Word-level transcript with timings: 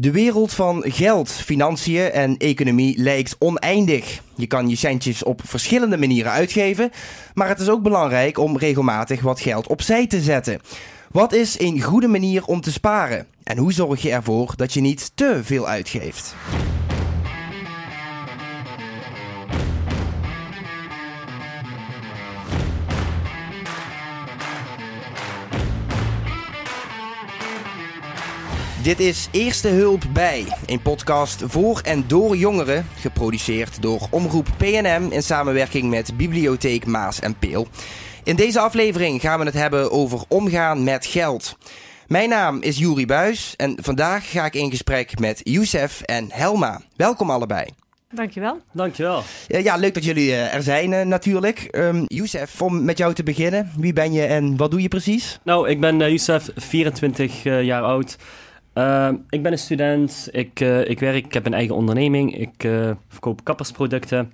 De 0.00 0.10
wereld 0.10 0.52
van 0.52 0.84
geld, 0.86 1.30
financiën 1.30 2.10
en 2.10 2.36
economie 2.36 2.98
lijkt 2.98 3.36
oneindig. 3.38 4.22
Je 4.36 4.46
kan 4.46 4.68
je 4.68 4.76
centjes 4.76 5.22
op 5.22 5.40
verschillende 5.44 5.96
manieren 5.96 6.32
uitgeven, 6.32 6.90
maar 7.34 7.48
het 7.48 7.60
is 7.60 7.68
ook 7.68 7.82
belangrijk 7.82 8.38
om 8.38 8.58
regelmatig 8.58 9.20
wat 9.20 9.40
geld 9.40 9.66
opzij 9.66 10.06
te 10.06 10.20
zetten. 10.20 10.60
Wat 11.10 11.32
is 11.32 11.60
een 11.60 11.82
goede 11.82 12.08
manier 12.08 12.44
om 12.44 12.60
te 12.60 12.72
sparen? 12.72 13.26
En 13.42 13.58
hoe 13.58 13.72
zorg 13.72 14.02
je 14.02 14.10
ervoor 14.10 14.52
dat 14.56 14.72
je 14.72 14.80
niet 14.80 15.10
te 15.14 15.40
veel 15.42 15.68
uitgeeft? 15.68 16.34
Dit 28.88 29.00
is 29.00 29.28
Eerste 29.32 29.68
Hulp 29.68 30.02
bij, 30.12 30.44
een 30.66 30.82
podcast 30.82 31.42
voor 31.46 31.80
en 31.80 32.04
door 32.06 32.36
jongeren, 32.36 32.86
geproduceerd 32.96 33.82
door 33.82 34.06
Omroep 34.10 34.46
PNM 34.56 35.06
in 35.10 35.22
samenwerking 35.22 35.90
met 35.90 36.16
Bibliotheek 36.16 36.86
Maas 36.86 37.20
en 37.20 37.38
Peel. 37.38 37.66
In 38.24 38.36
deze 38.36 38.60
aflevering 38.60 39.20
gaan 39.20 39.38
we 39.38 39.44
het 39.44 39.54
hebben 39.54 39.90
over 39.92 40.24
omgaan 40.28 40.84
met 40.84 41.06
geld. 41.06 41.56
Mijn 42.06 42.28
naam 42.28 42.62
is 42.62 42.78
Juri 42.78 43.06
Buis 43.06 43.54
en 43.56 43.78
vandaag 43.82 44.30
ga 44.30 44.44
ik 44.44 44.54
in 44.54 44.70
gesprek 44.70 45.18
met 45.18 45.40
Youssef 45.42 46.00
en 46.00 46.28
Helma. 46.32 46.80
Welkom 46.96 47.30
allebei. 47.30 47.66
Dankjewel. 48.12 48.60
Dankjewel. 48.72 49.22
Ja, 49.46 49.76
leuk 49.76 49.94
dat 49.94 50.04
jullie 50.04 50.32
eh, 50.32 50.54
er 50.54 50.62
zijn 50.62 50.92
uh, 50.92 51.02
natuurlijk. 51.02 51.68
Um, 51.70 52.04
Youssef, 52.06 52.62
om 52.62 52.84
met 52.84 52.98
jou 52.98 53.14
te 53.14 53.22
beginnen. 53.22 53.70
Wie 53.76 53.92
ben 53.92 54.12
je 54.12 54.24
en 54.24 54.56
wat 54.56 54.70
doe 54.70 54.82
je 54.82 54.88
precies? 54.88 55.38
Nou, 55.42 55.68
ik 55.68 55.80
ben 55.80 56.00
uh, 56.00 56.08
Youssef, 56.08 56.50
24 56.56 57.42
jaar 57.42 57.82
oud. 57.82 58.16
Uh, 58.78 59.08
ik 59.28 59.42
ben 59.42 59.52
een 59.52 59.58
student, 59.58 60.28
ik, 60.30 60.60
uh, 60.60 60.88
ik 60.88 61.00
werk, 61.00 61.24
ik 61.24 61.32
heb 61.32 61.46
een 61.46 61.54
eigen 61.54 61.74
onderneming, 61.74 62.36
ik 62.36 62.64
uh, 62.64 62.90
verkoop 63.08 63.44
kappersproducten. 63.44 64.32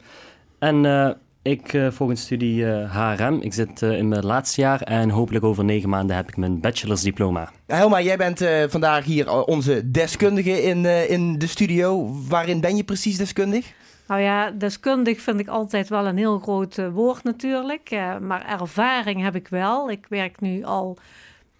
En 0.59 1.17
ik 1.43 1.79
volg 1.91 2.11
een 2.11 2.17
studie 2.17 2.65
HRM. 2.65 3.41
Ik 3.41 3.53
zit 3.53 3.83
in 3.83 4.09
mijn 4.09 4.25
laatste 4.25 4.61
jaar 4.61 4.81
en 4.81 5.11
hopelijk 5.11 5.45
over 5.45 5.65
negen 5.65 5.89
maanden 5.89 6.17
heb 6.17 6.29
ik 6.29 6.37
mijn 6.37 6.61
bachelorsdiploma. 6.61 7.51
Helma, 7.67 8.01
jij 8.01 8.17
bent 8.17 8.45
vandaag 8.69 9.05
hier 9.05 9.45
onze 9.45 9.91
deskundige 9.91 10.63
in, 10.63 10.85
in 11.09 11.39
de 11.39 11.47
studio. 11.47 12.17
Waarin 12.29 12.61
ben 12.61 12.77
je 12.77 12.85
precies 12.85 13.17
deskundig? 13.17 13.73
Nou 14.07 14.21
ja, 14.21 14.51
deskundig 14.51 15.21
vind 15.21 15.41
ik 15.41 15.49
altijd 15.49 15.89
wel 15.89 16.07
een 16.07 16.17
heel 16.17 16.39
groot 16.39 16.91
woord 16.93 17.25
natuurlijk. 17.25 17.91
maar 18.21 18.61
ervaring 18.61 19.23
heb 19.23 19.35
ik 19.35 19.49
wel. 19.49 19.91
Ik 19.91 20.07
werk 20.09 20.41
nu 20.41 20.63
al 20.63 20.99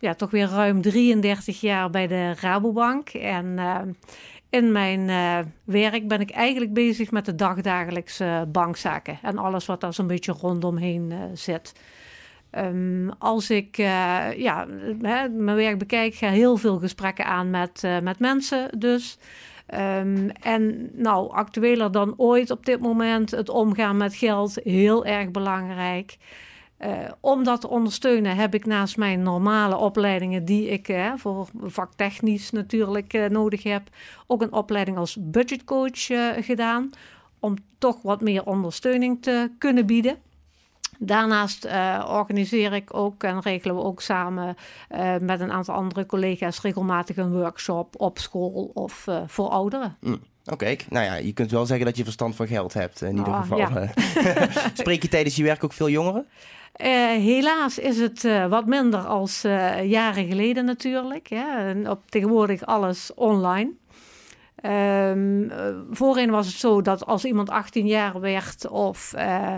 ja, 0.05 0.15
toch 0.15 0.31
weer 0.31 0.49
ruim 0.49 0.83
33 0.83 1.61
jaar 1.61 1.91
bij 1.91 2.07
de 2.07 2.35
Rabobank. 2.41 3.09
En 3.09 3.47
uh, 3.47 3.79
in 4.51 4.73
mijn 4.73 5.01
uh, 5.09 5.39
werk 5.65 6.09
ben 6.09 6.21
ik 6.21 6.31
eigenlijk 6.31 6.73
bezig 6.73 7.11
met 7.11 7.25
de 7.25 7.35
dagdagelijkse 7.35 8.49
bankzaken. 8.49 9.19
En 9.23 9.39
alles 9.39 9.67
wat 9.67 9.81
daar 9.81 9.95
zo'n 9.95 10.07
beetje 10.07 10.33
rondomheen 10.33 11.11
uh, 11.11 11.19
zit. 11.33 11.73
Um, 12.59 13.11
als 13.19 13.51
ik 13.51 13.77
ja, 14.37 14.67
hè, 15.03 15.29
mijn 15.29 15.57
werk 15.57 15.79
bekijk, 15.79 16.15
ga 16.15 16.29
heel 16.29 16.57
veel 16.57 16.79
gesprekken 16.79 17.25
aan 17.25 17.51
met, 17.51 17.83
met 18.03 18.19
mensen 18.19 18.79
dus. 18.79 19.19
Um, 19.75 20.31
en 20.31 20.91
nou, 20.93 21.31
actueler 21.33 21.93
dan 21.93 22.15
ooit 22.17 22.51
op 22.51 22.67
dit 22.67 22.81
moment, 22.81 23.31
het 23.31 23.49
omgaan 23.49 23.97
met 23.97 24.15
geld, 24.15 24.59
heel 24.63 25.05
erg 25.05 25.31
belangrijk. 25.31 26.17
Uh, 26.85 26.91
om 27.21 27.45
dat 27.45 27.61
te 27.61 27.69
ondersteunen 27.69 28.37
heb 28.37 28.55
ik 28.55 28.67
naast 28.67 28.97
mijn 28.97 29.23
normale 29.23 29.77
opleidingen 29.77 30.45
die 30.45 30.69
ik 30.69 30.89
uh, 30.89 31.13
voor 31.17 31.49
vaktechnisch 31.63 32.51
natuurlijk 32.51 33.13
uh, 33.13 33.29
nodig 33.29 33.63
heb, 33.63 33.83
ook 34.27 34.43
een 34.43 34.53
opleiding 34.53 34.97
als 34.97 35.17
budgetcoach 35.21 36.07
gedaan. 36.45 36.91
Om 37.41 37.57
toch 37.79 38.03
wat 38.03 38.21
meer 38.21 38.47
ondersteuning 38.47 39.23
te 39.23 39.51
kunnen 39.59 39.87
bieden. 39.87 40.17
Daarnaast 40.99 41.65
organiseer 42.09 42.73
ik 42.73 42.95
ook 42.95 43.23
en 43.23 43.41
regelen 43.41 43.77
we 43.77 43.83
ook 43.83 44.01
samen 44.01 44.57
met 45.21 45.41
een 45.41 45.53
aantal 45.53 45.75
andere 45.75 46.07
collega's 46.07 46.61
regelmatig 46.61 47.17
een 47.17 47.33
workshop 47.33 48.01
op 48.01 48.19
school 48.19 48.71
of 48.75 49.07
voor 49.27 49.49
ouderen. 49.49 49.97
Mm. 50.01 50.21
Oké, 50.45 50.77
nou 50.89 51.05
ja, 51.05 51.15
je 51.15 51.33
kunt 51.33 51.51
wel 51.51 51.67
zeggen 51.67 51.87
dat 51.87 51.97
je 51.97 52.05
verstand 52.05 52.37
van 52.37 52.47
geld 52.47 52.73
hebt 52.73 53.03
in 53.03 53.17
ieder 53.17 53.33
oh, 53.33 53.41
geval. 53.41 53.59
Ja. 53.59 53.91
Spreek 54.75 55.03
je 55.03 55.09
tijdens 55.09 55.37
je 55.37 55.43
werk 55.43 55.65
ook 55.65 55.73
veel 55.73 55.89
jongeren? 55.89 56.27
Uh, 56.81 56.87
helaas 57.07 57.79
is 57.79 57.99
het 57.99 58.25
uh, 58.25 58.47
wat 58.47 58.67
minder 58.67 59.01
als 59.01 59.45
uh, 59.45 59.91
jaren 59.91 60.27
geleden 60.27 60.65
natuurlijk. 60.65 61.29
Hè. 61.29 61.69
En 61.69 61.91
op 61.91 62.11
tegenwoordig 62.11 62.67
alles 62.67 63.11
online. 63.15 63.73
Um, 64.63 65.53
voorheen 65.91 66.31
was 66.31 66.47
het 66.47 66.57
zo 66.57 66.83
dat 66.83 67.07
als 67.07 67.25
iemand 67.25 67.51
18 67.51 67.87
jaar 67.87 68.21
werd, 68.21 68.69
of 68.69 69.13
uh, 69.17 69.55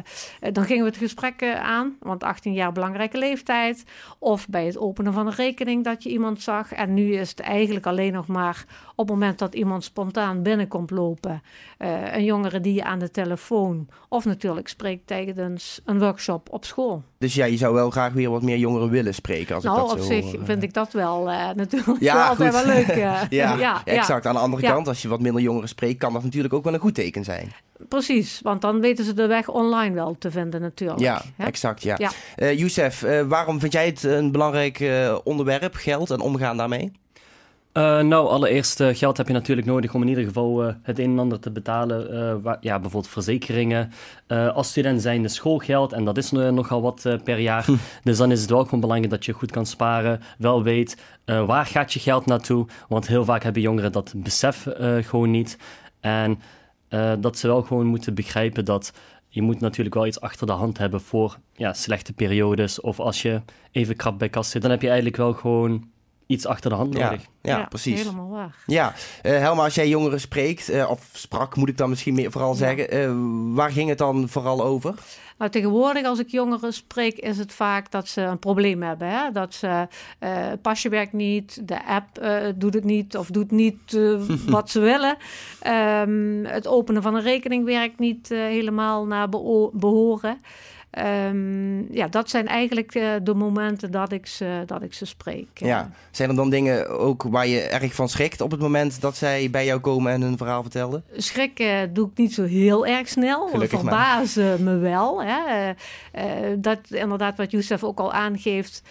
dan 0.52 0.64
gingen 0.64 0.82
we 0.84 0.88
het 0.90 0.98
gesprek 0.98 1.42
aan, 1.62 1.96
want 2.00 2.24
18 2.24 2.52
jaar 2.52 2.72
belangrijke 2.72 3.18
leeftijd, 3.18 3.84
of 4.18 4.48
bij 4.48 4.66
het 4.66 4.78
openen 4.78 5.12
van 5.12 5.26
een 5.26 5.34
rekening 5.34 5.84
dat 5.84 6.02
je 6.02 6.10
iemand 6.10 6.42
zag. 6.42 6.72
En 6.72 6.94
nu 6.94 7.14
is 7.14 7.30
het 7.30 7.40
eigenlijk 7.40 7.86
alleen 7.86 8.12
nog 8.12 8.26
maar 8.26 8.64
op 8.90 9.08
het 9.08 9.16
moment 9.18 9.38
dat 9.38 9.54
iemand 9.54 9.84
spontaan 9.84 10.42
binnenkomt 10.42 10.90
lopen, 10.90 11.42
uh, 11.78 12.14
een 12.14 12.24
jongere 12.24 12.60
die 12.60 12.74
je 12.74 12.84
aan 12.84 12.98
de 12.98 13.10
telefoon 13.10 13.88
of 14.08 14.24
natuurlijk 14.24 14.68
spreekt 14.68 15.06
tijdens 15.06 15.80
een 15.84 15.98
workshop 15.98 16.48
op 16.50 16.64
school. 16.64 17.02
Dus 17.18 17.34
ja, 17.34 17.44
je 17.44 17.56
zou 17.56 17.74
wel 17.74 17.90
graag 17.90 18.12
weer 18.12 18.30
wat 18.30 18.42
meer 18.42 18.58
jongeren 18.58 18.90
willen 18.90 19.14
spreken. 19.14 19.54
Als 19.54 19.64
nou, 19.64 19.80
ik 19.80 19.88
dat 19.88 19.98
op 19.98 20.04
zich 20.04 20.34
vind 20.42 20.62
ik 20.62 20.74
dat 20.74 20.92
wel 20.92 21.30
uh, 21.30 21.50
natuurlijk 21.54 22.00
ja, 22.00 22.14
wel 22.14 22.24
altijd 22.30 22.52
wel 22.52 22.66
leuk. 22.66 22.94
ja, 22.96 23.26
ja, 23.30 23.82
exact. 23.84 24.26
Aan 24.26 24.34
de 24.34 24.40
andere 24.40 24.62
kant, 24.62 24.88
als 24.88 24.95
je 25.02 25.08
wat 25.08 25.20
minder 25.20 25.42
jongeren 25.42 25.68
spreekt, 25.68 25.98
kan 25.98 26.12
dat 26.12 26.22
natuurlijk 26.22 26.54
ook 26.54 26.64
wel 26.64 26.74
een 26.74 26.80
goed 26.80 26.94
teken 26.94 27.24
zijn. 27.24 27.52
Precies, 27.88 28.40
want 28.42 28.60
dan 28.60 28.80
weten 28.80 29.04
ze 29.04 29.14
de 29.14 29.26
weg 29.26 29.48
online 29.48 29.94
wel 29.94 30.16
te 30.18 30.30
vinden 30.30 30.60
natuurlijk. 30.60 31.00
Ja, 31.00 31.22
hè? 31.36 31.44
exact. 31.44 31.82
Ja. 31.82 31.94
ja. 31.98 32.10
Uh, 32.36 32.58
Youssef, 32.58 33.02
uh, 33.02 33.22
waarom 33.22 33.60
vind 33.60 33.72
jij 33.72 33.86
het 33.86 34.02
een 34.02 34.32
belangrijk 34.32 34.80
uh, 34.80 35.18
onderwerp, 35.24 35.74
geld 35.74 36.10
en 36.10 36.20
omgaan 36.20 36.56
daarmee? 36.56 36.92
Uh, 37.76 38.00
nou, 38.00 38.28
allereerst 38.28 38.80
uh, 38.80 38.88
geld 38.92 39.16
heb 39.16 39.26
je 39.26 39.32
natuurlijk 39.32 39.66
nodig 39.66 39.94
om 39.94 40.02
in 40.02 40.08
ieder 40.08 40.24
geval 40.24 40.64
uh, 40.64 40.74
het 40.82 40.98
een 40.98 41.10
en 41.10 41.18
ander 41.18 41.40
te 41.40 41.50
betalen. 41.50 42.42
ja, 42.60 42.78
bijvoorbeeld 42.80 43.08
verzekeringen. 43.08 43.92
als 44.28 44.68
student 44.68 45.02
zijn 45.02 45.22
de 45.22 45.28
schoolgeld, 45.28 45.92
en 45.92 46.04
dat 46.04 46.16
is 46.16 46.30
nogal 46.30 46.82
wat 46.82 47.06
per 47.24 47.38
jaar. 47.38 47.64
Hm. 47.64 47.76
Dus 48.02 48.16
dan 48.16 48.30
is 48.30 48.40
het 48.40 48.50
wel 48.50 48.64
gewoon 48.64 48.80
belangrijk 48.80 49.12
dat 49.12 49.24
je 49.24 49.32
goed 49.32 49.50
kan 49.50 49.66
sparen. 49.66 50.20
Wel 50.38 50.62
weet, 50.62 51.02
waar 51.24 51.66
gaat 51.66 51.92
je 51.92 52.00
geld 52.00 52.26
naartoe? 52.26 52.66
Want 52.88 53.06
heel 53.06 53.24
vaak 53.24 53.42
hebben 53.42 53.62
jongeren 53.62 53.92
dat 53.92 54.12
besef 54.16 54.66
gewoon 55.00 55.30
niet. 55.30 55.58
En 56.00 56.38
dat 57.20 57.38
ze 57.38 57.46
wel 57.46 57.62
gewoon 57.62 57.86
moeten 57.86 58.14
begrijpen 58.14 58.64
dat 58.64 58.92
je 59.28 59.42
moet 59.42 59.60
natuurlijk 59.60 59.94
wel 59.94 60.06
iets 60.06 60.20
achter 60.20 60.46
de 60.46 60.52
hand 60.52 60.78
hebben 60.78 61.00
voor 61.00 61.38
ja, 61.52 61.72
slechte 61.72 62.12
periodes. 62.12 62.80
Of 62.80 63.00
als 63.00 63.22
je 63.22 63.40
even 63.70 63.96
krap 63.96 64.18
bij 64.18 64.28
kast 64.28 64.50
zit, 64.50 64.62
dan 64.62 64.70
heb 64.70 64.80
je 64.80 64.86
eigenlijk 64.86 65.16
wel 65.16 65.32
gewoon 65.32 65.94
iets 66.26 66.46
achter 66.46 66.70
de 66.70 66.76
hand 66.76 66.92
nodig. 66.92 67.22
Ja, 67.42 67.58
ja, 67.58 67.64
precies. 67.64 67.98
Helemaal 67.98 68.28
waar. 68.28 68.54
Ja, 68.66 68.92
uh, 69.22 69.38
Helma, 69.38 69.64
als 69.64 69.74
jij 69.74 69.88
jongeren 69.88 70.20
spreekt, 70.20 70.70
uh, 70.70 70.90
of 70.90 71.10
sprak 71.12 71.56
moet 71.56 71.68
ik 71.68 71.76
dan 71.76 71.88
misschien 71.88 72.14
meer 72.14 72.30
vooral 72.30 72.54
zeggen, 72.54 72.94
uh, 72.94 73.54
waar 73.54 73.70
ging 73.70 73.88
het 73.88 73.98
dan 73.98 74.28
vooral 74.28 74.64
over? 74.64 74.94
Nou, 75.38 75.50
tegenwoordig 75.50 76.04
als 76.04 76.18
ik 76.18 76.28
jongeren 76.28 76.72
spreek, 76.72 77.18
is 77.18 77.38
het 77.38 77.52
vaak 77.52 77.90
dat 77.90 78.08
ze 78.08 78.20
een 78.20 78.38
probleem 78.38 78.82
hebben. 78.82 79.08
Hè? 79.08 79.30
Dat 79.30 79.54
ze, 79.54 79.88
het 80.18 80.62
pasje 80.62 80.88
werkt 80.88 81.12
niet, 81.12 81.68
de 81.68 81.86
app 81.86 82.06
doet 82.54 82.74
het 82.74 82.84
niet 82.84 83.16
of 83.16 83.30
doet 83.30 83.50
niet 83.50 83.98
wat 84.56 84.70
ze 84.70 84.80
willen. 84.80 85.16
Um, 85.66 86.44
het 86.44 86.66
openen 86.66 87.02
van 87.02 87.14
een 87.14 87.22
rekening 87.22 87.64
werkt 87.64 87.98
niet 87.98 88.28
helemaal 88.28 89.06
naar 89.06 89.28
behoren. 89.72 90.40
Um, 90.98 91.94
ja, 91.94 92.08
dat 92.08 92.30
zijn 92.30 92.46
eigenlijk 92.46 92.94
uh, 92.94 93.10
de 93.22 93.34
momenten 93.34 93.90
dat 93.90 94.12
ik 94.12 94.26
ze, 94.26 94.62
dat 94.66 94.82
ik 94.82 94.94
ze 94.94 95.06
spreek. 95.06 95.48
Ja. 95.54 95.90
Zijn 96.10 96.28
er 96.28 96.36
dan 96.36 96.50
dingen 96.50 96.88
ook 96.88 97.22
waar 97.22 97.46
je 97.46 97.60
erg 97.60 97.94
van 97.94 98.08
schrikt 98.08 98.40
op 98.40 98.50
het 98.50 98.60
moment 98.60 99.00
dat 99.00 99.16
zij 99.16 99.50
bij 99.50 99.64
jou 99.64 99.80
komen 99.80 100.12
en 100.12 100.20
hun 100.20 100.36
verhaal 100.36 100.62
vertelden? 100.62 101.04
Schrikken 101.16 101.94
doe 101.94 102.08
ik 102.08 102.18
niet 102.18 102.34
zo 102.34 102.44
heel 102.44 102.86
erg 102.86 103.08
snel. 103.08 103.48
Gelukkig 103.48 103.80
verbazen 103.80 104.64
me 104.64 104.76
wel. 104.76 105.22
Hè. 105.22 105.68
Uh, 105.68 106.24
dat 106.58 106.78
inderdaad 106.88 107.36
wat 107.36 107.50
Youssef 107.50 107.84
ook 107.84 107.98
al 107.98 108.12
aangeeft. 108.12 108.82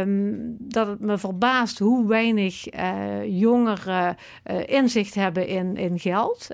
Um, 0.00 0.56
dat 0.58 0.86
het 0.86 1.00
me 1.00 1.18
verbaast 1.18 1.78
hoe 1.78 2.08
weinig 2.08 2.64
jongeren 3.24 4.16
inzicht 4.66 5.14
hebben 5.14 5.46
in, 5.46 5.76
in 5.76 5.98
geld. 5.98 6.48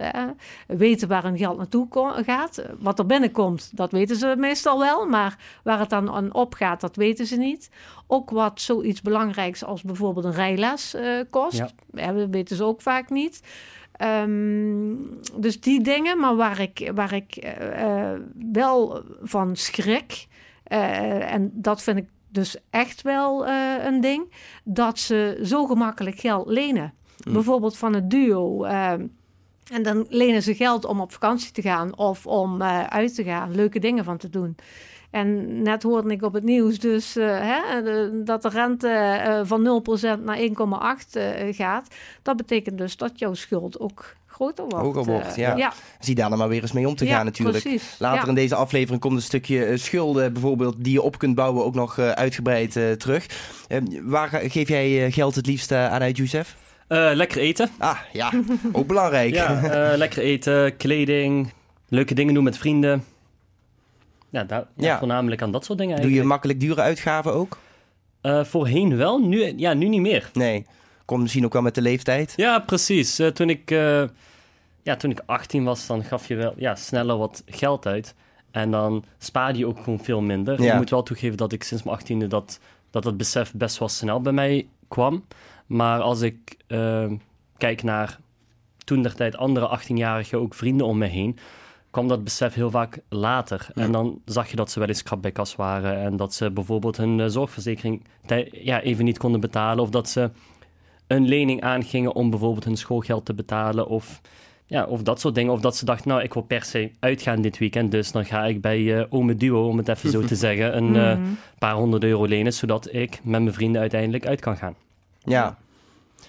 weten 0.67 1.09
waar 1.09 1.23
hun 1.23 1.39
geld 1.39 1.57
naartoe 1.57 1.87
gaat. 2.27 2.63
Wat 2.79 2.99
er 2.99 3.07
binnenkomt, 3.07 3.71
dat 3.75 3.93
weten 3.93 4.17
ze 4.17 4.35
meestal 4.39 4.79
wel 4.79 4.86
wel, 4.87 5.07
maar 5.07 5.39
waar 5.63 5.79
het 5.79 5.91
dan 5.91 6.11
aan 6.11 6.35
opgaat, 6.35 6.81
dat 6.81 6.97
weten 6.97 7.27
ze 7.27 7.37
niet. 7.37 7.71
Ook 8.07 8.31
wat 8.31 8.61
zoiets 8.61 9.03
belangrijks 9.03 9.65
als 9.65 9.83
bijvoorbeeld 9.83 10.25
een 10.25 10.33
rijles 10.33 10.95
uh, 10.95 11.21
kost, 11.31 11.63
ja. 11.93 12.13
dat 12.13 12.29
weten 12.31 12.57
ze 12.57 12.65
ook 12.65 12.81
vaak 12.81 13.11
niet. 13.11 13.41
Um, 14.01 15.21
dus 15.37 15.61
die 15.61 15.83
dingen, 15.83 16.19
maar 16.19 16.37
waar 16.37 16.61
ik, 16.61 16.91
waar 16.95 17.13
ik 17.13 17.45
uh, 17.45 18.13
wel 18.53 19.03
van 19.23 19.57
schrik, 19.57 20.27
uh, 20.73 21.33
en 21.33 21.51
dat 21.55 21.83
vind 21.83 21.99
ik 21.99 22.09
dus 22.29 22.57
echt 22.71 23.03
wel 23.03 23.47
een 23.87 24.01
ding, 24.01 24.33
dat 24.65 24.99
ze 24.99 25.41
zo 25.43 25.67
gemakkelijk 25.67 26.19
geld 26.19 26.49
lenen. 26.49 26.93
bijvoorbeeld 27.33 27.77
van 27.77 27.95
het 27.95 28.11
duo. 28.11 28.65
Ehm, 29.69 29.77
en 29.77 29.83
dan 29.83 30.07
lenen 30.09 30.43
ze 30.43 30.55
geld 30.55 30.85
om 30.85 31.01
op 31.01 31.13
vakantie 31.13 31.53
te 31.53 31.63
gaan 31.63 31.99
of 31.99 32.27
om 32.27 32.63
eh, 32.63 32.85
uit 32.85 33.15
te 33.15 33.25
gaan, 33.25 33.55
leuke 33.55 33.79
dingen 33.79 34.05
van 34.05 34.17
te 34.17 34.29
doen. 34.31 34.57
En 35.11 35.63
net 35.63 35.83
hoorde 35.83 36.11
ik 36.11 36.23
op 36.23 36.33
het 36.33 36.45
nieuws 36.45 36.79
dus 36.79 37.17
eh, 37.17 37.27
hè, 37.41 37.83
dat 38.25 38.43
de 38.43 38.49
rente 38.49 38.89
eh, 38.89 39.41
van 39.45 39.83
0% 40.19 40.23
naar 40.25 40.39
1,8 40.39 41.11
eh, 41.13 41.55
gaat. 41.55 41.89
Dat 42.23 42.37
betekent 42.37 42.79
dus 42.79 42.97
dat 42.97 43.19
jouw 43.19 43.35
schuld 43.35 43.81
ook 43.81 44.15
groter 44.27 44.65
wordt. 44.69 44.85
Hoger 44.85 45.05
wordt, 45.05 45.37
ja. 45.37 45.57
ja. 45.57 45.73
Zie 46.01 46.15
daar 46.15 46.29
dan 46.29 46.39
maar 46.39 46.49
weer 46.49 46.63
eens 46.63 46.73
mee 46.73 46.89
om 46.89 46.95
te 46.95 47.05
Ja, 47.05 47.17
gaan 47.17 47.25
natuurlijk. 47.25 47.63
precies. 47.63 47.97
Later 47.99 48.23
Ja. 48.23 48.29
in 48.29 48.35
deze 48.35 48.55
aflevering 48.55 49.01
komt 49.01 49.15
een 49.17 49.23
stukje 49.23 49.77
schulden 49.77 50.33
bijvoorbeeld 50.33 50.75
die 50.79 50.93
je 50.93 51.03
op 51.03 51.19
kunt 51.19 51.35
bouwen 51.35 51.65
ook 51.65 51.75
nog 51.75 51.99
uitgebreid 51.99 52.73
terug. 52.99 53.27
Eh, 53.69 53.79
waar 54.03 54.29
geef 54.29 54.69
jij 54.69 55.11
geld 55.11 55.35
het 55.35 55.47
liefst 55.47 55.73
aan 55.73 56.01
uit, 56.01 56.17
Youssef? 56.17 56.57
Eh, 56.89 57.11
lekker 57.15 57.39
eten. 57.39 57.69
Ah, 57.79 57.99
ja, 58.13 58.33
ook 58.73 58.87
belangrijk. 58.87 59.35
Ja, 59.35 59.63
eh, 59.93 59.97
lekker 59.97 60.23
eten, 60.23 60.77
kleding, 60.77 61.53
leuke 61.89 62.15
dingen 62.15 62.35
doen 62.35 62.45
met 62.45 62.59
vrienden. 62.59 63.05
Ja, 64.31 64.45
daar, 64.45 64.67
ja, 64.77 64.87
Ja. 64.87 64.99
voornamelijk 64.99 65.43
aan 65.43 65.53
dat 65.53 65.65
soort 65.65 65.79
dingen 65.79 65.97
Doe 65.97 66.05
je 66.05 66.11
eigenlijk. 66.11 66.33
makkelijk 66.33 66.61
dure 66.61 66.81
uitgaven 66.81 67.33
ook? 67.33 67.59
Eh, 68.21 68.45
voorheen 68.45 68.97
wel, 68.97 69.19
nu, 69.19 69.53
ja, 69.57 69.75
nu 69.75 69.89
niet 69.89 70.01
meer. 70.01 70.31
Nee. 70.33 70.67
Komt 71.05 71.23
misschien 71.23 71.45
ook 71.45 71.53
wel 71.53 71.63
met 71.63 71.75
de 71.75 71.83
leeftijd. 71.83 72.33
Ja, 72.37 72.59
precies. 72.59 73.21
Toen, 73.33 73.51
ik, 73.51 73.71
ja, 74.83 74.97
toen 74.99 75.11
ik 75.11 75.21
18 75.27 75.65
was, 75.65 75.87
dan 75.87 76.05
gaf 76.05 76.29
je 76.29 76.35
wel 76.35 76.53
ja, 76.57 76.75
sneller 76.75 77.17
wat 77.17 77.43
geld 77.47 77.87
uit. 77.87 78.15
En 78.51 78.71
dan 78.71 79.05
spaarde 79.19 79.59
je 79.59 79.67
ook 79.67 79.79
gewoon 79.83 79.99
veel 80.03 80.21
minder. 80.21 80.63
Ja. 80.63 80.73
Ik 80.73 80.79
moet 80.79 80.91
wel 80.91 81.03
toegeven 81.03 81.37
dat 81.37 81.53
ik 81.53 81.63
sinds 81.63 81.83
mijn 81.83 81.99
18e 81.99 82.27
dat, 82.29 82.59
dat 82.91 83.05
het 83.05 83.17
besef 83.17 83.53
best 83.55 83.79
wel 83.79 83.89
snel 83.89 84.21
bij 84.21 84.33
mij 84.33 84.67
kwam. 84.89 85.25
Maar 85.67 86.01
als 86.01 86.21
ik 86.21 86.57
eh, 86.67 87.11
kijk 87.57 87.83
naar 87.83 88.19
toen 88.85 89.03
der 89.03 89.15
tijd 89.15 89.37
andere 89.37 89.79
18-jarigen, 89.81 90.39
ook 90.39 90.55
vrienden 90.55 90.87
om 90.87 90.99
me 90.99 91.07
heen, 91.07 91.39
kwam 91.91 92.09
dat 92.09 92.25
besef 92.25 92.55
heel 92.55 92.71
vaak 92.71 92.99
later. 93.09 93.69
Ja. 93.75 93.83
En 93.83 93.93
dan 93.93 94.21
zag 94.25 94.51
je 94.51 94.57
dat 94.57 94.71
ze 94.71 94.79
wel 94.79 94.89
eens 94.89 95.03
krap 95.03 95.23
bij 95.23 95.33
kas 95.33 95.57
waren 95.57 95.97
en 95.97 96.17
dat 96.17 96.35
ze 96.35 96.51
bijvoorbeeld 96.51 96.97
hun 96.97 97.21
eh, 97.21 97.27
zorgverzekering 97.27 98.05
ja, 98.53 98.81
even 98.81 99.05
niet 99.05 99.19
konden 99.19 99.41
betalen 99.41 99.83
of 99.85 99.91
dat 99.91 100.09
ze 100.09 100.31
een 101.07 101.29
lening 101.29 101.63
aangingen 101.63 102.15
om 102.15 102.31
bijvoorbeeld 102.31 102.65
hun 102.65 102.77
schoolgeld 102.77 103.25
te 103.25 103.35
betalen 103.35 103.87
of, 103.89 104.21
ja, 104.67 104.85
of 104.85 105.03
dat 105.03 105.21
soort 105.21 105.35
dingen. 105.35 105.53
Of 105.53 105.61
dat 105.61 105.77
ze 105.77 105.85
dachten, 105.85 106.09
nou, 106.09 106.23
ik 106.23 106.35
wil 106.35 106.43
per 106.43 106.63
se 106.65 106.91
uitgaan 107.01 107.41
dit 107.41 107.59
weekend, 107.59 107.91
dus 107.91 108.13
dan 108.13 108.25
ga 108.25 108.45
ik 108.45 108.61
bij 108.61 108.99
eh 108.99 109.05
Ome 109.09 109.35
Duo, 109.35 109.69
om 109.69 109.77
het 109.77 109.89
even 109.89 110.11
zo 110.11 110.21
te 110.23 110.35
zeggen, 110.47 110.77
een 110.77 110.97
eh, 110.97 111.19
Mhm. 111.19 111.29
paar 111.59 111.75
honderd 111.75 112.05
euro 112.05 112.25
lenen, 112.25 112.53
zodat 112.53 112.95
ik 112.95 113.11
met 113.11 113.41
mijn 113.43 113.53
vrienden 113.53 113.81
uiteindelijk 113.81 114.27
uit 114.27 114.41
kan 114.41 114.57
gaan. 114.57 114.75
Ja. 115.27 115.59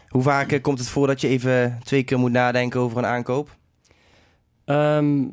Hoe 0.09 0.21
vaak 0.21 0.51
eh, 0.51 0.61
komt 0.61 0.79
het 0.79 0.89
voor 0.89 1.07
dat 1.07 1.21
je 1.21 1.27
even 1.27 1.79
twee 1.83 2.03
keer 2.03 2.19
moet 2.19 2.31
nadenken 2.31 2.79
over 2.79 2.97
een 2.97 3.05
aankoop? 3.05 3.55
Ehm, 4.65 5.23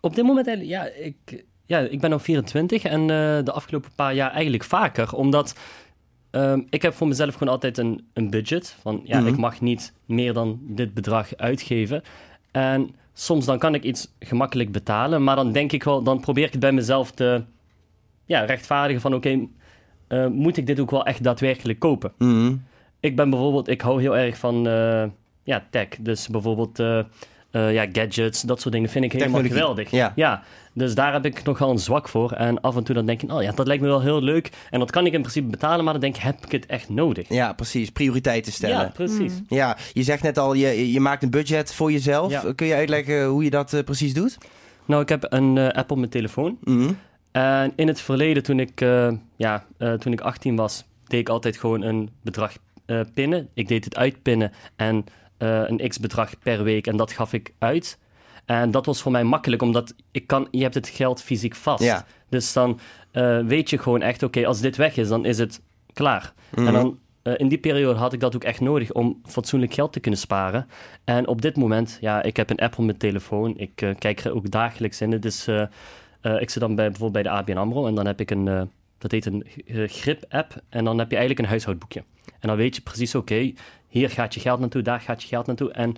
op 0.00 0.14
dit 0.14 0.24
moment, 0.24 0.66
ja, 0.66 0.84
ik, 0.84 1.44
ja, 1.66 1.78
ik 1.78 2.00
ben 2.00 2.10
nog 2.10 2.22
24 2.22 2.84
en 2.84 3.00
eh, 3.00 3.06
de 3.44 3.52
afgelopen 3.52 3.90
paar 3.94 4.14
jaar 4.14 4.30
eigenlijk 4.30 4.64
vaker, 4.64 5.12
omdat 5.14 5.54
ehm, 6.30 6.60
ik 6.70 6.82
heb 6.82 6.94
voor 6.94 7.08
mezelf 7.08 7.34
gewoon 7.34 7.52
altijd 7.52 7.78
een, 7.78 8.06
een 8.12 8.30
budget 8.30 8.76
van, 8.80 9.00
ja, 9.04 9.18
Mhm. 9.20 9.28
ik 9.28 9.36
mag 9.36 9.60
niet 9.60 9.92
meer 10.06 10.32
dan 10.32 10.58
dit 10.62 10.94
bedrag 10.94 11.36
uitgeven. 11.36 12.02
En 12.50 12.94
soms 13.12 13.44
dan 13.44 13.58
kan 13.58 13.74
ik 13.74 13.82
iets 13.82 14.12
gemakkelijk 14.18 14.72
betalen, 14.72 15.24
maar 15.24 15.36
dan 15.36 15.52
denk 15.52 15.72
ik 15.72 15.82
wel, 15.84 16.02
dan 16.02 16.20
probeer 16.20 16.44
ik 16.44 16.50
het 16.50 16.60
bij 16.60 16.72
mezelf 16.72 17.10
te 17.10 17.42
ja, 18.24 18.40
rechtvaardigen 18.40 19.00
van, 19.02 19.14
oké, 19.14 19.46
eh, 20.22 20.26
moet 20.26 20.56
ik 20.56 20.66
dit 20.66 20.80
ook 20.80 20.90
wel 20.90 21.04
echt 21.04 21.22
daadwerkelijk 21.22 21.78
kopen? 21.78 22.12
Mhm. 22.18 22.54
Ik 23.00 23.16
ben 23.16 23.30
bijvoorbeeld, 23.30 23.68
ik 23.68 23.80
hou 23.80 24.00
heel 24.00 24.16
erg 24.16 24.36
van 24.36 24.68
eh, 24.68 25.04
ja, 25.42 25.64
tech. 25.70 25.88
Dus 26.00 26.28
bijvoorbeeld 26.28 26.78
eh, 26.78 26.98
eh, 27.50 27.72
ja, 27.72 27.86
gadgets, 27.92 28.42
dat 28.42 28.60
soort 28.60 28.74
dingen 28.74 28.88
vind 28.88 29.04
ik 29.04 29.12
helemaal 29.12 29.42
Technologie, 29.42 29.86
geweldig. 29.86 30.14
ja. 30.16 30.42
dus 30.72 30.94
daar 30.94 31.12
heb 31.12 31.24
ik 31.24 31.42
nogal 31.42 31.70
een 31.70 31.78
zwak 31.78 32.08
voor. 32.08 32.32
En 32.32 32.60
af 32.60 32.76
en 32.76 32.84
toe 32.84 32.94
dan 32.94 33.06
denk 33.06 33.22
ik, 33.22 33.32
oh 33.32 33.42
ja, 33.42 33.52
dat 33.52 33.66
lijkt 33.66 33.82
me 33.82 33.88
wel 33.88 34.00
heel 34.00 34.22
leuk. 34.22 34.50
En 34.70 34.78
dat 34.78 34.90
kan 34.90 35.06
ik 35.06 35.12
in 35.12 35.20
principe 35.20 35.46
betalen, 35.46 35.84
maar 35.84 35.92
dan 35.92 36.02
denk 36.02 36.16
ik, 36.16 36.22
heb 36.22 36.44
ik 36.44 36.52
het 36.52 36.66
echt 36.66 36.88
nodig? 36.88 37.28
Ja, 37.28 37.52
precies. 37.52 37.90
Prioriteiten 37.90 38.52
stellen. 38.52 38.76
Ja, 38.76 38.90
precies. 38.94 39.32
Mm. 39.32 39.44
Ja, 39.48 39.76
je 39.92 40.02
zegt 40.02 40.22
net 40.22 40.38
al, 40.38 40.54
je, 40.54 40.92
je 40.92 41.00
maakt 41.00 41.22
een 41.22 41.30
budget 41.30 41.74
voor 41.74 41.92
jezelf. 41.92 42.30
Ja. 42.30 42.52
Kun 42.54 42.66
je 42.66 42.74
uitleggen 42.74 43.24
hoe 43.24 43.44
je 43.44 43.50
dat 43.50 43.82
precies 43.84 44.14
doet? 44.14 44.38
Nou, 44.84 45.02
ik 45.02 45.08
heb 45.08 45.26
een 45.28 45.58
eh, 45.58 45.68
app 45.68 45.90
op 45.90 45.98
mijn 45.98 46.10
telefoon. 46.10 46.58
Mhm. 46.60 46.92
En 47.36 47.72
in 47.76 47.88
het 47.88 48.00
verleden, 48.00 48.42
toen 48.42 48.60
ik, 48.60 48.80
eh, 48.80 49.12
ja, 49.36 49.64
eh, 49.76 49.92
toen 49.92 50.12
ik 50.12 50.20
18 50.20 50.56
was, 50.56 50.84
deed 51.06 51.20
ik 51.20 51.28
altijd 51.28 51.56
gewoon 51.56 51.82
een 51.82 52.10
bedrag 52.22 52.56
eh, 52.86 53.00
pinnen. 53.14 53.48
Ik 53.54 53.68
deed 53.68 53.84
het 53.84 53.96
uitpinnen 53.96 54.52
en 54.76 55.04
een 55.38 55.88
x-bedrag 55.88 56.38
per 56.38 56.62
week 56.62 56.86
en 56.86 56.96
dat 56.96 57.12
gaf 57.12 57.32
ik 57.32 57.54
uit. 57.58 57.98
En 58.44 58.70
dat 58.70 58.86
was 58.86 59.02
voor 59.02 59.12
mij 59.12 59.24
makkelijk, 59.24 59.62
omdat 59.62 59.94
ik 60.10 60.26
kan, 60.26 60.48
je 60.50 60.62
hebt 60.62 60.74
het 60.74 60.88
geld 60.88 61.22
fysiek 61.22 61.54
vast. 61.54 61.82
Ja. 61.82 62.06
Dus 62.28 62.52
dan 62.52 62.80
weet 63.46 63.70
je 63.70 63.78
gewoon 63.78 64.02
echt, 64.02 64.22
oké, 64.22 64.46
als 64.46 64.60
dit 64.60 64.76
weg 64.76 64.96
is, 64.96 65.08
dan 65.08 65.24
is 65.24 65.38
het 65.38 65.62
klaar. 65.92 66.32
Mhm. 66.54 66.66
En 66.66 66.72
dan, 66.72 66.98
eh, 67.22 67.32
in 67.36 67.48
die 67.48 67.58
periode 67.58 67.98
had 67.98 68.12
ik 68.12 68.20
dat 68.20 68.34
ook 68.34 68.44
echt 68.44 68.60
nodig 68.60 68.92
om 68.92 69.20
fatsoenlijk 69.24 69.74
geld 69.74 69.92
te 69.92 70.00
kunnen 70.00 70.20
sparen. 70.20 70.66
En 71.04 71.28
op 71.28 71.42
dit 71.42 71.56
moment, 71.56 71.98
ja, 72.00 72.22
ik 72.22 72.36
heb 72.36 72.50
een 72.50 72.58
app 72.58 72.78
op 72.78 72.84
mijn 72.84 72.98
telefoon. 72.98 73.54
Ik 73.56 73.94
kijk 73.98 74.24
er 74.24 74.34
ook 74.34 74.50
dagelijks 74.50 75.00
in. 75.00 75.12
Het 75.12 75.24
is, 75.24 75.48
eh, 76.24 76.40
ik 76.40 76.50
zit 76.50 76.60
dan 76.60 76.74
bij, 76.74 76.88
bijvoorbeeld 76.90 77.24
bij 77.24 77.32
de 77.32 77.38
ABN 77.38 77.56
AMRO 77.56 77.86
en 77.86 77.94
dan 77.94 78.06
heb 78.06 78.20
ik 78.20 78.30
een, 78.30 78.48
eh, 78.48 78.62
dat 78.98 79.10
heet 79.10 79.26
een 79.26 79.44
eh, 79.66 79.88
grip-app. 79.88 80.62
En 80.68 80.84
dan 80.84 80.98
heb 80.98 81.10
je 81.10 81.16
eigenlijk 81.16 81.44
een 81.44 81.50
huishoudboekje. 81.50 82.02
En 82.40 82.48
dan 82.48 82.56
weet 82.56 82.76
je 82.76 82.82
precies, 82.82 83.14
oké, 83.14 83.52
hier 83.88 84.10
gaat 84.10 84.34
je 84.34 84.40
geld 84.40 84.60
naartoe, 84.60 84.82
daar 84.82 85.00
gaat 85.00 85.22
je 85.22 85.28
geld 85.28 85.46
naartoe. 85.46 85.72
En 85.72 85.94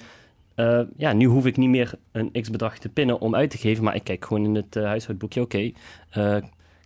eh, 0.54 0.80
ja, 0.96 1.12
nu 1.12 1.26
hoef 1.26 1.46
ik 1.46 1.56
niet 1.56 1.68
meer 1.68 1.92
een 2.12 2.32
x-bedrag 2.42 2.78
te 2.78 2.88
pinnen 2.88 3.20
om 3.20 3.34
uit 3.34 3.50
te 3.50 3.58
geven, 3.58 3.84
maar 3.84 3.94
ik 3.94 4.04
kijk 4.04 4.24
gewoon 4.24 4.44
in 4.44 4.54
het 4.54 4.76
eh, 4.76 4.84
huishoudboekje, 4.84 5.40
oké, 5.40 5.70
eh, 6.10 6.36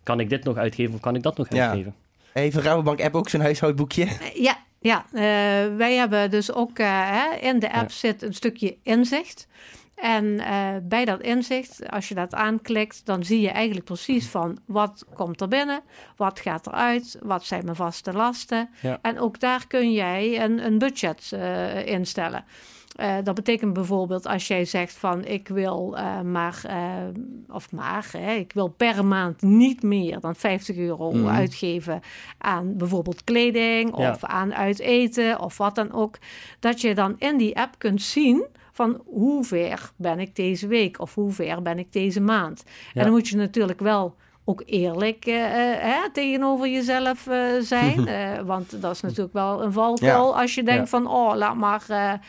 kan 0.02 0.20
ik 0.20 0.28
dit 0.30 0.44
nog 0.44 0.56
uitgeven 0.56 0.94
of 0.94 1.00
kan 1.00 1.14
ik 1.14 1.22
dat 1.22 1.36
nog 1.36 1.46
Ja. 1.52 1.66
uitgeven? 1.68 1.94
Heeft 2.32 2.54
de 2.54 2.60
Rabobank 2.62 3.00
app 3.02 3.14
ook 3.14 3.28
zo'n 3.28 3.40
huishoudboekje? 3.40 4.06
Ja, 4.34 4.58
ja 4.80 5.04
eh, 5.12 5.76
wij 5.76 5.94
hebben 5.94 6.30
dus 6.30 6.52
ook 6.52 6.78
eh, 6.78 6.86
hè, 6.90 7.36
in 7.48 7.58
de 7.58 7.72
app 7.72 7.88
Ja. 7.88 7.94
zit 7.96 8.22
een 8.22 8.34
stukje 8.34 8.76
inzicht. 8.82 9.46
En 10.02 10.38
eh, 10.40 10.68
bij 10.82 11.04
dat 11.04 11.20
inzicht, 11.20 11.90
als 11.90 12.08
je 12.08 12.14
dat 12.14 12.34
aanklikt, 12.34 13.00
dan 13.06 13.24
zie 13.24 13.40
je 13.40 13.50
eigenlijk 13.50 13.86
precies 13.86 14.26
van 14.28 14.58
wat 14.66 15.04
komt 15.14 15.40
er 15.40 15.48
binnen, 15.48 15.80
wat 16.16 16.40
gaat 16.40 16.66
eruit, 16.66 17.18
wat 17.22 17.44
zijn 17.44 17.64
mijn 17.64 17.76
vaste 17.76 18.12
lasten. 18.12 18.68
Ja. 18.82 18.98
En 19.02 19.18
ook 19.18 19.40
daar 19.40 19.66
kun 19.66 19.92
jij 19.92 20.44
een, 20.44 20.66
een 20.66 20.78
budget 20.78 21.30
eh, 21.32 21.86
instellen. 21.86 22.44
Eh, 22.96 23.16
dat 23.24 23.34
betekent 23.34 23.72
bijvoorbeeld 23.72 24.26
als 24.26 24.46
jij 24.46 24.64
zegt 24.64 24.92
van 24.92 25.24
ik 25.24 25.48
wil 25.48 25.96
maar, 26.24 26.62
of 27.48 27.72
maar, 27.72 28.08
hè, 28.18 28.32
ik 28.34 28.52
wil 28.52 28.68
per 28.68 29.04
maand 29.04 29.42
niet 29.42 29.82
meer 29.82 30.20
dan 30.20 30.34
50 30.36 30.76
euro 30.76 31.10
Mhm. 31.12 31.28
uitgeven 31.28 32.00
aan 32.38 32.76
bijvoorbeeld 32.76 33.24
kleding 33.24 33.98
Ja. 33.98 34.10
of 34.10 34.24
aan 34.24 34.54
uit 34.54 34.78
eten 34.78 35.40
of 35.40 35.56
wat 35.56 35.74
dan 35.74 35.92
ook. 35.92 36.18
Dat 36.60 36.80
je 36.80 36.94
dan 36.94 37.14
in 37.18 37.36
die 37.36 37.58
app 37.58 37.74
kunt 37.78 38.02
zien 38.02 38.46
van 38.80 39.00
hoe 39.06 39.44
ver 39.44 39.90
ben 39.96 40.18
ik 40.18 40.36
deze 40.36 40.66
week 40.66 41.00
of 41.00 41.14
hoe 41.14 41.32
ver 41.32 41.62
ben 41.62 41.78
ik 41.78 41.92
deze 41.92 42.20
maand. 42.20 42.62
Ja. 42.66 42.72
En 42.94 43.02
dan 43.02 43.12
moet 43.12 43.28
je 43.28 43.36
natuurlijk 43.36 43.80
wel 43.80 44.14
ook 44.44 44.62
eerlijk 44.66 45.26
eh, 45.26 45.72
eh, 45.72 45.82
hè, 45.82 46.10
tegenover 46.12 46.68
jezelf 46.68 47.26
eh, 47.26 47.38
zijn. 47.60 48.08
Want 48.52 48.82
dat 48.82 48.94
is 48.94 49.00
natuurlijk 49.00 49.32
wel 49.32 49.62
een 49.62 49.72
valkuil 49.72 50.38
als 50.38 50.54
je 50.54 50.62
denkt 50.62 50.90
Ja. 50.90 50.98
van 50.98 51.06
oh, 51.06 51.36
laat 51.36 51.56
maar. 51.56 52.20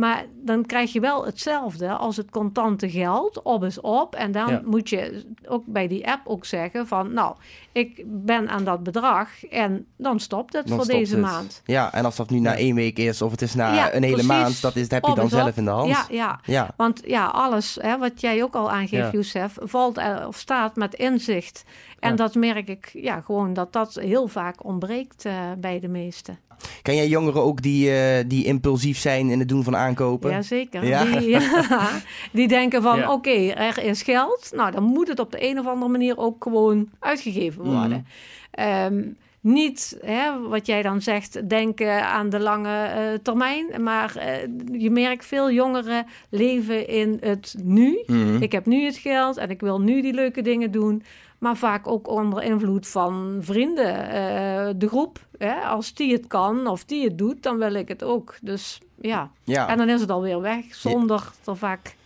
Maar 0.00 0.24
dan 0.44 0.66
krijg 0.66 0.92
je 0.92 1.00
wel 1.00 1.24
hetzelfde 1.24 1.88
als 1.90 2.16
het 2.16 2.30
contante 2.30 2.90
geld. 2.90 3.42
Op 3.42 3.64
is 3.64 3.80
op. 3.80 4.14
En 4.14 4.32
dan 4.32 4.48
Ja. 4.48 4.62
moet 4.64 4.88
je 4.88 5.24
ook 5.46 5.62
bij 5.66 5.88
die 5.88 6.08
app 6.10 6.20
ook 6.28 6.44
zeggen 6.44 6.86
van 6.86 7.12
nou, 7.12 7.34
ik 7.72 8.02
ben 8.06 8.48
aan 8.48 8.64
dat 8.64 8.82
bedrag 8.82 9.44
en 9.46 9.86
dan 9.96 10.20
stopt 10.20 10.52
het 10.52 10.66
Dan 10.66 10.76
voor 10.76 10.84
stopt 10.84 10.98
deze 10.98 11.14
het. 11.16 11.24
maand. 11.24 11.62
Ja, 11.64 11.92
en 11.92 12.04
als 12.04 12.16
dat 12.16 12.30
nu 12.30 12.38
na 12.38 12.56
één 12.56 12.74
week 12.74 12.98
is 12.98 13.22
of 13.22 13.30
het 13.30 13.42
is 13.42 13.54
na 13.54 13.74
Ja, 13.74 13.86
een 13.94 14.02
hele 14.02 14.08
precies. 14.14 14.30
maand, 14.32 14.60
dat, 14.60 14.76
is, 14.76 14.82
dat 14.82 14.90
heb 14.90 15.04
je 15.04 15.10
Op 15.10 15.16
dan 15.16 15.24
op. 15.24 15.30
zelf 15.30 15.56
in 15.56 15.64
de 15.64 15.70
hand. 15.70 15.88
Ja, 15.88 16.04
ja. 16.10 16.40
Ja. 16.44 16.68
Want 16.76 17.02
ja, 17.06 17.26
alles 17.26 17.78
hè, 17.80 17.98
wat 17.98 18.20
jij 18.20 18.42
ook 18.42 18.54
al 18.54 18.70
aangeeft, 18.70 18.92
Ja. 19.06 19.10
Youssef, 19.10 19.56
valt 19.60 19.98
eh, 19.98 20.24
of 20.26 20.36
staat 20.36 20.76
met 20.76 20.94
inzicht. 20.94 21.64
En 21.98 22.10
Ja. 22.10 22.16
dat 22.16 22.34
merk 22.34 22.68
ik 22.68 22.90
ja, 22.92 23.20
gewoon 23.20 23.52
dat 23.52 23.72
dat 23.72 23.94
heel 23.94 24.28
vaak 24.28 24.64
ontbreekt 24.64 25.24
eh, 25.24 25.34
bij 25.58 25.80
de 25.80 25.88
meesten. 25.88 26.38
Ken 26.82 26.96
jij 26.96 27.08
jongeren 27.08 27.42
ook 27.42 27.62
die, 27.62 27.90
eh, 27.90 28.24
die 28.26 28.44
impulsief 28.44 28.98
zijn 28.98 29.30
in 29.30 29.38
het 29.38 29.48
doen 29.48 29.64
van 29.64 29.76
aankopen? 29.76 30.30
Jazeker. 30.30 30.86
Ja. 30.86 31.04
Die, 31.04 31.28
ja, 31.28 31.90
die 32.32 32.48
denken 32.48 32.82
van 32.82 32.98
Ja. 32.98 33.12
oké, 33.12 33.48
er 33.48 33.78
is 33.82 34.02
geld. 34.02 34.50
Nou, 34.54 34.70
dan 34.70 34.82
moet 34.82 35.08
het 35.08 35.18
op 35.18 35.30
de 35.30 35.48
een 35.48 35.58
of 35.58 35.66
andere 35.66 35.90
manier 35.90 36.18
ook 36.18 36.42
gewoon 36.42 36.88
uitgegeven 36.98 37.64
worden. 37.64 38.06
Mhm. 38.50 38.66
Ehm, 38.66 39.02
niet, 39.40 39.98
hè, 40.04 40.48
wat 40.48 40.66
jij 40.66 40.82
dan 40.82 41.02
zegt, 41.02 41.48
denken 41.48 42.06
aan 42.06 42.28
de 42.28 42.40
lange 42.40 42.90
uh, 42.96 43.18
termijn. 43.22 43.82
Maar 43.82 44.16
uh, 44.16 44.80
je 44.80 44.90
merkt 44.90 45.26
veel 45.26 45.50
jongeren 45.50 46.06
leven 46.28 46.88
in 46.88 47.16
het 47.20 47.54
nu. 47.62 48.02
Mhm. 48.06 48.42
Ik 48.42 48.52
heb 48.52 48.66
nu 48.66 48.84
het 48.84 48.96
geld 48.96 49.36
en 49.36 49.50
ik 49.50 49.60
wil 49.60 49.80
nu 49.80 50.02
die 50.02 50.12
leuke 50.12 50.42
dingen 50.42 50.70
doen. 50.70 51.02
Maar 51.40 51.56
vaak 51.56 51.86
ook 51.88 52.08
onder 52.08 52.42
invloed 52.42 52.88
van 52.88 53.38
vrienden. 53.40 53.94
Uh, 53.94 54.68
de 54.76 54.88
groep, 54.88 55.18
hè, 55.38 55.52
als 55.54 55.94
die 55.94 56.12
het 56.12 56.26
kan 56.26 56.66
of 56.66 56.84
die 56.84 57.04
het 57.04 57.18
doet, 57.18 57.42
dan 57.42 57.58
wil 57.58 57.74
ik 57.74 57.88
het 57.88 58.02
ook. 58.02 58.36
Dus 58.42 58.80
ja. 59.00 59.30
Ja. 59.44 59.68
En 59.68 59.78
dan 59.78 59.88
is 59.88 60.00
het 60.00 60.10
alweer 60.10 60.40
weg, 60.40 60.64
zonder 60.70 61.30
er 61.44 61.56
vaak 61.56 61.96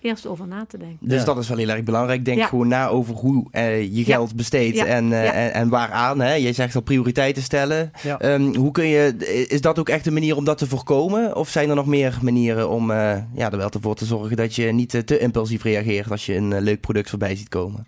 eerst 0.00 0.26
over 0.26 0.46
na 0.46 0.64
te 0.68 0.78
denken. 0.78 0.98
Dus 1.00 1.18
Ja. 1.20 1.24
dat 1.24 1.38
is 1.38 1.48
wel 1.48 1.56
heel 1.56 1.68
erg 1.68 1.82
belangrijk. 1.82 2.24
Denk 2.24 2.38
Ja. 2.38 2.46
gewoon 2.46 2.68
na 2.68 2.88
over 2.88 3.14
hoe 3.14 3.46
eh, 3.50 3.80
je 3.82 3.98
Ja. 3.98 4.04
geld 4.04 4.36
besteedt 4.36 4.76
Ja. 4.76 4.84
en, 4.84 5.12
eh, 5.12 5.24
Ja. 5.24 5.32
en, 5.32 5.52
en 5.52 5.68
waaraan. 5.68 6.20
Hè? 6.20 6.34
Jij 6.34 6.52
zegt 6.52 6.74
al 6.74 6.80
prioriteiten 6.82 7.42
stellen. 7.42 7.90
Ja. 8.02 8.18
Ehm, 8.18 8.54
hoe 8.56 8.70
kun 8.70 8.86
je, 8.86 9.16
is 9.48 9.60
dat 9.60 9.78
ook 9.78 9.88
echt 9.88 10.06
een 10.06 10.12
manier 10.12 10.36
om 10.36 10.44
dat 10.44 10.58
te 10.58 10.66
voorkomen? 10.66 11.36
Of 11.36 11.48
zijn 11.48 11.68
er 11.68 11.74
nog 11.74 11.86
meer 11.86 12.18
manieren 12.22 12.68
om 12.70 12.90
eh, 12.90 13.16
ja, 13.34 13.50
er 13.50 13.56
wel 13.56 13.70
voor 13.80 13.94
te 13.94 14.04
zorgen 14.04 14.36
dat 14.36 14.54
je 14.54 14.72
niet 14.72 14.94
eh, 14.94 15.00
te 15.00 15.18
impulsief 15.18 15.62
reageert 15.62 16.10
als 16.10 16.26
je 16.26 16.34
een 16.36 16.52
eh, 16.52 16.60
leuk 16.60 16.80
product 16.80 17.10
voorbij 17.10 17.36
ziet 17.36 17.48
komen? 17.48 17.86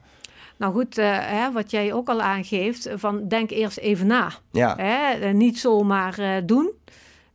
Nou 0.57 0.73
goed, 0.73 0.99
eh, 0.99 1.19
hè, 1.21 1.53
wat 1.53 1.71
jij 1.71 1.93
ook 1.93 2.09
al 2.09 2.21
aangeeft, 2.21 2.89
van 2.95 3.29
denk 3.29 3.51
eerst 3.51 3.79
even 3.79 4.07
na. 4.07 4.31
Ja, 4.51 4.77
Hè? 4.77 5.13
Eh, 5.13 5.33
Niet 5.33 5.59
zomaar 5.59 6.19
eh, 6.19 6.43
doen. 6.45 6.71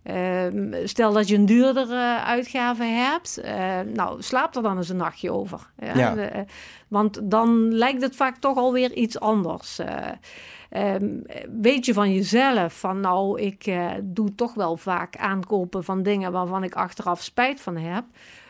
Ehm, 0.04 0.88
stel 0.88 1.14
dat 1.14 1.28
je 1.28 1.36
een 1.36 1.46
duurdere 1.46 2.20
uitgave 2.20 2.84
hebt, 2.84 3.42
nou 3.94 4.22
slaap 4.22 4.56
er 4.56 4.62
dan 4.62 4.78
eens 4.78 4.90
een 4.90 4.96
nachtje 4.96 5.32
over. 5.32 5.60
Ja. 5.96 6.16
Want 6.88 7.20
dan 7.24 7.74
lijkt 7.74 8.02
het 8.02 8.16
vaak 8.16 8.38
toch 8.38 8.58
alweer 8.58 8.94
iets 8.94 9.20
anders. 9.20 9.80
Eh, 9.80 10.08
ehm, 10.70 11.08
weet 11.62 11.86
je 11.86 11.94
van 11.94 12.14
jezelf 12.14 12.80
van 12.80 13.00
nou, 13.00 13.42
ik 13.42 13.74
doe 14.02 14.36
toch 14.36 14.54
wel 14.54 14.78
vaak 14.78 15.18
aankopen 15.18 15.84
van 15.84 16.04
dingen 16.04 16.32
waarvan 16.32 16.64
ik 16.64 16.76
achteraf 16.76 17.22
spijt 17.22 17.62
van 17.62 17.78
heb. 17.78 18.04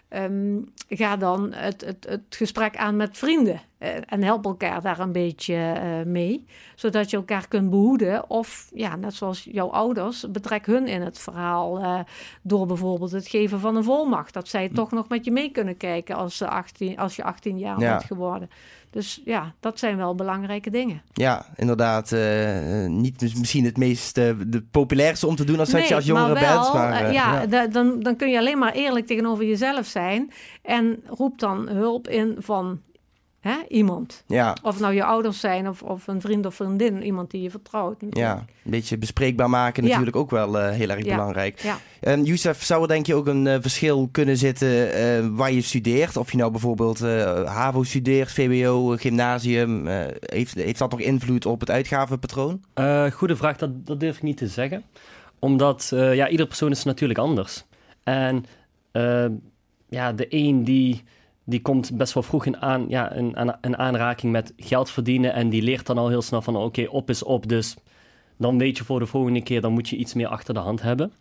Ehm, 0.10 0.58
ga 0.90 1.18
dan 1.18 1.54
het, 1.54 1.86
het, 1.86 2.06
het 2.10 2.22
gesprek 2.30 2.78
aan 2.78 2.96
met 2.96 3.18
vrienden 3.18 3.62
eh, 3.78 3.90
en 4.06 4.24
help 4.24 4.46
elkaar 4.46 4.82
daar 4.82 5.00
een 5.00 5.12
beetje 5.12 5.56
eh, 5.56 6.06
mee, 6.06 6.46
zodat 6.76 7.10
je 7.10 7.18
elkaar 7.18 7.48
kunt 7.48 7.70
behoeden. 7.70 8.30
Of 8.30 8.70
ja, 8.74 8.96
net 8.96 9.14
zoals 9.14 9.48
jouw 9.52 9.68
ouders, 9.72 10.32
betrek 10.32 10.66
hun 10.66 10.88
in 10.88 11.02
het 11.02 11.20
verhaal 11.20 11.80
eh, 11.80 12.00
door 12.42 12.66
bijvoorbeeld 12.66 13.12
het 13.12 13.28
geven 13.28 13.60
van 13.60 13.76
een 13.76 13.84
volmacht. 13.84 14.34
Dat 14.34 14.48
zij 14.48 14.70
toch 14.70 14.92
nog 14.92 15.10
met 15.10 15.26
je 15.26 15.32
mee 15.32 15.52
kunnen 15.52 15.78
kijken 15.78 16.16
als, 16.16 16.38
ze 16.38 16.48
18, 16.48 16.98
als 16.98 17.16
je 17.16 17.24
18 17.24 17.58
jaar 17.58 17.80
Ja. 17.80 17.90
bent 17.92 18.04
geworden. 18.04 18.50
Dus 18.92 19.22
ja, 19.26 19.54
dat 19.60 19.80
zijn 19.80 19.98
wel 19.98 20.16
belangrijke 20.16 20.70
dingen. 20.70 21.02
ja 21.14 21.46
inderdaad. 21.56 22.12
eh, 22.12 22.86
niet 22.88 23.22
mis- 23.22 23.36
misschien 23.36 23.66
het 23.66 23.78
meest 23.78 24.18
eh, 24.18 24.32
de 24.48 24.62
populairste 24.72 25.28
om 25.28 25.36
te 25.36 25.44
doen 25.44 25.60
als 25.60 25.70
dat 25.70 25.82
je 25.82 25.88
Nee, 25.88 25.96
als 25.96 26.06
jongere 26.06 26.34
maar 26.34 26.42
wel, 26.42 26.62
bent. 26.62 26.74
Maar 26.74 27.12
ja, 27.14 27.42
ja. 27.42 27.46
da- 27.46 27.68
dan, 27.68 28.00
dan 28.00 28.16
kun 28.16 28.30
je 28.30 28.38
alleen 28.38 28.58
maar 28.58 28.74
eerlijk 28.74 29.08
tegenover 29.08 29.46
jezelf 29.46 29.86
zijn. 29.86 30.32
En 30.62 31.04
roep 31.08 31.40
dan 31.40 31.70
hulp 31.70 32.08
in 32.08 32.36
van 32.40 32.82
hè, 33.40 33.56
iemand. 33.68 34.24
Ja, 34.28 34.56
Of 34.64 34.80
nou 34.80 34.94
je 34.94 35.04
ouders 35.04 35.40
zijn 35.40 35.68
of, 35.70 35.82
of 35.84 36.08
een 36.08 36.22
vriend 36.22 36.46
of 36.46 36.56
vriendin, 36.56 37.04
iemand 37.04 37.32
die 37.32 37.42
je 37.42 37.50
vertrouwt. 37.50 37.96
ja, 38.10 38.46
een 38.66 38.72
beetje 38.72 38.98
bespreekbaar 38.98 39.50
maken 39.50 39.84
Ja. 39.84 39.90
natuurlijk 39.90 40.16
ook 40.16 40.30
wel 40.30 40.60
eh, 40.60 40.70
heel 40.70 40.90
erg 40.90 41.06
Ja. 41.06 41.16
belangrijk. 41.16 41.60
Ja. 41.60 41.78
En 42.00 42.24
Youssef, 42.24 42.64
zou 42.64 42.82
er 42.82 42.88
denk 42.88 43.06
je 43.06 43.16
ook 43.16 43.28
een 43.28 43.48
eh, 43.48 43.58
verschil 43.62 44.10
kunnen 44.12 44.38
zitten 44.38 44.94
eh, 44.94 45.28
waar 45.32 45.52
je 45.52 45.62
studeert? 45.62 46.18
Of 46.18 46.32
je 46.32 46.38
nou 46.38 46.52
bijvoorbeeld 46.52 47.02
eh, 47.02 47.44
HAVO 47.56 47.84
studeert, 47.84 48.32
VWO, 48.32 48.96
gymnasium. 48.98 49.88
eh, 49.88 50.06
heeft, 50.20 50.54
heeft 50.54 50.80
dat 50.80 50.92
nog 50.92 51.00
invloed 51.00 51.46
op 51.46 51.60
het 51.60 51.70
uitgavenpatroon? 51.72 52.62
Eh, 52.74 53.12
goede 53.12 53.36
vraag, 53.36 53.58
dat, 53.58 53.86
dat 53.86 54.00
durf 54.00 54.16
ik 54.16 54.24
niet 54.24 54.38
te 54.38 54.48
zeggen. 54.48 54.84
Omdat, 55.40 55.92
eh, 55.94 56.16
ja, 56.16 56.30
ieder 56.30 56.48
persoon 56.48 56.72
is 56.72 56.84
natuurlijk 56.84 57.20
anders. 57.20 57.66
En 58.04 58.46
ja, 59.90 60.14
de 60.14 60.26
een 60.30 60.64
die, 60.64 61.04
die 61.50 61.62
komt 61.62 61.98
best 61.98 62.14
wel 62.14 62.24
vroeg 62.24 62.46
in, 62.46 62.58
aan, 62.58 62.86
ja, 62.88 63.12
aan, 63.34 63.58
in 63.62 63.78
aanraking 63.78 64.32
met 64.32 64.54
geld 64.58 64.90
verdienen. 64.90 65.34
En 65.34 65.50
die 65.50 65.62
leert 65.62 65.86
dan 65.86 65.98
al 65.98 66.10
heel 66.10 66.22
snel 66.22 66.42
van, 66.42 66.56
oké, 66.56 66.86
op 66.90 67.10
is 67.10 67.24
op. 67.24 67.48
Dus 67.48 67.76
dan 68.38 68.58
weet 68.58 68.78
je 68.78 68.84
voor 68.84 69.00
de 69.00 69.06
volgende 69.06 69.44
keer, 69.44 69.62
dan 69.62 69.74
moet 69.74 69.90
je 69.90 69.96
iets 69.96 70.14
meer 70.14 70.28
achter 70.28 70.54
de 70.54 70.60
hand 70.60 70.82
hebben. 70.82 71.12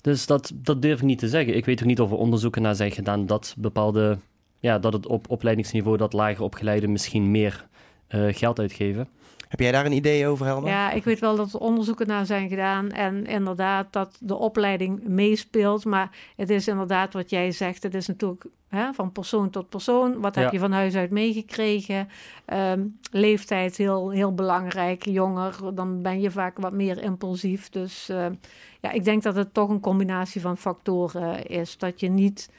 Dus 0.00 0.26
dat, 0.26 0.52
dat 0.54 0.82
durf 0.82 0.98
ik 0.98 1.04
niet 1.04 1.18
te 1.18 1.28
zeggen. 1.28 1.56
Ik 1.56 1.64
weet 1.64 1.80
ook 1.80 1.86
niet 1.86 2.00
of 2.00 2.10
er 2.10 2.16
onderzoeken 2.16 2.62
naar 2.62 2.74
zijn 2.74 2.90
gedaan 2.90 3.26
dat 3.26 3.54
bepaalde... 3.58 4.18
Ja, 4.60 4.78
dat 4.78 4.92
het 4.92 5.06
op 5.06 5.30
opleidingsniveau, 5.30 5.96
dat 5.96 6.12
lager 6.12 6.44
opgeleiden 6.44 6.92
misschien 6.92 7.30
meer 7.30 7.66
eh, 8.06 8.26
geld 8.30 8.58
uitgeven. 8.58 9.08
Heb 9.48 9.60
jij 9.60 9.72
daar 9.72 9.86
een 9.86 9.92
idee 9.92 10.26
over, 10.26 10.46
Helma? 10.46 10.68
Ja, 10.68 10.90
ik 10.90 11.04
weet 11.04 11.18
wel 11.18 11.36
dat 11.36 11.52
er 11.52 11.60
onderzoeken 11.60 12.06
naar 12.06 12.26
zijn 12.26 12.48
gedaan. 12.48 12.90
En 12.90 13.26
inderdaad 13.26 13.92
dat 13.92 14.16
de 14.20 14.34
opleiding 14.34 15.02
meespeelt. 15.06 15.84
Maar 15.84 16.10
het 16.36 16.50
is 16.50 16.68
inderdaad 16.68 17.12
wat 17.12 17.30
jij 17.30 17.50
zegt. 17.52 17.82
Het 17.82 17.94
is 17.94 18.06
natuurlijk 18.06 18.44
hè, 18.68 18.92
van 18.92 19.12
persoon 19.12 19.50
tot 19.50 19.68
persoon. 19.68 20.20
Wat 20.20 20.34
heb 20.34 20.44
Ja. 20.44 20.50
je 20.52 20.58
van 20.58 20.72
huis 20.72 20.94
uit 20.94 21.10
meegekregen? 21.10 22.08
Ehm, 22.44 22.86
leeftijd 23.10 23.76
heel, 23.76 24.10
heel 24.10 24.34
belangrijk. 24.34 25.04
Jonger, 25.04 25.74
dan 25.74 26.02
ben 26.02 26.20
je 26.20 26.30
vaak 26.30 26.58
wat 26.58 26.72
meer 26.72 27.02
impulsief. 27.02 27.68
Dus 27.68 28.08
eh, 28.08 28.26
ja, 28.80 28.90
ik 28.90 29.04
denk 29.04 29.22
dat 29.22 29.34
het 29.36 29.54
toch 29.54 29.68
een 29.68 29.80
combinatie 29.80 30.40
van 30.40 30.56
factoren 30.56 31.46
is. 31.46 31.78
Dat 31.78 32.00
je 32.00 32.08
niet 32.08 32.50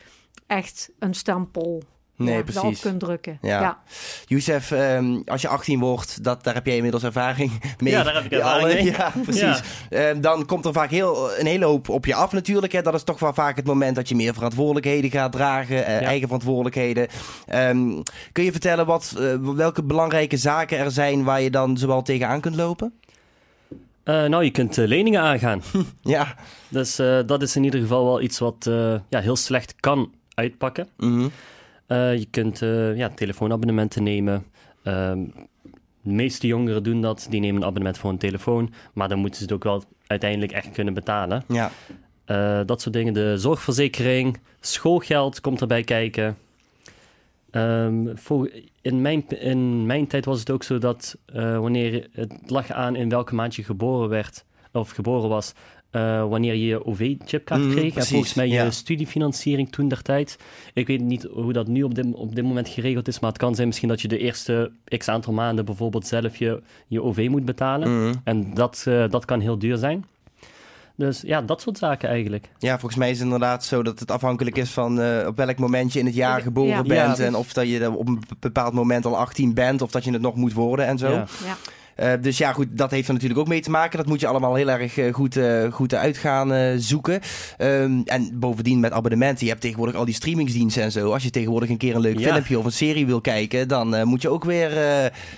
echt 0.47 0.91
een 0.99 1.13
stempel 1.13 1.83
Nee, 2.25 2.35
ja, 2.35 2.41
precies. 2.43 2.61
erop 2.61 2.75
kunt 2.81 2.99
drukken. 2.99 3.37
Ja. 3.41 3.61
ja. 3.61 3.77
Youssef, 4.25 4.71
ehm, 4.71 5.19
als 5.25 5.41
je 5.41 5.47
18 5.47 5.79
wordt, 5.79 6.23
dat, 6.23 6.43
daar 6.43 6.53
heb 6.53 6.65
jij 6.65 6.75
inmiddels 6.75 7.03
ervaring 7.03 7.51
mee. 7.79 7.93
Ja, 7.93 8.03
daar 8.03 8.13
heb 8.15 8.23
ik 8.25 8.31
ervaring 8.31 8.63
alle- 8.63 8.73
mee. 8.73 8.91
Ja, 8.97 9.13
precies. 9.23 9.61
Ehm, 9.89 10.21
dan 10.21 10.45
komt 10.45 10.65
er 10.65 10.73
vaak 10.73 10.89
heel, 10.89 11.39
een 11.39 11.45
hele 11.45 11.65
hoop 11.65 11.89
op 11.89 12.05
je 12.05 12.15
af 12.15 12.31
natuurlijk. 12.31 12.71
Hè. 12.73 12.81
Dat 12.81 12.93
is 12.93 13.03
toch 13.03 13.19
wel 13.19 13.33
vaak 13.33 13.55
het 13.55 13.65
moment 13.65 13.95
dat 13.95 14.09
je 14.09 14.15
meer 14.15 14.33
verantwoordelijkheden 14.33 15.11
gaat 15.11 15.31
dragen. 15.31 15.85
eh, 15.85 16.01
Ja. 16.01 16.07
Eigen 16.07 16.27
verantwoordelijkheden. 16.27 17.07
Ehm, 17.47 18.01
kun 18.31 18.43
je 18.43 18.51
vertellen 18.51 18.85
wat, 18.85 19.15
eh, 19.19 19.35
welke 19.55 19.83
belangrijke 19.83 20.37
zaken 20.37 20.77
er 20.77 20.91
zijn 20.91 21.23
waar 21.23 21.41
je 21.41 21.49
dan 21.49 21.77
zowel 21.77 22.01
tegenaan 22.01 22.41
kunt 22.41 22.55
lopen? 22.55 22.93
Eh, 24.03 24.25
nou, 24.25 24.43
je 24.43 24.51
kunt 24.51 24.75
leningen 24.77 25.21
aangaan. 25.21 25.61
Ja. 26.01 26.35
Dus 26.69 26.99
eh, 26.99 27.19
dat 27.25 27.41
is 27.41 27.55
in 27.55 27.63
ieder 27.63 27.79
geval 27.79 28.05
wel 28.05 28.21
iets 28.21 28.39
wat 28.39 28.65
eh, 28.67 28.93
ja, 29.09 29.19
heel 29.19 29.35
slecht 29.35 29.73
kan 29.79 30.11
uitpakken. 30.33 30.87
Mhm. 30.97 31.19
Eh, 31.21 31.25
je 31.95 32.27
kunt 32.31 32.61
eh, 32.61 32.97
ja, 32.97 33.09
telefoonabonnementen 33.09 34.03
nemen. 34.03 34.45
Ehm, 34.83 35.25
de 36.01 36.11
meeste 36.11 36.47
jongeren 36.47 36.83
doen 36.83 37.01
dat. 37.01 37.27
Die 37.29 37.39
nemen 37.39 37.61
een 37.61 37.67
abonnement 37.67 37.97
voor 37.97 38.09
een 38.09 38.17
telefoon. 38.17 38.73
Maar 38.93 39.09
dan 39.09 39.19
moeten 39.19 39.37
ze 39.37 39.43
het 39.43 39.53
ook 39.53 39.63
wel 39.63 39.83
uiteindelijk 40.07 40.51
echt 40.51 40.71
kunnen 40.71 40.93
betalen. 40.93 41.43
Ja. 41.47 41.71
Eh, 42.25 42.59
dat 42.65 42.81
soort 42.81 42.95
dingen. 42.95 43.13
De 43.13 43.37
zorgverzekering, 43.37 44.39
schoolgeld 44.59 45.41
komt 45.41 45.61
erbij 45.61 45.83
kijken. 45.83 46.37
Ehm, 47.51 48.15
voor, 48.15 48.51
in, 48.81 49.01
mijn, 49.01 49.27
in 49.27 49.85
mijn 49.85 50.07
tijd 50.07 50.25
was 50.25 50.39
het 50.39 50.51
ook 50.51 50.63
zo 50.63 50.77
dat 50.77 51.17
eh, 51.25 51.59
wanneer 51.59 52.07
het 52.11 52.33
lag 52.45 52.71
aan 52.71 52.95
in 52.95 53.09
welke 53.09 53.35
maand 53.35 53.55
je 53.55 53.63
geboren 53.63 54.09
werd 54.09 54.45
of 54.71 54.89
geboren 54.89 55.29
was, 55.29 55.53
eh, 55.91 56.27
wanneer 56.29 56.53
je 56.53 56.65
je 56.65 56.85
OV-chipkaart 56.85 57.61
Mhm, 57.61 57.71
kreeg. 57.71 57.95
En 57.95 58.05
volgens 58.05 58.33
mij 58.33 58.47
je 58.47 58.71
studiefinanciering 58.71 59.71
toen 59.71 59.87
der 59.87 60.01
tijd. 60.01 60.37
Ik 60.73 60.87
weet 60.87 61.01
niet 61.01 61.27
hoe 61.31 61.53
dat 61.53 61.67
nu 61.67 61.83
op 61.83 61.95
dit, 61.95 62.05
op 62.13 62.35
dit 62.35 62.43
moment 62.43 62.67
geregeld 62.69 63.07
is, 63.07 63.19
maar 63.19 63.29
het 63.29 63.39
kan 63.39 63.55
zijn 63.55 63.67
misschien 63.67 63.89
dat 63.89 64.01
je 64.01 64.07
de 64.07 64.17
eerste 64.17 64.71
x 64.97 65.07
aantal 65.07 65.33
maanden 65.33 65.65
bijvoorbeeld 65.65 66.07
zelf 66.07 66.35
je, 66.37 66.61
je 66.87 67.03
OV 67.03 67.27
moet 67.29 67.45
betalen. 67.45 67.97
Mhm. 68.03 68.13
En 68.23 68.53
dat, 68.53 68.83
eh, 68.87 69.03
dat 69.09 69.25
kan 69.25 69.39
heel 69.39 69.59
duur 69.59 69.77
zijn. 69.77 70.05
Dus 70.95 71.21
ja, 71.21 71.41
dat 71.41 71.61
soort 71.61 71.77
zaken 71.77 72.09
eigenlijk. 72.09 72.49
Ja, 72.57 72.71
volgens 72.79 72.95
mij 72.99 73.09
is 73.09 73.15
het 73.15 73.23
inderdaad 73.25 73.63
zo 73.65 73.83
dat 73.83 73.99
het 73.99 74.11
afhankelijk 74.11 74.57
is 74.57 74.69
van 74.69 75.01
eh, 75.01 75.27
op 75.27 75.37
welk 75.37 75.57
moment 75.57 75.93
je 75.93 75.99
in 75.99 76.05
het 76.05 76.15
jaar 76.15 76.37
Ja. 76.37 76.43
geboren 76.43 76.69
Ja. 76.69 76.81
bent. 76.81 77.17
Ja. 77.17 77.23
En 77.23 77.35
of 77.35 77.53
dat 77.53 77.67
je 77.69 77.91
op 77.97 78.07
een 78.07 78.21
bepaald 78.39 78.73
moment 78.73 79.05
al 79.05 79.17
18 79.17 79.53
bent 79.53 79.81
of 79.81 79.91
dat 79.91 80.03
je 80.03 80.11
het 80.11 80.21
nog 80.21 80.35
moet 80.35 80.53
worden 80.53 80.85
en 80.85 80.97
zo. 80.97 81.09
Ja. 81.11 81.25
Eh, 81.99 82.11
dus 82.21 82.37
ja, 82.37 82.53
goed, 82.53 82.67
dat 82.71 82.91
heeft 82.91 83.07
er 83.07 83.13
natuurlijk 83.13 83.39
ook 83.39 83.47
mee 83.47 83.61
te 83.61 83.69
maken. 83.69 83.97
Dat 83.97 84.07
moet 84.07 84.19
je 84.19 84.27
allemaal 84.27 84.55
heel 84.55 84.69
erg 84.69 84.97
eh, 84.97 85.13
goed, 85.13 85.37
eh, 85.37 85.71
goed 85.71 85.93
uit 85.93 86.17
gaan 86.17 86.79
zoeken. 86.79 87.19
Ehm, 87.57 88.01
en 88.05 88.29
bovendien 88.33 88.79
met 88.79 88.91
abonnementen. 88.91 89.43
Je 89.45 89.49
hebt 89.51 89.61
tegenwoordig 89.63 89.95
al 89.95 90.05
die 90.05 90.13
streamingsdiensten 90.13 90.83
en 90.83 90.91
zo. 90.91 91.11
Als 91.13 91.23
je 91.23 91.29
tegenwoordig 91.29 91.69
een 91.69 91.77
keer 91.77 91.95
een 91.95 92.01
leuk 92.01 92.19
Ja. 92.19 92.31
filmpje 92.31 92.59
of 92.59 92.65
een 92.65 92.71
serie 92.71 93.05
wil 93.05 93.21
kijken, 93.21 93.67
dan 93.67 94.07
moet 94.07 94.21
je 94.21 94.29
ook 94.29 94.43
weer 94.43 94.71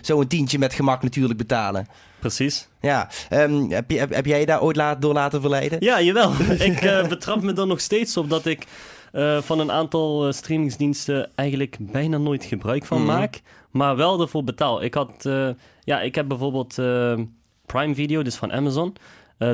zo'n 0.01 0.27
tientje 0.27 0.59
met 0.59 0.73
gemak 0.73 1.03
natuurlijk 1.03 1.37
betalen. 1.37 1.87
Precies. 2.19 2.67
Ja, 2.81 3.09
Ehm, 3.29 3.69
heb, 3.69 3.91
je, 3.91 3.97
heb, 3.97 4.13
heb 4.13 4.25
jij 4.25 4.39
je 4.39 4.45
daar 4.45 4.61
ooit 4.61 4.75
laat, 4.75 5.01
door 5.01 5.13
laten 5.13 5.41
verleiden? 5.41 5.77
Ja, 5.81 6.01
jawel. 6.01 6.31
ik 6.69 7.05
betrap 7.09 7.41
me 7.41 7.53
er 7.53 7.67
nog 7.67 7.81
steeds 7.81 8.17
op 8.17 8.29
dat 8.29 8.45
ik 8.45 8.65
eh, 9.11 9.37
van 9.41 9.59
een 9.59 9.71
aantal 9.71 10.27
eh, 10.27 10.33
streamingsdiensten 10.33 11.29
eigenlijk 11.35 11.77
bijna 11.79 12.17
nooit 12.17 12.45
gebruik 12.45 12.85
van 12.85 12.97
Mhm. 12.97 13.07
maak, 13.07 13.41
maar 13.71 13.95
wel 13.95 14.21
ervoor 14.21 14.43
betaal. 14.43 14.83
Ik 14.83 14.93
had, 14.93 15.25
eh, 15.25 15.49
ja, 15.83 16.01
ik 16.01 16.15
heb 16.15 16.27
bijvoorbeeld 16.27 16.75
Prime 17.65 17.95
Video, 17.95 18.21
dus 18.23 18.35
van 18.35 18.51
Amazon. 18.51 18.95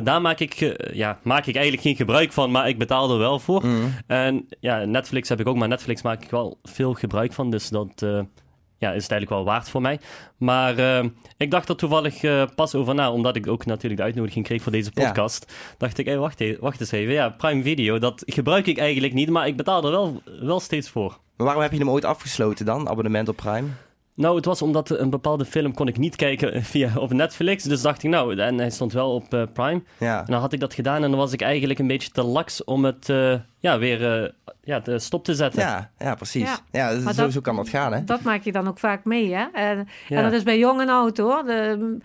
Daar 0.02 0.20
maak 0.20 0.38
ik, 0.40 0.76
ja, 0.92 1.18
maak 1.22 1.46
ik 1.46 1.54
eigenlijk 1.54 1.86
geen 1.86 1.96
gebruik 1.96 2.32
van, 2.32 2.50
maar 2.50 2.68
ik 2.68 2.78
betaal 2.78 3.10
er 3.12 3.18
wel 3.18 3.38
voor. 3.38 3.66
Mhm. 3.66 3.86
En 4.06 4.48
ja, 4.60 4.84
Netflix 4.84 5.28
heb 5.28 5.40
ik 5.40 5.46
ook, 5.46 5.56
maar 5.56 5.68
Netflix 5.68 6.02
maak 6.02 6.22
ik 6.22 6.30
wel 6.30 6.58
veel 6.62 6.94
gebruik 6.94 7.32
van, 7.32 7.50
dus 7.50 7.68
dat, 7.68 8.06
ja, 8.78 8.92
is 8.92 9.02
het 9.02 9.10
eigenlijk 9.12 9.30
wel 9.30 9.52
waard 9.52 9.68
voor 9.68 9.80
mij. 9.80 10.00
Maar 10.36 10.78
uh, 10.78 11.04
ik 11.36 11.50
dacht 11.50 11.68
er 11.68 11.76
toevallig 11.76 12.22
uh, 12.22 12.42
pas 12.54 12.74
over 12.74 12.94
na, 12.94 13.12
omdat 13.12 13.36
ik 13.36 13.46
ook 13.46 13.66
natuurlijk 13.66 13.96
de 13.96 14.06
uitnodiging 14.06 14.44
kreeg 14.44 14.62
voor 14.62 14.72
deze 14.72 14.92
podcast. 14.92 15.44
Ja. 15.48 15.74
Dacht 15.78 15.98
ik, 15.98 16.06
hey, 16.06 16.18
wacht, 16.18 16.58
wacht 16.60 16.80
eens 16.80 16.90
even. 16.90 17.12
Ja, 17.12 17.28
Prime 17.28 17.62
Video, 17.62 17.98
dat 17.98 18.22
gebruik 18.26 18.66
ik 18.66 18.78
eigenlijk 18.78 19.14
niet, 19.14 19.30
maar 19.30 19.46
ik 19.46 19.56
betaal 19.56 19.84
er 19.84 19.90
wel, 19.90 20.22
wel 20.40 20.60
steeds 20.60 20.88
voor. 20.88 21.18
Maar 21.36 21.46
waarom 21.46 21.62
heb 21.62 21.72
je 21.72 21.78
hem 21.78 21.90
ooit 21.90 22.04
afgesloten 22.04 22.66
dan, 22.66 22.88
abonnement 22.88 23.28
op 23.28 23.36
Prime? 23.36 23.68
Nou, 24.14 24.36
het 24.36 24.44
was 24.44 24.62
omdat 24.62 24.90
een 24.90 25.10
bepaalde 25.10 25.44
film 25.44 25.74
kon 25.74 25.88
ik 25.88 25.98
niet 25.98 26.16
kijken 26.16 26.62
via 26.72 26.92
op 26.96 27.12
Netflix. 27.12 27.64
Dus 27.64 27.82
dacht 27.82 28.02
ik, 28.02 28.10
nou, 28.10 28.38
en 28.38 28.58
hij 28.58 28.70
stond 28.70 28.92
wel 28.92 29.14
op 29.14 29.34
uh, 29.34 29.42
Prime. 29.52 29.82
Ja. 29.98 30.18
En 30.18 30.32
dan 30.32 30.40
had 30.40 30.52
ik 30.52 30.60
dat 30.60 30.74
gedaan 30.74 31.02
en 31.02 31.10
dan 31.10 31.18
was 31.18 31.32
ik 31.32 31.40
eigenlijk 31.40 31.78
een 31.78 31.86
beetje 31.86 32.10
te 32.10 32.22
laks 32.22 32.64
om 32.64 32.84
het 32.84 33.08
ja, 33.58 33.78
weer 33.78 34.22
uh, 34.22 34.28
ja, 34.64 34.80
te 34.80 34.98
stop 34.98 35.24
te 35.24 35.34
zetten. 35.34 35.60
Ja, 35.60 35.90
ja 35.98 36.14
precies. 36.14 36.42
Ja, 36.42 36.58
ja 36.70 37.12
zo, 37.12 37.30
zo 37.30 37.40
kan 37.40 37.56
dat 37.56 37.68
gaan, 37.68 37.92
hè? 37.92 38.04
Dat 38.04 38.22
maak 38.22 38.42
je 38.42 38.52
dan 38.52 38.68
ook 38.68 38.78
vaak 38.78 39.04
mee, 39.04 39.34
hè? 39.34 39.46
En, 39.52 39.88
ja. 40.08 40.16
en 40.16 40.22
dat 40.22 40.32
is 40.32 40.42
bij 40.42 40.58
jong 40.58 40.80
en 40.80 40.88
oud, 40.88 41.16
hoor. 41.16 41.44
De, 41.44 41.98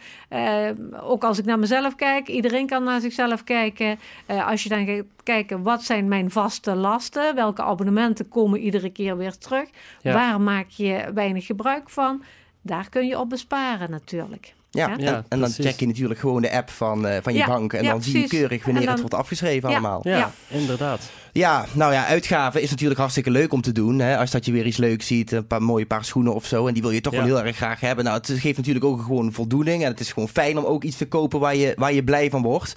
ook 1.02 1.24
als 1.24 1.40
ik 1.40 1.46
naar 1.46 1.60
mezelf 1.60 1.96
kijk, 1.96 2.28
iedereen 2.28 2.68
kan 2.68 2.84
naar 2.84 3.02
zichzelf 3.02 3.44
kijken. 3.44 4.00
als 4.46 4.64
je 4.64 4.70
dan 4.70 4.86
gaat 4.86 5.06
kijken, 5.24 5.64
wat 5.64 5.84
zijn 5.84 6.08
mijn 6.08 6.32
vaste 6.32 6.76
lasten? 6.76 7.36
Welke 7.36 7.64
abonnementen 7.64 8.30
komen 8.30 8.60
iedere 8.60 8.90
keer 8.90 9.18
weer 9.18 9.38
terug? 9.38 9.70
Waar 10.02 10.42
maak 10.42 10.70
je 10.70 11.12
weinig 11.14 11.46
gebruik 11.46 11.90
van? 11.90 12.24
Daar 12.62 12.90
kun 12.90 13.08
je 13.08 13.20
op 13.20 13.30
besparen 13.30 13.92
natuurlijk. 13.92 14.54
Ja, 14.74 14.98
En, 14.98 15.26
en, 15.30 15.40
dan 15.40 15.50
check 15.50 15.80
je 15.80 15.88
natuurlijk 15.88 16.20
gewoon 16.20 16.42
de 16.42 16.52
app 16.52 16.70
van, 16.70 17.06
uh, 17.06 17.18
van 17.22 17.34
je 17.34 17.46
bank. 17.46 17.74
En 17.74 17.84
dan 17.84 18.04
zie 18.04 18.20
je 18.20 18.28
keurig 18.28 18.66
wanneer 18.66 18.90
het 18.90 19.00
wordt 19.00 19.16
afgeschreven 19.16 19.70
allemaal. 19.70 20.02
Ja, 20.04 20.32
inderdaad. 20.48 21.10
Ja, 21.32 21.66
nou 21.74 21.94
ja, 21.94 22.06
uitgaven 22.06 22.62
is 22.62 22.70
natuurlijk 22.70 23.00
hartstikke 23.00 23.32
leuk 23.32 23.54
om 23.54 23.62
te 23.62 23.72
doen. 23.72 24.00
Hè? 24.00 24.18
Als 24.18 24.32
dat 24.32 24.46
je 24.46 24.52
weer 24.52 24.66
iets 24.66 24.78
leuks 24.78 25.08
ziet, 25.08 25.32
een 25.32 25.48
paar 25.48 25.62
mooie 25.62 25.86
paar 25.86 26.06
schoenen 26.06 26.34
of 26.34 26.46
zo. 26.46 26.68
En 26.68 26.74
die 26.74 26.82
wil 26.82 26.92
je 26.92 27.02
toch 27.02 27.14
wel 27.14 27.24
heel 27.24 27.44
erg 27.44 27.56
graag 27.56 27.80
hebben. 27.80 28.06
Nou, 28.06 28.18
het 28.18 28.32
geeft 28.36 28.58
natuurlijk 28.58 28.86
ook 28.86 29.02
gewoon 29.02 29.34
voldoening. 29.34 29.84
En 29.84 29.92
het 29.92 30.00
is 30.00 30.12
gewoon 30.12 30.30
fijn 30.30 30.58
om 30.58 30.66
ook 30.66 30.84
iets 30.84 30.98
te 30.98 31.08
kopen 31.08 31.40
waar 31.40 31.56
je, 31.56 31.74
waar 31.78 31.94
je 31.94 32.04
blij 32.04 32.30
van 32.30 32.42
wordt. 32.42 32.74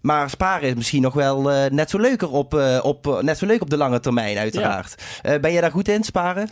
Maar 0.00 0.30
sparen 0.30 0.68
is 0.68 0.74
misschien 0.74 1.02
nog 1.02 1.14
wel 1.14 1.52
uh, 1.52 1.70
net 1.70 1.90
zo 1.90 1.98
leuker 1.98 2.30
op, 2.30 2.54
uh, 2.54 2.78
op, 2.82 3.20
net 3.22 3.38
zo 3.38 3.46
leuk 3.46 3.60
op 3.60 3.70
de 3.70 3.76
lange 3.76 4.00
termijn, 4.00 4.36
uiteraard. 4.36 5.02
ben 5.40 5.52
je 5.52 5.60
daar 5.60 5.70
goed 5.70 5.88
in, 5.88 6.04
sparen? 6.04 6.50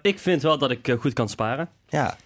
ik 0.00 0.18
vind 0.18 0.42
wel 0.42 0.58
dat 0.58 0.70
ik 0.70 0.96
goed 1.00 1.12
kan 1.12 1.28
sparen. 1.28 1.68
Ja. 1.88 2.16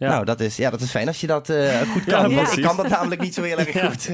Ja. 0.00 0.08
Nou, 0.08 0.24
dat 0.24 0.40
is, 0.40 0.56
ja, 0.56 0.70
dat 0.70 0.80
is 0.80 0.90
fijn 0.90 1.06
als 1.06 1.20
je 1.20 1.26
dat 1.26 1.48
uh, 1.48 1.80
goed 1.80 2.04
kan. 2.04 2.34
want 2.34 2.56
ik 2.56 2.62
kan 2.62 2.76
dat 2.76 2.88
namelijk 2.88 3.20
niet 3.20 3.34
zo 3.34 3.42
heel 3.42 3.58
erg 3.58 3.80
goed. 3.86 4.10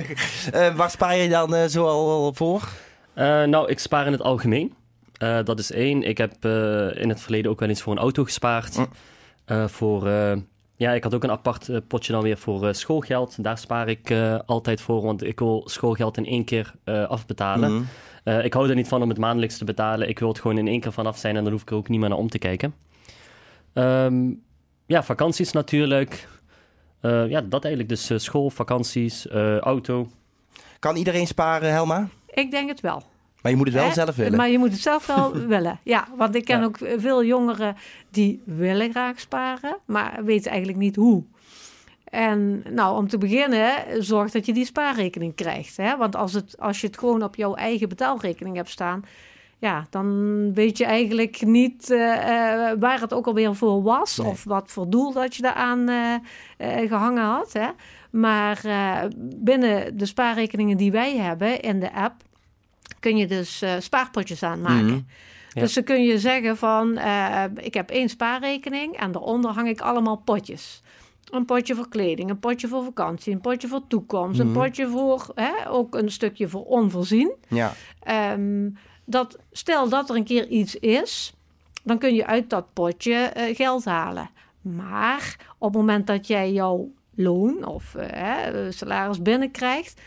Uh, 0.55 0.75
waar 0.75 0.91
spaar 0.91 1.17
je 1.17 1.29
dan 1.29 1.55
uh, 1.55 1.65
zo 1.65 1.87
al 1.87 2.35
voor? 2.35 2.69
nou, 3.15 3.69
ik 3.69 3.79
spaar 3.79 4.07
in 4.07 4.13
het 4.13 4.21
algemeen. 4.21 4.75
dat 5.19 5.59
is 5.59 5.73
één. 5.73 6.03
Ik 6.03 6.19
heb 6.19 6.45
in 6.95 7.09
het 7.09 7.21
verleden 7.21 7.51
ook 7.51 7.61
wel 7.61 7.69
eens 7.69 7.83
voor 7.83 7.93
een 7.93 7.99
auto 7.99 8.25
gespaard. 8.25 8.77
Mm. 8.77 9.69
voor, 9.69 10.09
ja, 10.77 10.93
ik 10.93 11.03
had 11.03 11.15
ook 11.15 11.25
een 11.25 11.31
apart 11.31 11.71
potje 11.89 12.13
dan 12.13 12.23
weer 12.23 12.39
voor 12.39 12.75
schoolgeld. 12.75 13.43
Daar 13.43 13.59
spaar 13.59 13.89
ik 13.89 14.15
altijd 14.47 14.81
voor, 14.81 15.03
want 15.03 15.25
ik 15.25 15.39
wil 15.39 15.63
schoolgeld 15.65 16.17
in 16.17 16.27
één 16.27 16.45
keer 16.45 16.75
afbetalen. 16.85 17.73
Mm. 17.73 18.39
ik 18.41 18.53
hou 18.53 18.69
er 18.69 18.75
niet 18.75 18.89
van 18.89 19.03
om 19.03 19.09
het 19.09 19.19
maandelijks 19.19 19.59
te 19.59 19.65
betalen. 19.65 20.09
Ik 20.09 20.19
wil 20.19 20.29
het 20.29 20.41
gewoon 20.41 20.59
in 20.59 20.69
één 20.69 20.81
keer 20.81 20.93
vanaf 20.93 21.19
zijn 21.19 21.37
en 21.37 21.43
dan 21.43 21.53
hoef 21.53 21.63
ik 21.63 21.71
er 21.71 21.77
ook 21.77 21.89
niet 21.89 22.01
meer 22.01 22.09
naar 22.09 22.19
om 22.19 22.29
te 22.29 22.39
kijken. 22.39 22.75
Um, 23.75 24.45
ja, 24.87 25.03
vakanties 25.03 25.53
natuurlijk. 25.53 26.29
Uh, 27.03 27.29
ja, 27.29 27.41
dat 27.41 27.65
eigenlijk. 27.65 27.89
Dus 27.89 28.11
uh, 28.11 28.19
school, 28.19 28.51
vakanties, 28.51 29.27
uh, 29.27 29.59
auto. 29.59 30.09
Kan 30.79 30.97
iedereen 30.97 31.27
sparen, 31.27 31.71
Helma? 31.71 32.09
Ik 32.27 32.51
denk 32.51 32.69
het 32.69 32.81
wel. 32.81 33.03
Maar 33.43 33.51
je 33.53 33.57
moet 33.57 33.67
het 33.67 33.77
wel 33.77 33.93
zelf 33.93 34.17
willen. 34.17 34.37
Maar 34.37 34.49
je 34.49 34.59
moet 34.59 34.73
het 34.73 34.81
zelf 34.81 35.07
wel 35.07 35.33
willen. 35.57 35.81
Ja, 35.83 36.09
want 36.17 36.35
ik 36.35 36.45
ken 36.45 36.63
ook 36.63 36.79
veel 36.97 37.25
jongeren 37.25 37.77
die 38.11 38.43
willen 38.45 38.91
graag 38.91 39.21
sparen, 39.21 39.79
maar 39.85 40.25
weten 40.25 40.51
eigenlijk 40.51 40.81
niet 40.81 40.97
hoe. 40.97 41.25
En 42.05 42.63
nou, 42.71 42.97
om 42.97 43.09
te 43.09 43.19
beginnen, 43.19 43.73
zorg 44.05 44.31
dat 44.31 44.47
je 44.47 44.53
die 44.53 44.65
spaarrekening 44.65 45.35
krijgt. 45.35 45.77
Hè? 45.77 45.97
Want 45.97 46.17
als, 46.17 46.33
het, 46.33 46.61
als 46.61 46.81
je 46.81 46.87
het 46.87 46.99
gewoon 46.99 47.23
op 47.23 47.37
jouw 47.37 47.55
eigen 47.55 47.89
betaalrekening 47.89 48.57
hebt 48.57 48.71
staan, 48.71 49.05
ja, 49.59 49.87
dan 49.91 50.53
weet 50.55 50.79
je 50.79 50.85
eigenlijk 50.85 51.43
niet 51.43 51.91
uh, 51.91 51.99
uh, 51.99 52.73
waar 52.79 53.01
het 53.01 53.13
ook 53.13 53.27
alweer 53.27 53.55
voor 53.55 53.83
was. 53.83 54.19
Of 54.19 54.45
wat 54.45 54.71
voor 54.71 54.91
doel 54.91 55.13
dat 55.13 55.35
je 55.35 55.43
daaraan 55.43 55.89
uh, 55.89 56.89
gehangen 56.89 57.25
had. 57.25 57.53
Hè. 57.53 57.69
Maar 58.11 58.61
binnen 59.37 59.97
de 59.97 60.07
spaarrekeningen 60.07 60.77
die 60.77 60.93
wij 60.93 61.17
hebben 61.17 61.61
in 61.61 61.81
de 61.81 61.93
app, 61.93 62.23
kun 63.01 63.17
je 63.17 63.27
dus 63.27 63.65
spaarpotjes 63.79 64.43
aanmaken. 64.43 64.87
Mm 64.87 65.07
Dus 65.55 65.75
dan 65.75 65.85
kun 65.85 66.05
je 66.05 66.19
zeggen 66.19 66.57
van, 66.57 66.99
ik 67.57 67.75
heb 67.75 67.91
één 67.91 68.09
spaarrekening 68.09 68.97
en 68.97 69.13
daaronder 69.13 69.51
hang 69.51 69.69
ik 69.69 69.81
allemaal 69.81 70.17
potjes. 70.17 70.83
Een 71.31 71.45
potje 71.45 71.75
voor 71.75 71.89
kleding, 71.89 72.31
een 72.31 72.39
potje 72.39 72.69
voor 72.69 72.85
vakantie, 72.85 73.33
een 73.33 73.41
potje 73.41 73.69
voor 73.69 73.87
toekomst, 73.89 74.41
een 74.41 74.51
mhm. 74.51 74.59
potje 74.59 74.89
voor, 74.89 75.33
hè, 75.35 75.71
ook 75.71 75.95
een 75.95 76.11
stukje 76.11 76.49
voor 76.49 76.65
onvoorzien. 76.65 77.35
Ja. 77.49 77.73
Um, 78.33 78.77
dat 79.07 79.39
stel 79.53 79.89
dat 79.89 80.11
er 80.11 80.17
een 80.17 80.25
keer 80.25 80.47
iets 80.47 80.75
is, 80.75 81.35
dan 81.83 81.99
kun 81.99 82.15
je 82.15 82.27
uit 82.27 82.51
dat 82.51 82.73
potje 82.73 83.33
uh, 83.37 83.57
geld 83.57 83.85
halen. 83.85 84.31
Maar 84.61 85.37
op 85.59 85.69
het 85.69 85.77
moment 85.81 86.07
dat 86.07 86.27
jij 86.27 86.53
jouw 86.53 86.91
loon 87.15 87.65
of 87.67 87.95
uh, 87.95 88.37
salaris 88.71 89.23
binnenkrijgt, 89.23 90.01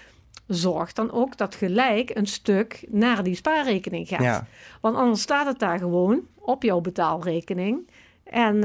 zorg 0.47 0.93
dan 0.93 1.12
ook 1.12 1.38
dat 1.38 1.55
gelijk 1.55 2.15
een 2.15 2.27
stuk 2.27 2.85
naar 2.89 3.23
die 3.23 3.35
spaarrekening 3.35 4.07
gaat. 4.07 4.43
Want 4.81 4.95
anders 4.95 5.21
staat 5.21 5.45
het 5.45 5.59
daar 5.59 5.79
gewoon 5.79 6.21
op 6.35 6.63
jouw 6.63 6.79
betaalrekening. 6.81 7.89
En 8.23 8.63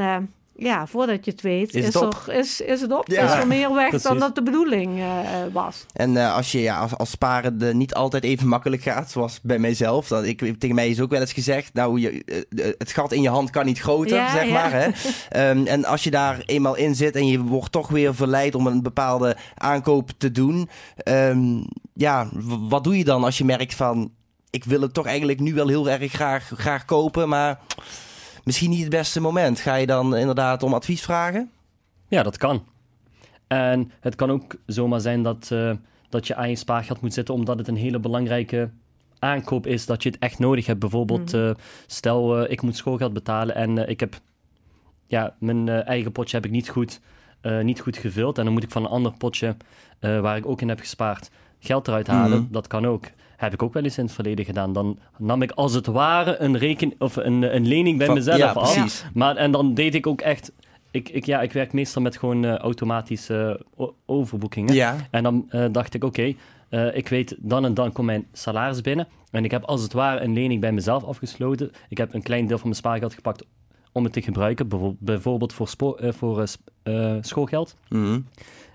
ja, 0.56 0.86
voordat 0.86 1.24
je 1.24 1.30
het 1.30 1.40
weet, 1.40 1.74
is, 1.74 1.84
het, 1.84 1.94
er, 1.94 2.34
is, 2.34 2.60
is 2.60 2.80
het 2.80 2.92
op. 2.92 3.08
Is 3.08 3.16
er 3.16 3.46
meer 3.46 3.74
weg 3.74 4.02
dan 4.02 4.18
dat 4.18 4.34
de 4.34 4.42
bedoeling 4.42 4.98
uh, 4.98 5.06
was. 5.52 5.86
En 5.92 6.10
uh, 6.10 6.34
als 6.34 6.52
je 6.52 6.60
ja, 6.60 6.78
als, 6.78 6.96
als 6.96 7.10
sparen 7.10 7.58
de 7.58 7.74
niet 7.74 7.94
altijd 7.94 8.24
even 8.24 8.48
makkelijk 8.48 8.82
gaat, 8.82 9.10
zoals 9.10 9.40
bij 9.42 9.58
mijzelf. 9.58 10.08
Dat 10.08 10.24
ik, 10.24 10.38
tegen 10.58 10.74
mij 10.74 10.88
is 10.88 11.00
ook 11.00 11.10
wel 11.10 11.20
eens 11.20 11.32
gezegd, 11.32 11.74
nou, 11.74 12.00
je, 12.00 12.44
het 12.78 12.92
gat 12.92 13.12
in 13.12 13.22
je 13.22 13.28
hand 13.28 13.50
kan 13.50 13.64
niet 13.64 13.80
groter, 13.80 14.16
ja, 14.16 14.32
zeg 14.32 14.50
maar. 14.50 14.72
Hè? 14.72 14.86
um, 15.50 15.66
en 15.74 15.84
als 15.84 16.04
je 16.04 16.10
daar 16.10 16.42
eenmaal 16.46 16.76
in 16.76 16.94
zit 16.94 17.16
en 17.16 17.26
je 17.26 17.40
wordt 17.40 17.72
toch 17.72 17.88
weer 17.88 18.14
verleid 18.14 18.54
om 18.54 18.66
een 18.66 18.82
bepaalde 18.82 19.36
aankoop 19.54 20.10
te 20.18 20.32
doen. 20.32 20.68
Um, 21.04 21.64
ja, 21.94 22.28
wat 22.68 22.84
doe 22.84 22.98
je 22.98 23.04
dan 23.04 23.24
als 23.24 23.38
je 23.38 23.44
merkt 23.44 23.74
van, 23.74 24.12
ik 24.50 24.64
wil 24.64 24.80
het 24.80 24.94
toch 24.94 25.06
eigenlijk 25.06 25.40
nu 25.40 25.54
wel 25.54 25.68
heel 25.68 25.90
erg 25.90 26.12
graag, 26.12 26.52
graag 26.54 26.84
kopen, 26.84 27.28
maar 27.28 27.60
misschien 28.44 28.70
niet 28.70 28.80
het 28.80 28.90
beste 28.90 29.20
moment. 29.20 29.61
Ga 29.61 29.74
je 29.74 29.87
dan 29.87 30.16
inderdaad 30.16 30.62
om 30.62 30.74
advies 30.74 31.02
vragen? 31.02 31.50
Ja, 32.09 32.22
dat 32.22 32.37
kan. 32.37 32.64
En 33.46 33.90
het 34.00 34.14
kan 34.14 34.30
ook 34.30 34.57
zomaar 34.66 35.00
zijn 35.00 35.22
dat, 35.22 35.50
uh, 35.52 35.72
dat 36.09 36.26
je 36.26 36.35
aan 36.35 36.48
je 36.48 36.57
spaargeld 36.57 37.00
moet 37.00 37.14
zitten 37.14 37.35
omdat 37.35 37.59
het 37.59 37.68
een 37.68 37.76
hele 37.76 37.98
belangrijke 37.98 38.70
aankoop 39.18 39.66
is 39.66 39.87
dat 39.87 40.02
je 40.02 40.09
het 40.09 40.18
echt 40.18 40.38
nodig 40.38 40.66
hebt. 40.66 40.78
Bijvoorbeeld, 40.78 41.33
mhm. 41.33 41.48
eh, 41.48 41.54
stel 41.87 42.42
uh, 42.42 42.50
ik 42.50 42.62
moet 42.62 42.76
schoolgeld 42.76 43.12
betalen 43.12 43.54
en 43.54 43.88
ik 43.88 44.00
heb 44.00 44.20
ja, 45.07 45.35
mijn 45.38 45.68
eigen 45.68 46.12
potje 46.12 46.37
heb 46.37 46.44
ik 46.44 46.50
niet 46.50 46.68
goed, 46.68 47.00
niet 47.62 47.80
goed 47.80 47.96
gevuld. 47.96 48.38
En 48.38 48.44
dan 48.44 48.52
moet 48.52 48.62
ik 48.62 48.70
van 48.70 48.85
een 48.85 48.90
ander 48.90 49.12
potje 49.12 49.57
waar 50.00 50.37
ik 50.37 50.46
ook 50.46 50.61
in 50.61 50.68
heb 50.68 50.80
gespaard 50.80 51.30
geld 51.59 51.88
eruit 51.88 52.07
halen. 52.07 52.42
Mhm. 52.42 52.52
Dat 52.52 52.66
kan 52.66 52.87
ook. 52.87 53.04
Heb 53.44 53.52
ik 53.52 53.62
ook 53.62 53.72
wel 53.72 53.83
eens 53.83 53.98
in 53.98 54.04
het 54.04 54.14
verleden 54.14 54.44
gedaan. 54.44 54.72
Dan 54.72 54.98
nam 55.18 55.42
ik 55.42 55.50
als 55.50 55.74
het 55.74 55.87
ware 55.87 56.40
een, 56.40 56.59
reken, 56.59 56.94
of 56.98 57.16
een, 57.16 57.54
een 57.54 57.66
lening 57.66 57.98
bij 57.98 58.09
mezelf 58.09 58.38
ja, 58.38 58.52
af. 58.52 58.72
Precies. 58.72 59.04
Maar, 59.14 59.37
en 59.37 59.50
dan 59.50 59.74
deed 59.74 59.94
ik 59.94 60.07
ook 60.07 60.20
echt 60.20 60.52
ik, 60.94 61.09
ik, 61.09 61.26
ja, 61.26 61.42
ik 61.42 61.52
werk 61.52 61.72
meestal 61.72 62.02
met 62.02 62.16
gewoon 62.16 62.44
uh, 62.44 62.57
automatische 62.57 63.61
uh, 63.78 63.87
overboekingen. 64.07 64.74
Ja. 64.74 64.96
En 65.11 65.22
dan 65.22 65.48
uh, 65.50 65.64
dacht 65.72 65.94
ik, 65.94 66.04
oké, 66.04 66.35
okay, 66.70 66.92
ik 66.94 67.09
weet 67.09 67.37
dan 67.38 67.64
en 67.64 67.74
dan 67.74 67.92
komt 67.92 68.07
mijn 68.07 68.26
salaris 68.33 68.80
binnen. 68.80 69.09
En 69.30 69.44
ik 69.44 69.50
heb 69.50 69.64
als 69.64 69.83
het 69.83 69.92
ware 69.92 70.20
een 70.20 70.33
lening 70.33 70.61
bij 70.61 70.72
mezelf 70.72 71.04
afgesloten. 71.04 71.70
Ik 71.88 71.98
heb 71.98 72.14
een 72.14 72.22
klein 72.22 72.46
deel 72.46 72.59
van 72.59 72.68
mijn 72.68 72.80
spaargeld 72.80 73.14
gepakt 73.14 73.44
om 73.92 74.04
het 74.04 74.12
te 74.12 74.22
gebruiken. 74.22 74.68
Bijvoorbeeld 74.98 75.52
voor, 75.52 75.68
voor 75.98 76.46
schoolgeld. 77.20 77.76
Mm 77.88 78.26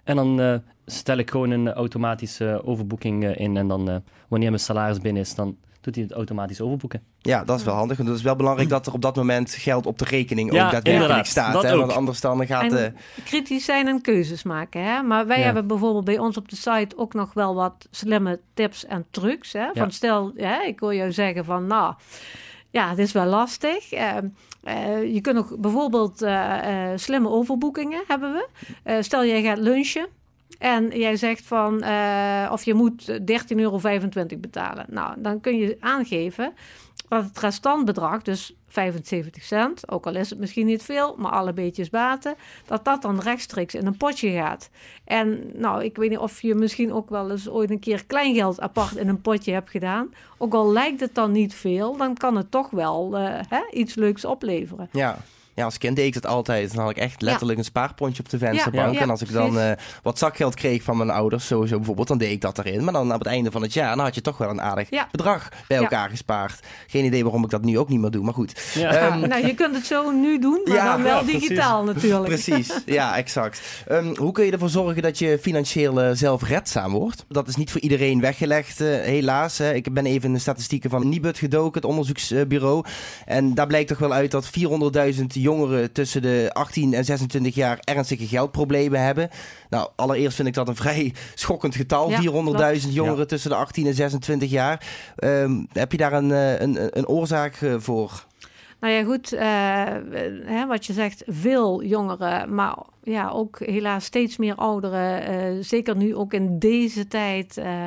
En 0.10 0.16
dan 0.16 0.62
stel 0.86 1.18
ik 1.18 1.30
gewoon 1.30 1.52
een 1.52 1.74
automatische 1.74 2.62
overboeking 2.66 3.26
eh, 3.26 3.40
in. 3.40 3.58
En 3.58 3.68
dan, 3.68 3.90
eh, 3.90 3.96
wanneer 4.28 4.50
mijn 4.50 4.62
salaris 4.62 5.00
binnen 5.00 5.22
is, 5.22 5.36
dan 5.36 5.58
doet 5.82 5.96
hij 5.96 6.04
het 6.04 6.14
automatisch 6.14 6.62
overboeken. 6.62 7.04
Ja, 7.20 7.44
dat 7.44 7.60
is 7.60 7.66
wel 7.66 7.76
handig. 7.76 8.00
En 8.00 8.06
het 8.06 8.16
is 8.16 8.22
wel 8.22 8.36
belangrijk 8.36 8.70
dat 8.70 8.88
er 8.88 8.94
op 8.94 9.02
dat 9.02 9.16
moment 9.16 9.52
geld 9.52 9.86
op 9.86 9.98
de 9.98 10.06
rekening 10.06 10.52
ook 10.52 10.72
daadwerkelijk 10.72 11.26
staat. 11.26 11.64
Hè? 11.64 11.78
Want 11.78 11.94
anders 11.94 12.22
dan 12.22 12.46
gaat... 12.46 12.72
En 12.72 12.96
kritisch 13.24 13.66
zijn 13.66 13.88
en 13.88 14.02
keuzes 14.02 14.44
maken. 14.44 14.84
Hè? 14.84 15.02
Maar 15.02 15.28
wij 15.28 15.42
hebben 15.42 15.68
bijvoorbeeld 15.68 16.06
bij 16.06 16.18
ons 16.18 16.38
op 16.38 16.50
de 16.50 16.56
site 16.56 16.98
ook 16.98 17.14
nog 17.14 17.34
wel 17.34 17.56
wat 17.56 17.88
slimme 17.92 18.40
tips 18.54 18.86
en 18.86 19.06
trucs. 19.12 19.54
Hè? 19.54 19.68
Van 19.74 19.92
stel, 19.92 20.32
ja, 20.36 20.64
ik 20.64 20.80
wil 20.80 20.94
jou 20.94 21.12
zeggen 21.12 21.46
van 21.46 21.68
nou... 21.68 21.94
Ja, 22.72 22.90
het 22.90 22.98
is 22.98 23.12
wel 23.12 23.26
lastig. 23.26 23.94
Uh, 23.94 24.16
uh, 24.64 25.14
je 25.14 25.22
kunt 25.22 25.36
nog 25.36 25.58
bijvoorbeeld 25.58 26.22
uh, 26.22 26.92
slimme 26.96 27.30
overboekingen 27.30 28.04
hebben 28.08 28.34
we. 28.34 28.48
stel 29.04 29.26
jij 29.26 29.42
gaat 29.42 29.58
lunchen 29.58 30.08
en 30.60 31.00
jij 31.00 31.16
zegt 31.16 31.46
van, 31.46 31.76
of 32.52 32.64
je 32.64 32.74
moet 32.74 33.12
13,25 33.12 33.18
euro 33.56 33.80
betalen. 34.40 34.86
Nou, 34.90 35.22
dan 35.22 35.40
kun 35.40 35.58
je 35.58 35.78
aangeven 35.80 36.54
dat 37.10 37.24
het 37.24 37.40
restantbedrag, 37.40 38.22
dus 38.22 38.54
75 38.68 39.44
cent, 39.44 39.92
ook 39.92 40.06
al 40.06 40.16
is 40.16 40.30
het 40.30 40.40
misschien 40.40 40.66
niet 40.66 40.84
veel, 40.84 41.16
maar 41.18 41.32
alle 41.32 41.54
beetjes 41.54 41.90
baten, 41.90 42.36
dat 42.66 42.86
dat 42.86 43.02
dan 43.02 43.20
rechtstreeks 43.20 43.76
in 43.76 43.86
een 43.86 43.98
potje 43.98 44.32
gaat. 44.32 44.70
En 45.04 45.52
nou, 45.54 45.84
ik 45.84 45.98
weet 45.98 46.10
niet 46.10 46.20
of 46.20 46.42
je 46.42 46.56
misschien 46.56 46.94
ook 46.94 47.10
wel 47.10 47.32
eens 47.32 47.50
ooit 47.50 47.70
een 47.70 47.80
keer 47.80 48.06
kleingeld 48.06 48.62
apart 48.62 48.96
in 48.96 49.08
een 49.08 49.22
potje 49.22 49.52
hebt 49.52 49.70
gedaan. 49.70 50.14
Ook 50.38 50.54
al 50.54 50.72
lijkt 50.72 51.00
het 51.00 51.16
dan 51.16 51.32
niet 51.32 51.54
veel, 51.54 51.98
dan 51.98 52.14
kan 52.14 52.36
het 52.36 52.52
toch 52.52 52.70
wel 52.70 53.20
uh, 53.20 53.40
hè, 53.50 53.62
iets 53.72 53.96
leuks 53.96 54.26
opleveren. 54.26 54.90
Ja. 54.92 55.18
Ja, 55.54 55.66
als 55.66 55.78
kind 55.78 55.96
deed 55.96 56.06
ik 56.06 56.14
dat 56.14 56.26
altijd. 56.26 56.74
Dan 56.74 56.82
had 56.82 56.92
ik 56.92 56.98
echt 56.98 57.22
letterlijk 57.22 57.58
een 57.58 57.66
spaarpontje 57.66 58.24
op 58.24 58.30
de 58.30 58.38
vensterbank. 58.38 58.98
en 59.00 59.10
als 59.10 59.22
ik 59.22 59.32
dan 59.32 59.58
uh, 59.58 59.72
wat 60.04 60.18
zakgeld 60.18 60.56
kreeg 60.56 60.84
van 60.84 60.98
mijn 60.98 61.10
ouders, 61.10 61.48
sowieso 61.48 61.76
bijvoorbeeld, 61.78 62.08
dan 62.08 62.18
deed 62.18 62.32
ik 62.32 62.42
dat 62.42 62.58
erin. 62.58 62.84
Maar 62.84 62.94
dan 62.94 63.12
aan 63.12 63.18
het 63.18 63.28
einde 63.28 63.52
van 63.52 63.62
het 63.62 63.74
jaar, 63.74 63.96
dan 63.96 64.06
had 64.06 64.16
je 64.16 64.22
toch 64.22 64.38
wel 64.38 64.50
een 64.50 64.62
aardig 64.62 64.90
bedrag 65.12 65.50
bij 65.68 65.78
elkaar 65.78 66.10
gespaard. 66.10 66.60
Geen 66.88 67.06
idee 67.06 67.24
waarom 67.24 67.44
ik 67.44 67.50
dat 67.50 67.64
nu 67.64 67.80
ook 67.80 67.90
niet 67.90 68.00
meer 68.00 68.12
doe, 68.12 68.24
maar 68.24 68.34
goed. 68.34 68.74
Um, 68.78 69.28
nou, 69.28 69.46
je 69.46 69.54
kunt 69.54 69.76
het 69.76 69.86
zo 69.86 70.12
nu 70.12 70.40
doen, 70.40 70.62
maar 70.66 70.86
dan 70.86 71.04
wel 71.04 71.26
digitaal 71.26 71.84
natuurlijk. 71.84 72.28
Precies, 72.28 72.72
ja, 72.86 73.18
exact. 73.18 73.62
Um, 73.92 74.18
hoe 74.18 74.32
kun 74.32 74.46
je 74.46 74.52
ervoor 74.52 74.70
zorgen 74.70 75.02
dat 75.02 75.20
je 75.20 75.40
financieel 75.42 76.04
uh, 76.04 76.10
zelfredzaam 76.14 76.92
wordt? 76.92 77.26
Dat 77.28 77.48
is 77.48 77.56
niet 77.56 77.72
voor 77.72 77.82
iedereen 77.82 78.22
weggelegd, 78.22 78.82
uh, 78.82 78.88
helaas. 78.88 79.58
Hè. 79.58 79.74
Ik 79.74 79.94
ben 79.94 80.06
even 80.06 80.28
in 80.28 80.34
de 80.34 80.40
statistieken 80.40 80.90
van 80.90 81.10
Nibud 81.10 81.38
gedoken, 81.38 81.82
het 81.82 81.90
onderzoeksbureau. 81.90 82.86
En 83.26 83.54
daar 83.54 83.68
blijkt 83.68 83.88
toch 83.88 83.98
wel 83.98 84.14
uit 84.14 84.32
dat 84.32 84.50
400.000 85.16 85.26
jongeren 85.42 85.92
tussen 85.92 86.22
de 86.22 86.50
18 86.54 86.94
en 86.94 87.06
26 87.06 87.56
jaar 87.56 87.80
ernstige 87.80 88.28
geldproblemen 88.28 89.04
hebben. 89.04 89.30
Nou, 89.70 89.90
allereerst 89.96 90.36
vind 90.36 90.48
ik 90.48 90.54
dat 90.54 90.68
een 90.68 90.76
vrij 90.76 91.14
schokkend 91.36 91.76
getal. 91.76 92.12
400.000 92.12 92.90
jongeren 92.90 93.28
tussen 93.28 93.50
de 93.50 93.56
18 93.56 93.86
en 93.86 93.94
26 93.94 94.50
jaar. 94.50 94.88
Um, 95.24 95.68
heb 95.74 95.92
je 95.92 95.98
daar 95.98 96.14
een, 96.14 96.32
eh, 96.32 96.60
een, 96.60 96.98
een 96.98 97.08
oorzaak 97.08 97.56
eh, 97.56 97.76
voor? 97.78 98.28
Nou 98.80 98.94
ja, 98.94 99.04
goed, 99.04 99.34
uh, 99.34 99.40
hè, 100.46 100.66
wat 100.68 100.86
je 100.86 100.94
zegt, 100.94 101.24
veel 101.28 101.84
jongeren, 101.84 102.56
maar 102.56 102.78
ja, 103.04 103.30
ook 103.30 103.60
helaas 103.60 104.06
steeds 104.06 104.38
meer 104.38 104.56
ouderen. 104.56 105.32
Uh, 105.32 105.64
zeker 105.64 105.96
nu 105.96 106.16
ook 106.16 106.34
in 106.34 106.60
deze 106.60 107.08
tijd, 107.08 107.58
uh, 107.58 107.86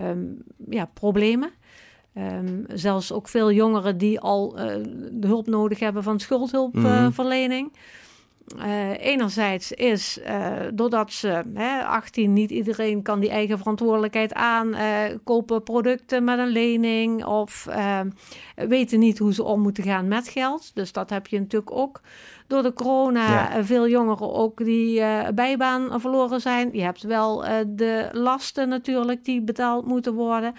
um, 0.00 0.42
ja, 0.70 0.90
problemen. 0.94 1.50
Um, 2.18 2.64
zelfs 2.68 3.12
ook 3.12 3.28
veel 3.28 3.52
jongeren 3.52 3.98
die 3.98 4.20
al 4.20 4.58
uh, 4.58 4.64
de 5.12 5.26
hulp 5.26 5.46
nodig 5.46 5.78
hebben 5.78 6.02
van 6.02 6.20
schuldhulpverlening. 6.20 7.72
Mm. 7.72 7.80
Uh, 8.58 8.90
enerzijds 8.98 9.72
is 9.72 10.18
uh, 10.26 10.52
doordat 10.74 11.12
ze 11.12 11.42
hè, 11.54 11.84
18, 11.84 12.32
niet 12.32 12.50
iedereen 12.50 13.02
kan 13.02 13.20
die 13.20 13.30
eigen 13.30 13.58
verantwoordelijkheid 13.58 14.34
aan, 14.34 14.74
kopen 15.24 15.62
producten 15.62 16.24
met 16.24 16.38
een 16.38 16.48
lening 16.48 17.24
of 17.24 17.68
weten 18.54 18.98
niet 18.98 19.18
hoe 19.18 19.34
ze 19.34 19.42
om 19.42 19.60
moeten 19.60 19.84
gaan 19.84 20.08
met 20.08 20.28
geld. 20.28 20.70
Dus 20.74 20.92
dat 20.92 21.10
heb 21.10 21.26
je 21.26 21.38
natuurlijk 21.38 21.72
ook 21.72 22.00
door 22.46 22.62
de 22.62 22.72
corona. 22.72 23.30
Ja. 23.30 23.64
Veel 23.64 23.88
jongeren 23.88 24.32
ook 24.32 24.64
die 24.64 25.02
bijbaan 25.34 26.00
verloren 26.00 26.40
zijn. 26.40 26.68
Je 26.72 26.82
hebt 26.82 27.02
wel 27.02 27.44
de 27.66 28.08
lasten 28.12 28.68
natuurlijk 28.68 29.24
die 29.24 29.42
betaald 29.42 29.86
moeten 29.86 30.14
worden. 30.14 30.54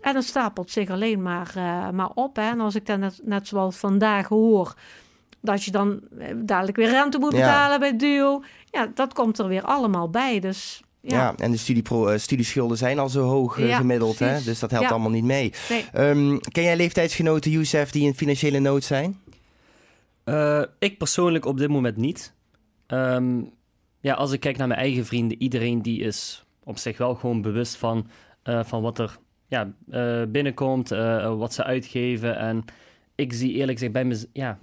En 0.00 0.14
dat 0.14 0.24
stapelt 0.24 0.70
zich 0.70 0.90
alleen 0.90 1.22
maar, 1.22 1.52
uh, 1.56 1.90
maar 1.90 2.10
op. 2.14 2.36
Hè. 2.36 2.42
En 2.42 2.60
als 2.60 2.74
ik 2.74 2.86
dan 2.86 3.00
net, 3.00 3.20
net 3.22 3.48
zoals 3.48 3.76
vandaag 3.76 4.28
hoor, 4.28 4.74
dat 5.40 5.64
je 5.64 5.70
dan 5.70 6.00
eh, 6.18 6.34
dadelijk 6.36 6.76
weer 6.76 6.88
rente 6.90 7.18
moet 7.18 7.30
betalen 7.30 7.72
ja. 7.72 7.78
bij 7.78 7.96
Duo. 7.96 8.42
Ja, 8.70 8.90
dat 8.94 9.12
komt 9.12 9.38
er 9.38 9.48
weer 9.48 9.62
allemaal 9.62 10.10
bij. 10.10 10.40
Dus 10.40 10.82
ja. 11.00 11.16
ja, 11.16 11.34
en 11.36 11.50
de 11.50 11.56
studiepro, 11.56 12.10
uh, 12.10 12.18
studieschulden 12.18 12.76
zijn 12.76 12.98
al 12.98 13.08
zo 13.08 13.22
hoog 13.22 13.58
uh, 13.58 13.68
ja, 13.68 13.76
gemiddeld, 13.76 14.18
hè? 14.18 14.42
dus 14.42 14.58
dat 14.58 14.70
helpt 14.70 14.86
ja. 14.86 14.92
allemaal 14.92 15.10
niet 15.10 15.24
mee. 15.24 15.52
Nee. 15.68 16.08
Um, 16.08 16.40
ken 16.40 16.62
jij 16.62 16.76
leeftijdsgenoten, 16.76 17.50
Youssef, 17.50 17.90
die 17.90 18.06
in 18.06 18.14
financiële 18.14 18.58
nood 18.58 18.84
zijn? 18.84 19.20
Uh, 20.24 20.62
ik 20.78 20.98
persoonlijk 20.98 21.44
op 21.44 21.58
dit 21.58 21.68
moment 21.68 21.96
niet. 21.96 22.32
Um, 22.86 23.50
ja, 24.00 24.14
als 24.14 24.32
ik 24.32 24.40
kijk 24.40 24.56
naar 24.56 24.68
mijn 24.68 24.80
eigen 24.80 25.06
vrienden, 25.06 25.42
iedereen 25.42 25.82
die 25.82 26.00
is 26.00 26.44
op 26.64 26.78
zich 26.78 26.98
wel 26.98 27.14
gewoon 27.14 27.42
bewust 27.42 27.76
van, 27.76 28.06
van 28.42 28.82
wat 28.82 28.98
er 28.98 29.18
ja, 29.46 29.72
uh, 29.90 30.22
binnenkomt, 30.28 30.92
uh, 30.92 31.36
wat 31.36 31.54
ze 31.54 31.64
uitgeven. 31.64 32.36
En 32.36 32.64
ik 33.14 33.32
zie 33.32 33.52
eerlijk 33.52 33.72
gezegd 33.72 33.92
bij 33.92 34.04
me, 34.04 34.28
ja, 34.32 34.58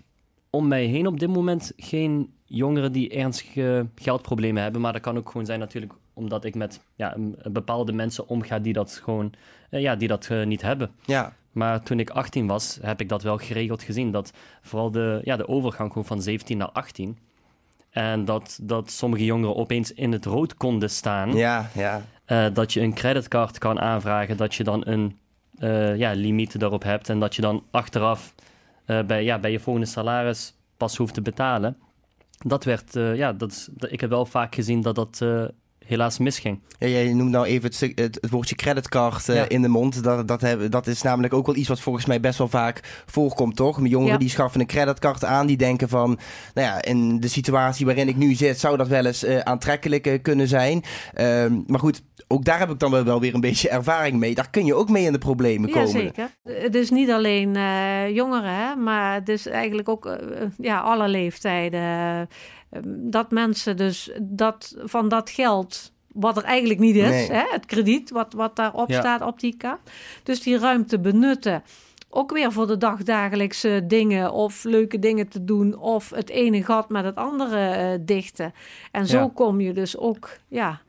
om 0.49 0.67
mij 0.67 0.85
heen 0.85 1.07
op 1.07 1.19
dit 1.19 1.29
moment 1.29 1.71
geen 1.77 2.33
jongeren 2.45 2.91
die 2.91 3.09
ernstige 3.09 3.87
geldproblemen 3.95 4.63
hebben. 4.63 4.81
Maar 4.81 4.93
dat 4.93 5.01
kan 5.01 5.17
ook 5.17 5.27
gewoon 5.27 5.45
zijn 5.45 5.59
natuurlijk 5.59 5.93
omdat 6.13 6.45
ik 6.45 6.55
met 6.55 6.81
ja, 6.95 7.15
bepaalde 7.43 7.91
mensen 7.91 8.27
omga 8.27 8.59
die 8.59 8.73
dat 8.73 9.01
gewoon 9.03 9.33
uh, 9.71 9.81
ja, 9.81 9.95
die 9.95 10.07
dat 10.07 10.29
niet 10.45 10.61
hebben. 10.61 10.91
Ja. 11.05 11.33
Maar 11.51 11.83
toen 11.83 11.99
ik 11.99 12.09
18 12.09 12.47
was, 12.47 12.79
heb 12.81 13.01
ik 13.01 13.09
dat 13.09 13.23
wel 13.23 13.37
geregeld 13.37 13.83
gezien. 13.83 14.11
Dat 14.11 14.33
vooral 14.61 14.91
de, 14.91 15.21
ja, 15.23 15.35
de 15.35 15.47
overgang 15.47 15.89
gewoon 15.89 16.05
van 16.05 16.21
17 16.21 16.57
naar 16.57 16.71
18. 16.71 17.17
En 17.89 18.25
dat, 18.25 18.59
dat 18.61 18.91
sommige 18.91 19.25
jongeren 19.25 19.55
opeens 19.55 19.93
in 19.93 20.11
het 20.11 20.25
rood 20.25 20.55
konden 20.55 20.89
staan. 20.89 21.35
Ja, 21.35 21.69
ja. 21.73 22.01
Uh, 22.27 22.45
dat 22.53 22.73
je 22.73 22.81
een 22.81 22.93
creditcard 22.93 23.57
kan 23.57 23.79
aanvragen, 23.79 24.37
dat 24.37 24.55
je 24.55 24.63
dan 24.63 24.87
een 24.87 25.17
uh, 25.59 25.97
ja, 25.97 26.11
limiet 26.11 26.61
erop 26.61 26.83
hebt 26.83 27.09
en 27.09 27.19
dat 27.19 27.35
je 27.35 27.41
dan 27.41 27.63
achteraf 27.71 28.33
uh, 28.87 29.03
bij, 29.03 29.23
ja, 29.23 29.39
bij 29.39 29.51
je 29.51 29.59
volgende 29.59 29.87
salaris 29.87 30.53
pas 30.77 30.97
hoeft 30.97 31.13
te 31.13 31.21
betalen. 31.21 31.77
Dat 32.37 32.63
werd, 32.63 32.93
ja, 32.93 33.33
dat 33.33 33.51
is, 33.51 33.69
dat, 33.71 33.91
ik 33.91 34.01
heb 34.01 34.09
wel 34.09 34.25
vaak 34.25 34.55
gezien 34.55 34.81
dat 34.81 34.95
dat 34.95 35.21
helaas 35.85 36.17
misging. 36.17 36.59
Ja, 36.79 36.87
jij 36.87 37.13
noemt 37.13 37.31
nou 37.31 37.45
even 37.45 37.69
het, 37.69 37.79
het, 37.79 38.17
het 38.21 38.29
woordje 38.29 38.55
creditcard 38.55 39.27
uh, 39.27 39.35
ja. 39.35 39.49
in 39.49 39.61
de 39.61 39.67
mond. 39.67 40.03
Dat, 40.03 40.27
dat, 40.27 40.41
hebben, 40.41 40.71
dat 40.71 40.87
is 40.87 41.01
namelijk 41.01 41.33
ook 41.33 41.45
wel 41.45 41.55
iets 41.55 41.67
wat 41.67 41.79
volgens 41.79 42.05
mij 42.05 42.19
best 42.19 42.37
wel 42.37 42.47
vaak 42.47 43.03
voorkomt, 43.05 43.55
toch? 43.55 43.87
Jongeren 43.87 44.13
ja. 44.13 44.19
die 44.19 44.29
schaffen 44.29 44.59
een 44.59 44.67
creditcard 44.67 45.25
aan, 45.25 45.47
die 45.47 45.57
denken 45.57 45.89
van... 45.89 46.19
nou 46.53 46.67
ja, 46.67 46.81
in 46.81 47.19
de 47.19 47.27
situatie 47.27 47.85
waarin 47.85 48.07
ik 48.07 48.15
nu 48.15 48.33
zit, 48.33 48.59
zou 48.59 48.77
dat 48.77 48.87
wel 48.87 49.05
eens 49.05 49.23
uh, 49.23 49.39
aantrekkelijk 49.39 50.07
uh, 50.07 50.21
kunnen 50.21 50.47
zijn. 50.47 50.83
Ehm, 51.13 51.61
maar 51.67 51.79
goed, 51.79 52.01
ook 52.33 52.45
daar 52.45 52.59
heb 52.59 52.69
ik 52.69 52.79
dan 52.79 53.03
wel, 53.03 53.19
weer 53.19 53.33
een 53.33 53.41
beetje 53.41 53.69
ervaring 53.69 54.19
mee. 54.19 54.35
Daar 54.35 54.49
kun 54.49 54.65
je 54.65 54.73
ook 54.73 54.89
mee 54.89 55.05
in 55.05 55.11
de 55.11 55.17
problemen 55.17 55.69
komen. 55.69 55.87
Jazeker. 55.87 56.29
Het 56.43 56.75
is 56.75 56.89
niet 56.89 57.11
alleen 57.11 57.49
jongeren, 58.13 58.55
hè, 58.55 58.75
maar 58.75 59.13
het 59.13 59.29
is 59.29 59.47
eigenlijk 59.47 59.89
ook 59.89 60.17
ja, 60.57 60.79
alle 60.79 61.07
leeftijden 61.07 62.29
dat 62.87 63.31
mensen 63.31 63.77
dus 63.77 64.11
dat, 64.21 64.75
van 64.83 65.09
dat 65.09 65.29
geld 65.29 65.91
wat 66.13 66.37
er 66.37 66.43
eigenlijk 66.43 66.79
niet 66.79 66.95
is, 66.95 67.09
nee. 67.09 67.31
hè, 67.31 67.43
het 67.51 67.65
krediet 67.65 68.09
wat, 68.09 68.33
wat 68.33 68.55
daarop 68.55 68.89
ja. 68.89 68.99
staat 68.99 69.21
op 69.21 69.39
die 69.39 69.57
kaart. 69.57 69.89
Dus 70.23 70.41
die 70.41 70.57
ruimte 70.57 70.99
benutten. 70.99 71.63
Ook 72.09 72.31
weer 72.31 72.51
voor 72.51 72.67
de 72.67 72.77
dagdagelijkse 72.77 73.83
dingen 73.87 74.31
of 74.31 74.63
leuke 74.63 74.99
dingen 74.99 75.27
te 75.27 75.43
doen. 75.43 75.77
Of 75.77 76.09
het 76.09 76.29
ene 76.29 76.63
gat 76.63 76.89
met 76.89 77.05
het 77.05 77.15
andere 77.15 77.93
uh, 77.93 77.99
dichten. 78.05 78.53
En 78.91 79.07
zo 79.07 79.17
ja. 79.17 79.31
kom 79.33 79.61
je 79.61 79.73
dus 79.73 79.97
ook, 79.97 80.29
ja. 80.47 80.81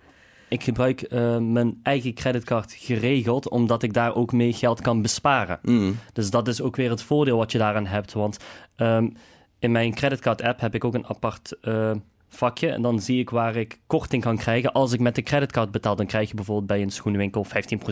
Ik 0.49 0.63
gebruik 0.63 1.13
uh, 1.13 1.39
mijn 1.39 1.81
eigen 1.83 2.15
creditcard 2.15 2.73
geregeld, 2.73 3.49
omdat 3.49 3.83
ik 3.83 3.93
daar 3.93 4.15
ook 4.15 4.33
mee 4.33 4.53
geld 4.53 4.81
kan 4.81 5.03
besparen. 5.03 5.59
Mm. 5.63 5.97
Dus 6.13 6.31
dat 6.31 6.49
is 6.49 6.63
ook 6.63 6.77
weer 6.77 6.91
het 6.91 7.03
voordeel 7.03 7.37
wat 7.37 7.53
je 7.53 7.59
daaraan 7.59 7.87
hebt. 7.87 8.13
Want 8.13 8.37
um, 8.77 9.17
in 9.59 9.73
mijn 9.73 9.95
creditcard 9.95 10.43
app 10.43 10.61
heb 10.61 10.75
ik 10.75 10.85
ook 10.85 10.95
een 10.95 11.07
apart 11.07 11.57
uh, 11.63 11.91
vakje. 12.29 12.69
En 12.69 12.83
dan 12.83 13.01
zie 13.01 13.21
ik 13.21 13.31
waar 13.31 13.57
ik 13.57 13.81
korting 13.87 14.23
kan 14.23 14.37
krijgen. 14.37 14.73
Als 14.73 14.93
ik 14.93 15.01
met 15.01 15.15
de 15.15 15.23
creditcard 15.23 15.71
betaal, 15.71 15.97
dan 15.97 16.07
krijg 16.07 16.29
je 16.29 16.35
bijvoorbeeld 16.35 16.67
bij 16.67 16.83
een 16.83 16.91
schoenenwinkel 16.91 17.47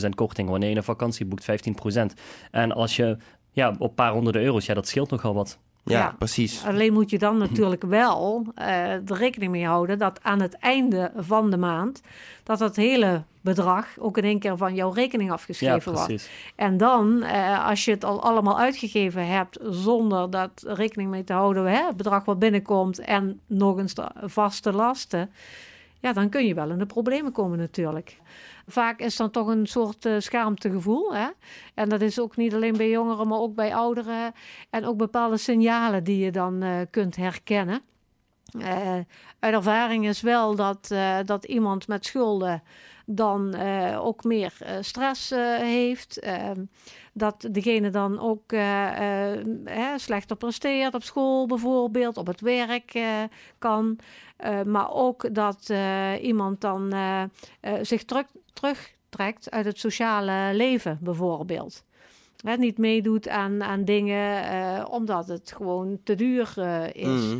15% 0.07 0.09
korting. 0.15 0.49
Wanneer 0.49 0.71
je 0.71 0.77
een 0.77 0.83
vakantie 0.83 1.27
boekt, 1.27 1.47
15%. 1.51 2.03
En 2.51 2.73
als 2.73 2.97
je 2.97 3.17
ja, 3.53 3.69
op 3.79 3.81
een 3.81 3.95
paar 3.95 4.12
honderden 4.12 4.43
euro's, 4.43 4.67
ja, 4.67 4.75
dat 4.75 4.88
scheelt 4.88 5.11
nogal 5.11 5.35
wat. 5.35 5.59
Ja, 5.85 5.99
ja, 5.99 6.14
precies. 6.18 6.64
Alleen 6.64 6.92
moet 6.92 7.11
je 7.11 7.18
dan 7.18 7.38
natuurlijk 7.38 7.83
wel 7.83 8.47
uh, 8.59 8.66
er 8.92 9.16
rekening 9.16 9.51
mee 9.51 9.66
houden 9.66 9.99
dat 9.99 10.23
aan 10.23 10.40
het 10.40 10.55
einde 10.55 11.12
van 11.16 11.51
de 11.51 11.57
maand 11.57 12.01
dat 12.42 12.59
het 12.59 12.77
hele 12.77 13.23
bedrag 13.40 13.87
ook 13.99 14.18
in 14.18 14.25
één 14.25 14.38
keer 14.38 14.57
van 14.57 14.75
jouw 14.75 14.90
rekening 14.90 15.31
afgeschreven 15.31 15.92
ja, 15.92 15.99
wordt. 15.99 16.31
En 16.57 16.77
dan, 16.77 17.23
uh, 17.23 17.68
als 17.68 17.85
je 17.85 17.90
het 17.90 18.05
al 18.05 18.23
allemaal 18.23 18.59
uitgegeven 18.59 19.27
hebt 19.27 19.59
zonder 19.62 20.31
dat 20.31 20.64
rekening 20.66 21.11
mee 21.11 21.25
te 21.25 21.33
houden, 21.33 21.64
hè, 21.64 21.87
het 21.87 21.97
bedrag 21.97 22.25
wat 22.25 22.38
binnenkomt 22.38 22.99
en 22.99 23.40
nog 23.47 23.79
eens 23.79 23.95
vaste 24.25 24.73
lasten, 24.73 25.31
ja, 26.03 26.12
dan 26.12 26.29
kun 26.29 26.47
je 26.47 26.55
wel 26.55 26.71
in 26.71 26.79
de 26.79 26.87
problemen 26.87 27.33
komen 27.33 27.59
natuurlijk. 27.59 28.19
Vaak 28.67 29.01
is 29.01 29.17
dan 29.17 29.31
toch 29.31 29.47
een 29.47 29.67
soort 29.67 30.05
uh, 30.05 30.19
schaamtegevoel. 30.19 31.15
Hè? 31.15 31.29
En 31.75 31.88
dat 31.88 32.01
is 32.01 32.21
ook 32.21 32.37
niet 32.37 32.55
alleen 32.55 32.77
bij 32.77 32.91
jongeren, 32.91 33.29
maar 33.29 33.38
ook 33.38 33.55
bij 33.55 33.75
ouderen. 33.75 34.33
En 34.71 34.85
ook 34.85 34.97
bepaalde 34.97 35.37
signalen 35.37 36.05
die 36.05 36.25
je 36.25 36.31
dan 36.31 36.65
uh, 36.65 36.81
kunt 36.91 37.17
herkennen. 37.17 37.81
Uh, 38.59 38.99
uit 39.38 39.55
ervaring 39.55 40.09
is 40.09 40.21
wel 40.21 40.55
dat, 40.55 40.95
dat 41.25 41.45
iemand 41.45 41.88
met 41.88 42.05
schulden 42.05 42.62
dan 43.07 43.55
ook 43.95 44.25
meer 44.25 44.53
stress 44.81 45.31
heeft. 45.61 46.19
Ehm, 46.19 46.65
dat 47.12 47.49
degene 47.51 47.91
dan 47.91 48.21
ook 48.21 48.53
uh, 48.53 49.31
slechter 49.97 50.37
presteert 50.37 50.95
op 50.95 51.03
school 51.03 51.47
bijvoorbeeld, 51.47 52.17
op 52.17 52.27
het 52.27 52.41
werk 52.41 53.01
kan. 53.59 53.99
maar 54.67 54.93
ook 54.93 55.35
dat 55.35 55.73
iemand 56.21 56.61
dan 56.61 56.95
zich 57.83 58.05
terug, 58.05 58.27
terugtrekt 58.53 59.51
uit 59.51 59.65
het 59.65 59.79
sociale 59.79 60.55
leven 60.55 60.99
bijvoorbeeld. 61.01 61.85
hè, 62.37 62.57
niet 62.57 62.79
meedoet 62.79 63.29
aan, 63.29 63.62
aan 63.62 63.85
dingen 63.85 64.45
eh, 64.45 64.85
omdat 64.91 65.29
het 65.29 65.53
gewoon 65.57 65.99
te 66.05 66.15
duur 66.15 66.53
eh, 66.57 66.87
is. 66.95 67.25
Mhm. 67.25 67.38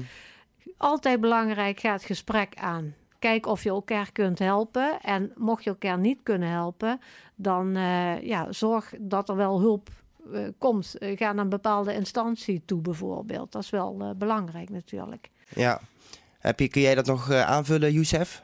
Altijd 0.83 1.21
belangrijk, 1.21 1.81
ga 1.81 1.92
het 1.92 2.05
gesprek 2.05 2.55
aan. 2.57 2.95
Kijk 3.18 3.47
of 3.47 3.62
je 3.62 3.68
elkaar 3.68 4.12
kunt 4.12 4.38
helpen. 4.38 5.01
En 5.03 5.33
mocht 5.37 5.64
je 5.64 5.71
elkaar 5.71 5.99
niet 5.99 6.18
kunnen 6.23 6.49
helpen, 6.49 7.01
dan 7.35 7.77
eh, 7.77 8.23
ja, 8.23 8.53
zorg 8.53 8.95
dat 8.99 9.29
er 9.29 9.37
wel 9.37 9.61
hulp 9.61 9.88
eh, 10.33 10.40
komt. 10.59 10.99
Eh, 10.99 11.16
ga 11.16 11.33
naar 11.33 11.45
een 11.45 11.51
bepaalde 11.51 11.95
instantie 11.95 12.62
toe 12.64 12.81
bijvoorbeeld. 12.81 13.53
Dat 13.53 13.62
is 13.62 13.71
wel 13.71 13.97
eh, 14.01 14.11
belangrijk 14.16 14.71
natuurlijk. 14.71 15.31
Ja. 15.49 15.81
Heb 16.38 16.61
je, 16.61 16.68
kun 16.68 16.81
jij 16.81 16.95
dat 16.95 17.07
nog 17.07 17.31
aanvullen, 17.31 17.92
Youssef? 17.92 18.42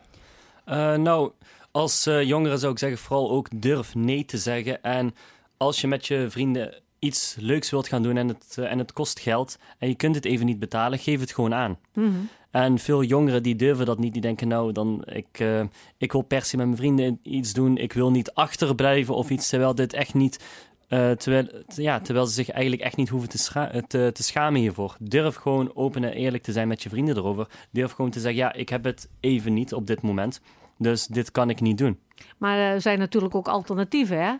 Eh, 0.68 0.94
nou, 0.94 1.30
als 1.70 2.06
eh, 2.06 2.22
jongere 2.22 2.56
zou 2.56 2.72
ik 2.72 2.78
zeggen, 2.78 2.98
vooral 2.98 3.30
ook 3.30 3.48
durf 3.54 3.94
nee 3.94 4.24
te 4.24 4.38
zeggen. 4.38 4.82
En 4.82 5.14
als 5.56 5.80
je 5.80 5.86
met 5.86 6.06
je 6.06 6.26
vrienden 6.30 6.74
iets 6.98 7.36
leuks 7.40 7.70
wilt 7.70 7.88
gaan 7.88 8.02
doen 8.02 8.16
en 8.16 8.28
het, 8.28 8.56
eh, 8.58 8.70
en 8.70 8.78
het 8.78 8.92
kost 8.92 9.20
geld 9.20 9.58
en 9.78 9.88
je 9.88 9.94
kunt 9.94 10.14
het 10.14 10.24
even 10.24 10.46
niet 10.46 10.58
betalen, 10.58 10.98
geef 10.98 11.20
het 11.20 11.32
gewoon 11.32 11.54
aan. 11.54 11.78
Mhm. 11.94 12.10
En 12.50 12.78
veel 12.78 13.02
jongeren 13.02 13.42
die 13.42 13.56
durven 13.56 13.86
dat 13.86 13.98
niet. 13.98 14.12
Die 14.12 14.22
denken, 14.22 14.48
nou, 14.48 14.72
dan, 14.72 15.02
ik, 15.04 15.26
eh, 15.32 15.60
ik 15.98 16.12
wil 16.12 16.22
per 16.22 16.42
se 16.44 16.56
met 16.56 16.66
mijn 16.66 16.78
vrienden 16.78 17.20
iets 17.22 17.52
doen. 17.52 17.76
Ik 17.76 17.92
wil 17.92 18.10
niet 18.10 18.32
achterblijven 18.34 19.14
of 19.14 19.30
iets, 19.30 19.48
terwijl 19.48 19.74
dit 19.74 19.92
echt 19.92 20.14
niet... 20.14 20.44
eh, 20.88 21.10
terwijl, 21.10 21.46
ja, 21.66 22.00
terwijl 22.00 22.26
ze 22.26 22.32
zich 22.32 22.50
eigenlijk 22.50 22.82
echt 22.82 22.96
niet 22.96 23.08
hoeven 23.08 23.28
te, 23.28 23.38
scha- 23.38 23.80
te, 23.86 24.10
te 24.14 24.22
schamen 24.22 24.60
hiervoor. 24.60 24.96
Durf 25.00 25.34
gewoon 25.34 25.70
open 25.74 26.04
en 26.04 26.12
eerlijk 26.12 26.42
te 26.42 26.52
zijn 26.52 26.68
met 26.68 26.82
je 26.82 26.88
vrienden 26.88 27.16
erover. 27.16 27.46
Durf 27.70 27.92
gewoon 27.92 28.10
te 28.10 28.20
zeggen, 28.20 28.40
ja, 28.40 28.52
ik 28.52 28.68
heb 28.68 28.84
het 28.84 29.08
even 29.20 29.54
niet 29.54 29.74
op 29.74 29.86
dit 29.86 30.02
moment. 30.02 30.40
Dus 30.78 31.06
dit 31.06 31.30
kan 31.30 31.50
ik 31.50 31.60
niet 31.60 31.78
doen. 31.78 31.98
Maar 32.38 32.58
er 32.58 32.80
zijn 32.80 32.98
natuurlijk 32.98 33.34
ook 33.34 33.48
alternatieven. 33.48 34.22
Hè? 34.24 34.32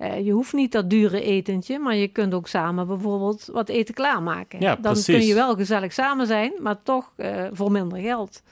Eh, 0.00 0.24
je 0.24 0.32
hoeft 0.32 0.52
niet 0.52 0.72
dat 0.72 0.90
dure 0.90 1.22
etentje, 1.22 1.78
maar 1.78 1.94
je 1.96 2.08
kunt 2.08 2.34
ook 2.34 2.48
samen 2.48 2.86
bijvoorbeeld 2.86 3.48
wat 3.52 3.68
eten 3.68 3.94
klaarmaken. 3.94 4.60
Ja, 4.60 4.74
Dan 4.74 4.92
precies. 4.92 5.16
kun 5.16 5.26
je 5.26 5.34
wel 5.34 5.54
gezellig 5.54 5.92
samen 5.92 6.26
zijn, 6.26 6.52
maar 6.60 6.82
toch 6.82 7.12
eh, 7.16 7.46
voor 7.52 7.70
minder 7.72 7.98
geld. 7.98 8.42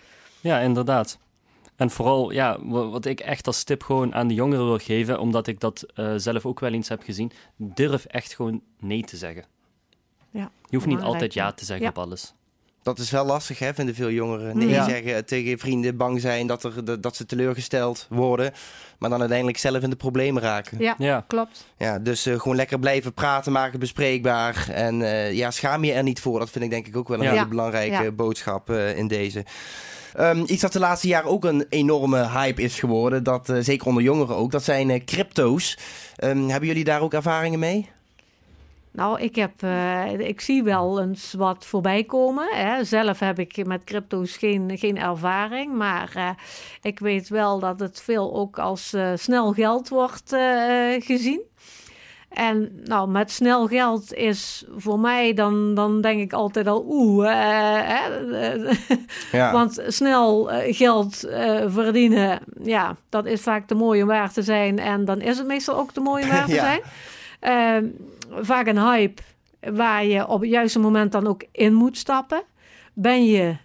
Ja, 0.40 0.58
inderdaad. 0.58 1.18
En 1.76 1.90
vooral, 1.90 2.30
ja, 2.30 2.56
wa- 2.62 2.86
wat 2.88 3.04
ik 3.04 3.20
echt 3.20 3.46
als 3.46 3.64
tip 3.64 3.82
gewoon 3.82 4.14
aan 4.14 4.28
de 4.28 4.34
jongeren 4.34 4.64
wil 4.64 4.78
geven, 4.78 5.20
omdat 5.20 5.46
ik 5.46 5.60
dat 5.60 5.86
eh, 5.94 6.12
zelf 6.16 6.46
ook 6.46 6.60
wel 6.60 6.72
eens 6.72 6.88
heb 6.88 7.02
gezien, 7.02 7.30
durf 7.56 8.04
echt 8.04 8.34
gewoon 8.34 8.60
nee 8.80 9.02
te 9.04 9.16
zeggen. 9.16 9.44
Ja, 10.30 10.50
Je 10.68 10.76
hoeft 10.76 10.88
niet 10.88 11.00
altijd 11.00 11.34
ja 11.34 11.44
ja. 11.44 11.52
te 11.52 11.64
zeggen 11.64 11.84
Ja. 11.84 11.90
op 11.90 11.98
alles. 11.98 12.34
Dat 12.88 12.98
is 12.98 13.10
wel 13.10 13.24
lastig, 13.26 13.58
hè? 13.58 13.74
Vinden 13.74 13.94
veel 13.94 14.10
jongeren. 14.10 14.58
Nee 14.58 14.68
Ja. 14.68 14.84
zeggen 14.88 15.24
tegen 15.26 15.58
vrienden, 15.58 15.96
bang 15.96 16.20
zijn 16.20 16.46
dat, 16.46 16.64
er, 16.64 17.00
dat- 17.00 17.16
ze 17.16 17.26
teleurgesteld 17.26 18.06
worden. 18.10 18.52
Maar 18.98 19.10
dan 19.10 19.18
uiteindelijk 19.20 19.58
zelf 19.58 19.82
in 19.82 19.90
de 19.90 19.96
problemen 19.96 20.42
raken. 20.42 20.78
Ja, 20.80 20.94
Ja, 20.98 21.24
klopt. 21.26 21.66
Ja, 21.78 21.98
dus 21.98 22.26
eh, 22.26 22.40
gewoon 22.40 22.56
lekker 22.56 22.78
blijven 22.78 23.12
praten, 23.12 23.52
maken 23.52 23.78
bespreekbaar. 23.78 24.68
En 24.72 25.02
eh, 25.02 25.32
ja, 25.32 25.50
schaam 25.50 25.84
je 25.84 25.92
er 25.92 26.02
niet 26.02 26.20
voor. 26.20 26.38
Dat 26.38 26.50
vind 26.50 26.64
ik 26.64 26.70
denk 26.70 26.86
ik 26.86 26.96
ook 26.96 27.08
wel 27.08 27.18
een 27.18 27.24
Ja. 27.24 27.32
hele 27.32 27.46
belangrijke 27.46 28.02
Ja. 28.02 28.10
boodschap 28.10 28.70
eh, 28.70 28.96
in 28.96 29.08
deze. 29.08 29.44
Ehm, 30.14 30.42
iets 30.46 30.62
dat 30.62 30.72
de 30.72 30.78
laatste 30.78 31.08
jaren 31.08 31.30
ook 31.30 31.44
een 31.44 31.66
enorme 31.68 32.28
hype 32.28 32.62
is 32.62 32.78
geworden, 32.78 33.22
dat, 33.22 33.48
eh, 33.48 33.56
zeker 33.60 33.86
onder 33.86 34.02
jongeren 34.02 34.36
ook, 34.36 34.50
dat 34.50 34.64
zijn 34.64 34.90
eh, 34.90 35.04
crypto's. 35.04 35.78
Ehm, 36.16 36.48
hebben 36.48 36.68
jullie 36.68 36.84
daar 36.84 37.00
ook 37.00 37.12
ervaringen 37.14 37.58
mee? 37.58 37.88
Nou, 38.92 39.20
ik, 39.20 39.34
heb, 39.36 39.52
eh, 39.62 40.18
ik 40.18 40.40
zie 40.40 40.62
wel 40.62 41.00
eens 41.00 41.32
wat 41.32 41.66
voorbij 41.66 42.04
komen. 42.04 42.48
Hè. 42.54 42.84
Zelf 42.84 43.18
heb 43.18 43.38
ik 43.38 43.66
met 43.66 43.84
crypto's 43.84 44.36
geen, 44.36 44.70
geen 44.78 44.98
ervaring. 44.98 45.74
Maar 45.74 46.10
eh, 46.14 46.30
ik 46.82 46.98
weet 46.98 47.28
wel 47.28 47.58
dat 47.58 47.80
het 47.80 48.00
veel 48.00 48.34
ook 48.34 48.58
als 48.58 48.92
eh, 48.92 49.10
snel 49.14 49.52
geld 49.52 49.88
wordt 49.88 50.36
gezien. 50.98 51.40
En 52.28 52.80
nou, 52.84 53.08
met 53.08 53.30
snel 53.30 53.66
geld 53.66 54.12
is 54.14 54.64
voor 54.76 54.98
mij, 55.00 55.34
dan, 55.34 55.74
dan 55.74 56.00
denk 56.00 56.20
ik 56.20 56.32
altijd 56.32 56.66
al 56.66 56.84
oeh. 56.88 57.28
eh, 57.30 58.52
eh, 58.54 58.72
Ja. 59.32 59.52
Want 59.52 59.82
snel 59.86 60.50
geld 60.66 61.16
verdienen, 61.66 62.40
ja, 62.62 62.96
dat 63.08 63.26
is 63.26 63.40
vaak 63.40 63.66
te 63.66 63.74
mooi 63.74 64.02
om 64.02 64.08
waar 64.08 64.32
te 64.32 64.42
zijn. 64.42 64.78
En 64.78 65.04
dan 65.04 65.20
is 65.20 65.38
het 65.38 65.46
meestal 65.46 65.76
ook 65.76 65.92
te 65.92 66.00
mooi 66.00 66.22
om 66.22 66.28
waar 66.30 66.46
te 66.46 66.52
Ja. 66.62 66.64
zijn. 66.64 66.80
Ehm, 67.40 67.86
vaak 68.30 68.66
een 68.66 68.90
hype 68.90 69.22
waar 69.60 70.04
je 70.04 70.26
op 70.26 70.40
het 70.40 70.50
juiste 70.50 70.78
moment 70.78 71.12
dan 71.12 71.26
ook 71.26 71.44
in 71.52 71.74
moet 71.74 71.96
stappen. 71.96 72.42
Ben 72.94 73.24
je 73.24 73.56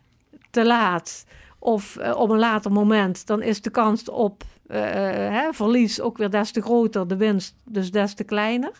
te 0.51 0.65
laat 0.65 1.25
of 1.63 1.97
eh, 1.97 2.19
op 2.19 2.29
een 2.29 2.39
later 2.39 2.71
moment, 2.71 3.27
dan 3.27 3.41
is 3.41 3.61
de 3.61 3.69
kans 3.69 4.09
op 4.09 4.43
eh, 4.67 5.27
eh, 5.27 5.33
hè, 5.33 5.53
verlies 5.53 6.01
ook 6.01 6.17
weer 6.17 6.29
des 6.29 6.51
te 6.51 6.61
groter, 6.61 7.07
de 7.07 7.17
winst 7.17 7.55
dus 7.63 7.91
des 7.91 8.13
te 8.13 8.23
kleiner. 8.23 8.71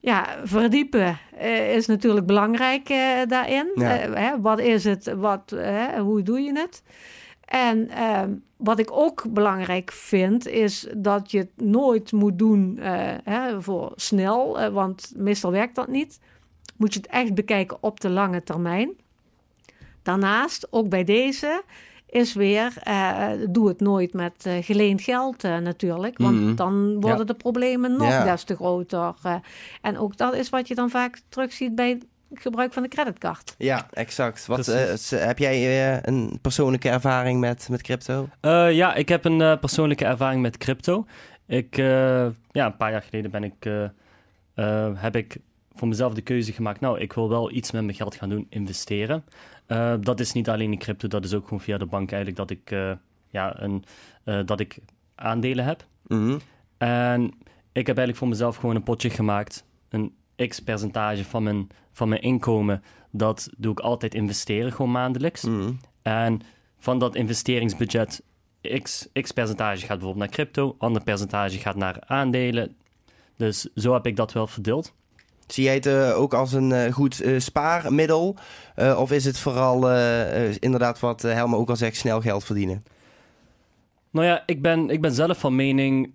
Ja, 0.00 0.26
verdiepen 0.44 1.18
is 1.74 1.86
natuurlijk 1.86 2.26
belangrijk 2.26 2.88
daarin. 3.28 3.70
Ja. 3.74 3.86
Hè, 4.12 4.40
wat 4.40 4.58
is 4.58 4.84
het? 4.84 5.14
Wat, 5.14 5.56
hoe 5.98 6.22
doe 6.22 6.40
je 6.40 6.58
het? 6.58 6.82
En 7.46 7.88
ehm, 7.90 8.30
wat 8.56 8.78
ik 8.78 8.92
ook 8.92 9.24
belangrijk 9.32 9.92
vind, 9.92 10.46
is 10.48 10.86
dat 10.96 11.30
je 11.30 11.38
het 11.38 11.50
nooit 11.56 12.12
moet 12.12 12.38
doen 12.38 12.78
eh, 12.78 13.14
hè, 13.24 13.62
voor 13.62 13.92
snel, 13.96 14.60
eh, 14.60 14.68
want 14.72 15.12
meestal 15.16 15.50
werkt 15.50 15.74
dat 15.74 15.88
niet. 15.88 16.20
Moet 16.76 16.94
je 16.94 17.00
het 17.00 17.08
echt 17.08 17.34
bekijken 17.34 17.76
op 17.80 18.00
de 18.00 18.10
lange 18.10 18.42
termijn. 18.42 18.90
Daarnaast, 20.02 20.66
ook 20.70 20.88
bij 20.88 21.04
deze, 21.04 21.62
is 22.06 22.34
weer, 22.34 22.76
eh, 22.82 23.28
doe 23.48 23.68
het 23.68 23.80
nooit 23.80 24.12
met 24.12 24.48
geleend 24.60 25.02
geld 25.02 25.42
natuurlijk. 25.42 26.18
Want 26.18 26.40
Mhm. 26.40 26.54
dan 26.54 26.92
worden 27.00 27.18
Ja. 27.18 27.24
de 27.24 27.34
problemen 27.34 27.96
nog 27.96 28.08
Ja. 28.08 28.24
des 28.24 28.44
te 28.44 28.54
groter. 28.54 29.14
en 29.82 29.98
ook 29.98 30.16
dat 30.16 30.34
is 30.34 30.48
wat 30.48 30.68
je 30.68 30.74
dan 30.74 30.90
vaak 30.90 31.20
terugziet 31.28 31.74
bij 31.74 31.88
het 31.88 32.06
gebruik 32.32 32.72
van 32.72 32.82
de 32.82 32.88
creditcard. 32.88 33.54
Ja, 33.58 33.86
exact. 33.92 34.46
Wat, 34.46 34.68
eh, 34.68 34.94
heb 35.10 35.38
jij 35.38 35.94
eh, 35.94 35.98
een 36.02 36.38
persoonlijke 36.42 36.88
ervaring 36.88 37.40
met, 37.40 37.68
met 37.70 37.82
crypto? 37.82 38.28
Eh, 38.40 38.72
ja, 38.72 38.94
ik 38.94 39.08
heb 39.08 39.24
een 39.24 39.40
eh, 39.40 39.58
persoonlijke 39.58 40.04
ervaring 40.04 40.42
met 40.42 40.56
crypto. 40.56 41.06
Ik, 41.46 41.78
eh, 41.78 42.26
ja, 42.50 42.66
een 42.66 42.76
paar 42.76 42.90
jaar 42.90 43.02
geleden 43.02 43.30
ben 43.30 43.44
ik, 43.44 43.54
eh, 43.58 43.84
eh, 44.54 44.92
heb 44.94 45.16
ik 45.16 45.36
voor 45.74 45.88
mezelf 45.88 46.14
de 46.14 46.22
keuze 46.22 46.52
gemaakt. 46.52 46.80
Nou, 46.80 47.00
ik 47.00 47.12
wil 47.12 47.28
wel 47.28 47.50
iets 47.50 47.70
met 47.70 47.84
mijn 47.84 47.96
geld 47.96 48.14
gaan 48.14 48.28
doen, 48.28 48.46
investeren. 48.48 49.24
Eh, 49.66 49.94
dat 50.00 50.20
is 50.20 50.32
niet 50.32 50.48
alleen 50.48 50.72
in 50.72 50.78
crypto, 50.78 51.08
dat 51.08 51.24
is 51.24 51.34
ook 51.34 51.44
gewoon 51.44 51.60
via 51.60 51.78
de 51.78 51.86
bank 51.86 52.12
eigenlijk 52.12 52.36
dat 52.48 52.50
ik, 52.50 52.70
eh, 52.70 52.92
ja, 53.30 53.60
een, 53.62 53.84
eh, 54.24 54.40
dat 54.44 54.60
ik 54.60 54.78
aandelen 55.14 55.64
heb. 55.64 55.86
Mhm. 56.06 56.38
En 56.78 57.22
ik 57.72 57.86
heb 57.86 57.96
eigenlijk 57.96 58.16
voor 58.16 58.28
mezelf 58.28 58.56
gewoon 58.56 58.76
een 58.76 58.82
potje 58.82 59.10
gemaakt. 59.10 59.64
Een 59.88 60.14
x 60.36 60.60
percentage 60.60 61.24
van 61.24 61.42
mijn, 61.42 61.68
van 61.92 62.08
mijn 62.08 62.22
inkomen. 62.22 62.82
Dat 63.10 63.48
doe 63.56 63.72
ik 63.72 63.80
altijd 63.80 64.14
investeren, 64.14 64.72
gewoon 64.72 64.90
maandelijks. 64.90 65.42
Mhm. 65.42 65.72
En 66.02 66.40
van 66.78 66.98
dat 66.98 67.14
investeringsbudget, 67.14 68.22
x, 68.82 69.08
x 69.12 69.32
percentage 69.32 69.78
gaat 69.78 69.98
bijvoorbeeld 69.98 70.16
naar 70.16 70.28
crypto, 70.28 70.74
ander 70.78 71.02
percentage 71.02 71.58
gaat 71.58 71.76
naar 71.76 72.02
aandelen. 72.06 72.76
Dus 73.36 73.68
zo 73.74 73.92
heb 73.92 74.06
ik 74.06 74.16
dat 74.16 74.32
wel 74.32 74.46
verdeeld. 74.46 74.94
Zie 75.46 75.64
jij 75.64 75.74
het 75.74 75.86
eh, 75.86 76.18
ook 76.18 76.34
als 76.34 76.52
een 76.52 76.72
eh, 76.72 76.92
goed 76.92 77.20
eh, 77.20 77.38
spaarmiddel? 77.38 78.36
Of 78.96 79.12
is 79.12 79.24
het 79.24 79.38
vooral 79.38 79.90
inderdaad 80.58 81.00
wat 81.00 81.22
Helma 81.22 81.56
ook 81.56 81.68
al 81.68 81.76
zegt, 81.76 81.96
snel 81.96 82.20
geld 82.20 82.44
verdienen? 82.44 82.82
Nou 84.10 84.26
ja, 84.26 84.42
ik 84.46 84.62
ben, 84.62 84.90
ik 84.90 85.00
ben 85.00 85.12
zelf 85.12 85.38
van 85.38 85.56
mening, 85.56 86.12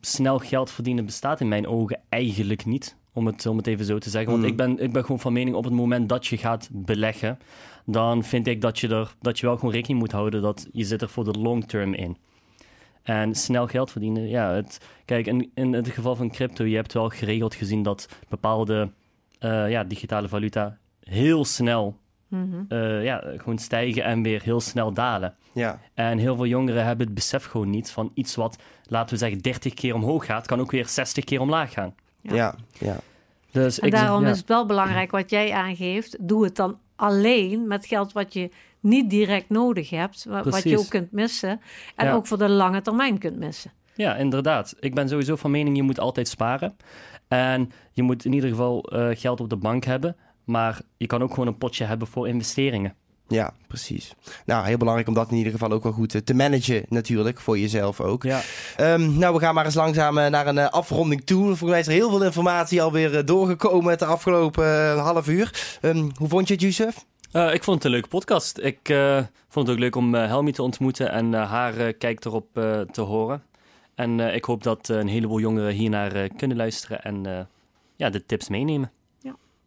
snel 0.00 0.38
geld 0.38 0.70
verdienen 0.70 1.04
bestaat 1.04 1.40
in 1.40 1.48
mijn 1.48 1.66
ogen 1.66 2.00
eigenlijk 2.08 2.64
niet. 2.64 2.96
Om 3.12 3.26
het, 3.26 3.46
om 3.46 3.56
het 3.56 3.66
even 3.66 3.84
zo 3.84 3.98
te 3.98 4.10
zeggen. 4.10 4.30
Want 4.30 4.42
Mm. 4.42 4.48
ik, 4.50 4.56
ben, 4.56 4.78
ik 4.78 4.92
ben 4.92 5.02
gewoon 5.02 5.20
van 5.20 5.32
mening, 5.32 5.56
op 5.56 5.64
het 5.64 5.72
moment 5.72 6.08
dat 6.08 6.26
je 6.26 6.36
gaat 6.36 6.68
beleggen, 6.72 7.38
dan 7.84 8.24
vind 8.24 8.46
ik 8.46 8.60
dat 8.60 8.78
je, 8.78 8.88
er, 8.88 9.14
dat 9.20 9.38
je 9.38 9.46
wel 9.46 9.56
gewoon 9.56 9.72
rekening 9.74 9.98
moet 10.00 10.12
houden 10.12 10.42
dat 10.42 10.68
je 10.72 10.84
zit 10.84 11.02
er 11.02 11.08
voor 11.08 11.24
de 11.32 11.38
long 11.38 11.64
term 11.68 11.94
in. 11.94 12.16
En 13.02 13.34
snel 13.34 13.66
geld 13.66 13.90
verdienen, 13.90 14.28
ja, 14.28 14.52
het, 14.52 14.80
kijk, 15.04 15.26
in, 15.26 15.50
in 15.54 15.72
het 15.72 15.88
geval 15.88 16.16
van 16.16 16.30
crypto, 16.30 16.64
je 16.64 16.76
hebt 16.76 16.92
wel 16.92 17.08
geregeld 17.08 17.54
gezien 17.54 17.82
dat 17.82 18.08
bepaalde 18.28 18.90
eh, 19.38 19.70
ja, 19.70 19.84
digitale 19.84 20.28
valuta 20.28 20.78
heel 21.02 21.44
snel 21.44 21.98
Mhm. 22.28 22.62
eh, 22.68 23.04
ja, 23.04 23.22
gewoon 23.36 23.58
stijgen 23.58 24.04
en 24.04 24.22
weer 24.22 24.42
heel 24.42 24.60
snel 24.60 24.92
dalen. 24.92 25.34
Ja, 25.52 25.80
En 25.94 26.18
heel 26.18 26.36
veel 26.36 26.46
jongeren 26.46 26.84
hebben 26.84 27.06
het 27.06 27.14
besef 27.14 27.44
gewoon 27.44 27.70
niet 27.70 27.90
van 27.90 28.10
iets 28.14 28.34
wat, 28.34 28.58
laten 28.84 29.10
we 29.14 29.16
zeggen, 29.20 29.38
30 29.40 29.74
keer 29.74 29.94
omhoog 29.94 30.24
gaat, 30.26 30.46
kan 30.46 30.60
ook 30.60 30.70
weer 30.70 30.86
60 30.88 31.24
keer 31.24 31.40
omlaag 31.40 31.72
gaan. 31.72 31.94
Ja, 32.22 32.34
Ja. 32.34 32.54
ja. 32.78 32.96
Dus 33.50 33.78
En 33.80 33.86
ik, 33.86 33.92
daarom 33.92 34.22
ja. 34.24 34.30
is 34.30 34.38
het 34.38 34.48
wel 34.48 34.66
belangrijk 34.66 35.10
wat 35.10 35.30
jij 35.30 35.52
aangeeft. 35.52 36.16
Doe 36.28 36.44
het 36.44 36.56
dan 36.56 36.78
alleen 36.96 37.66
met 37.66 37.86
geld 37.86 38.12
wat 38.12 38.32
je 38.32 38.50
niet 38.80 39.10
direct 39.10 39.48
nodig 39.48 39.90
hebt. 39.90 40.24
wa- 40.24 40.42
Wat 40.42 40.62
je 40.62 40.78
ook 40.78 40.88
kunt 40.88 41.12
missen. 41.12 41.60
En 41.96 42.06
Ja. 42.06 42.12
ook 42.12 42.26
voor 42.26 42.38
de 42.38 42.48
lange 42.48 42.82
termijn 42.82 43.18
kunt 43.18 43.36
missen. 43.38 43.72
Ja, 43.94 44.16
inderdaad. 44.16 44.74
Ik 44.80 44.94
ben 44.94 45.08
sowieso 45.08 45.36
van 45.36 45.50
mening, 45.50 45.76
je 45.76 45.82
moet 45.82 46.00
altijd 46.00 46.28
sparen. 46.28 46.76
En 47.28 47.70
je 47.92 48.02
moet 48.02 48.24
in 48.24 48.32
ieder 48.32 48.50
geval 48.50 48.82
eh, 48.82 49.08
geld 49.12 49.40
op 49.40 49.48
de 49.50 49.56
bank 49.56 49.84
hebben. 49.84 50.16
Maar 50.44 50.80
je 50.96 51.06
kan 51.06 51.22
ook 51.22 51.30
gewoon 51.30 51.46
een 51.46 51.58
potje 51.58 51.84
hebben 51.84 52.08
voor 52.08 52.28
investeringen. 52.28 52.94
Ja, 53.30 53.52
precies. 53.66 54.12
Nou, 54.44 54.66
heel 54.66 54.76
belangrijk 54.76 55.08
om 55.08 55.14
dat 55.14 55.30
in 55.30 55.36
ieder 55.36 55.52
geval 55.52 55.70
ook 55.70 55.82
wel 55.82 55.92
goed 55.92 56.26
te 56.26 56.34
managen 56.34 56.84
natuurlijk, 56.88 57.40
voor 57.40 57.58
jezelf 57.58 58.00
ook. 58.00 58.22
Ja. 58.22 58.40
Um, 58.80 59.18
nou, 59.18 59.34
we 59.34 59.40
gaan 59.40 59.54
maar 59.54 59.64
eens 59.64 59.74
langzaam 59.74 60.14
naar 60.14 60.46
een 60.46 60.70
afronding 60.70 61.24
toe. 61.24 61.44
Volgens 61.44 61.70
mij 61.70 61.80
is 61.80 61.86
er 61.86 61.92
heel 61.92 62.10
veel 62.10 62.24
informatie 62.24 62.82
alweer 62.82 63.24
doorgekomen 63.24 63.90
het 63.90 64.02
afgelopen 64.02 64.98
half 64.98 65.28
uur. 65.28 65.78
Um, 65.82 66.10
hoe 66.14 66.28
vond 66.28 66.48
je 66.48 66.54
het, 66.54 66.62
Yusuf? 66.62 67.04
Uh, 67.32 67.54
ik 67.54 67.64
vond 67.64 67.76
het 67.76 67.84
een 67.84 67.90
leuke 67.90 68.08
podcast. 68.08 68.58
Ik 68.58 68.88
uh, 68.88 69.22
vond 69.48 69.66
het 69.66 69.76
ook 69.76 69.82
leuk 69.82 69.96
om 69.96 70.14
uh, 70.14 70.26
Helmi 70.26 70.52
te 70.52 70.62
ontmoeten 70.62 71.10
en 71.10 71.32
haar 71.32 71.92
kijk 71.92 72.24
erop 72.24 72.48
te 72.90 73.00
horen. 73.00 73.42
En 73.94 74.20
ik 74.20 74.44
hoop 74.44 74.62
dat 74.62 74.88
een 74.88 75.08
heleboel 75.08 75.40
jongeren 75.40 75.72
hiernaar 75.72 76.28
kunnen 76.28 76.56
luisteren 76.56 77.02
en 77.02 77.48
ja, 77.96 78.10
de 78.10 78.26
tips 78.26 78.48
meenemen. 78.48 78.90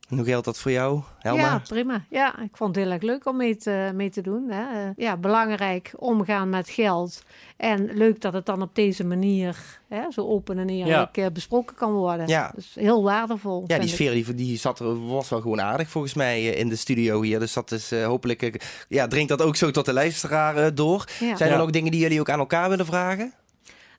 En 0.10 0.18
hoe 0.18 0.26
geldt 0.26 0.46
dat 0.46 0.58
voor 0.58 0.72
jou, 0.72 1.02
Helma? 1.20 1.42
Ja, 1.42 1.62
prima. 1.68 2.06
Ja, 2.10 2.40
ik 2.40 2.58
vond 2.58 2.76
het 2.76 2.84
heel 2.84 2.94
erg 2.94 3.02
leuk 3.02 3.26
om 3.26 3.38
mee 3.38 3.56
te, 3.56 3.92
mee 3.94 4.10
te 4.10 4.22
doen. 4.22 4.50
Hè. 4.50 4.92
Ja, 4.96 5.18
belangrijk 5.18 5.94
omgaan 5.98 6.50
met 6.50 6.70
geld. 6.70 7.24
En 7.58 7.90
leuk 7.94 8.22
dat 8.22 8.34
het 8.34 8.46
dan 8.46 8.62
op 8.62 8.76
deze 8.76 9.04
manier 9.04 9.80
hè, 9.88 10.12
zo 10.12 10.28
open 10.28 10.58
en 10.58 10.70
eerlijk 10.70 11.16
ja. 11.16 11.32
besproken 11.32 11.76
kan 11.76 11.92
worden. 11.92 12.28
Ja. 12.28 12.52
Dus 12.56 12.76
heel 12.76 13.04
waardevol. 13.04 13.64
Ja, 13.68 13.80
die 13.80 13.90
sfeer 13.90 14.12
die, 14.12 14.36
die 14.36 14.58
zat 14.58 14.80
er, 14.80 15.08
was 15.08 15.30
wel 15.30 15.42
gewoon 15.42 15.62
aardig 15.62 15.90
volgens 15.90 16.14
mij 16.14 16.44
in 16.46 16.70
de 16.70 16.76
studio 16.76 17.22
hier. 17.22 17.40
Dus 17.40 17.54
dat 17.54 17.72
is 17.72 17.92
uh, 17.92 18.06
hopelijk, 18.06 18.64
ja, 18.90 19.08
dringt 19.08 19.30
dat 19.30 19.42
ook 19.42 19.56
zo 19.56 19.72
tot 19.72 19.86
de 19.86 19.94
luisteraar 19.94 20.58
uh, 20.58 20.68
door. 20.74 21.06
Zijn 21.36 21.52
er 21.52 21.58
nog 21.58 21.70
dingen 21.70 21.92
die 21.92 22.02
jullie 22.02 22.20
ook 22.20 22.30
aan 22.30 22.40
elkaar 22.40 22.70
willen 22.70 22.86
vragen? 22.86 23.34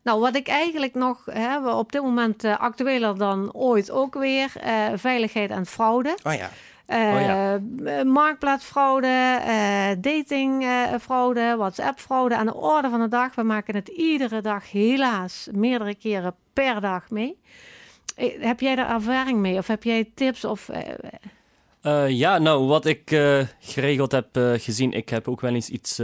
Nou, 0.04 0.20
wat 0.20 0.36
ik 0.36 0.48
eigenlijk 0.48 0.94
nog 0.94 1.24
hè, 1.24 1.70
op 1.70 1.92
dit 1.92 2.02
moment 2.02 2.44
uh, 2.44 2.58
actueler 2.58 3.18
dan 3.18 3.52
ooit 3.52 3.90
ook 3.90 4.14
weer, 4.14 4.52
uh, 4.64 4.86
veiligheid 4.94 5.50
en 5.50 5.66
fraude. 5.66 6.16
Oh 6.22 6.32
ja. 6.34 6.50
Uh, 6.88 7.14
oh 7.14 7.20
ja. 7.20 8.04
Marktplaatsfraude, 8.04 9.96
datingfraude, 10.00 11.54
WhatsApp-fraude 11.56 12.36
aan 12.36 12.46
de 12.46 12.54
orde 12.54 12.90
van 12.90 13.00
de 13.00 13.08
dag. 13.08 13.34
We 13.34 13.42
maken 13.42 13.74
het 13.74 13.88
iedere 13.88 14.40
dag 14.40 14.70
helaas 14.70 15.48
meerdere 15.52 15.94
keren 15.94 16.34
per 16.52 16.80
dag 16.80 17.10
mee. 17.10 17.40
Heb 18.40 18.60
jij 18.60 18.74
daar 18.74 18.90
ervaring 18.90 19.38
mee 19.38 19.58
of 19.58 19.66
heb 19.66 19.82
jij 19.82 20.10
tips? 20.14 20.44
Of, 20.44 20.70
ja, 22.06 22.38
nou, 22.38 22.66
wat 22.66 22.86
ik 22.86 23.02
geregeld 23.58 24.12
heb 24.12 24.28
gezien, 24.56 24.92
ik 24.92 25.08
heb 25.08 25.28
ook 25.28 25.40
wel 25.40 25.54
eens 25.54 25.68
iets 25.68 26.00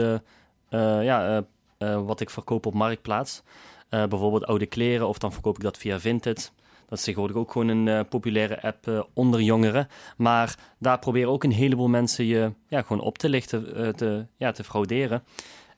ja, 0.69 1.45
wat 1.79 2.21
ik 2.21 2.31
verkoop 2.31 2.67
op 2.67 2.75
Marktplaats. 2.75 3.43
Uh, 3.90 4.05
bijvoorbeeld 4.05 4.46
oude 4.46 4.66
kleren, 4.66 5.09
of 5.09 5.18
dan 5.18 5.33
verkoop 5.33 5.57
ik 5.57 5.62
dat 5.62 5.76
via 5.76 6.00
Vinted. 6.00 6.53
Dat 6.88 6.98
is 6.98 7.05
tegenwoordig 7.05 7.37
ook 7.37 7.53
gewoon 7.53 7.68
een 7.68 7.87
uh, 7.87 8.00
populaire 8.09 8.62
app 8.62 8.87
uh, 8.87 9.03
onder 9.12 9.40
jongeren. 9.40 9.88
Maar 10.16 10.59
daar 10.79 10.98
proberen 10.98 11.31
ook 11.31 11.44
een 11.44 11.53
heleboel 11.53 11.88
mensen 11.88 12.24
je 12.24 12.53
ja, 12.66 12.83
gewoon 12.83 13.03
op 13.03 13.18
te 13.18 13.29
lichten, 13.29 13.96
te, 13.96 14.26
ja, 14.37 14.53
te 14.53 14.64
frauderen. 14.64 15.22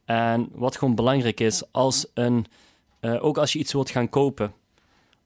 En 0.05 0.49
wat 0.53 0.77
gewoon 0.77 0.95
belangrijk 0.95 1.41
is, 1.41 1.63
als 1.71 2.07
een, 2.15 2.47
ook 3.01 3.39
als 3.39 3.53
je 3.53 3.59
iets 3.59 3.73
wilt 3.73 3.91
gaan 3.91 4.09
kopen, 4.09 4.53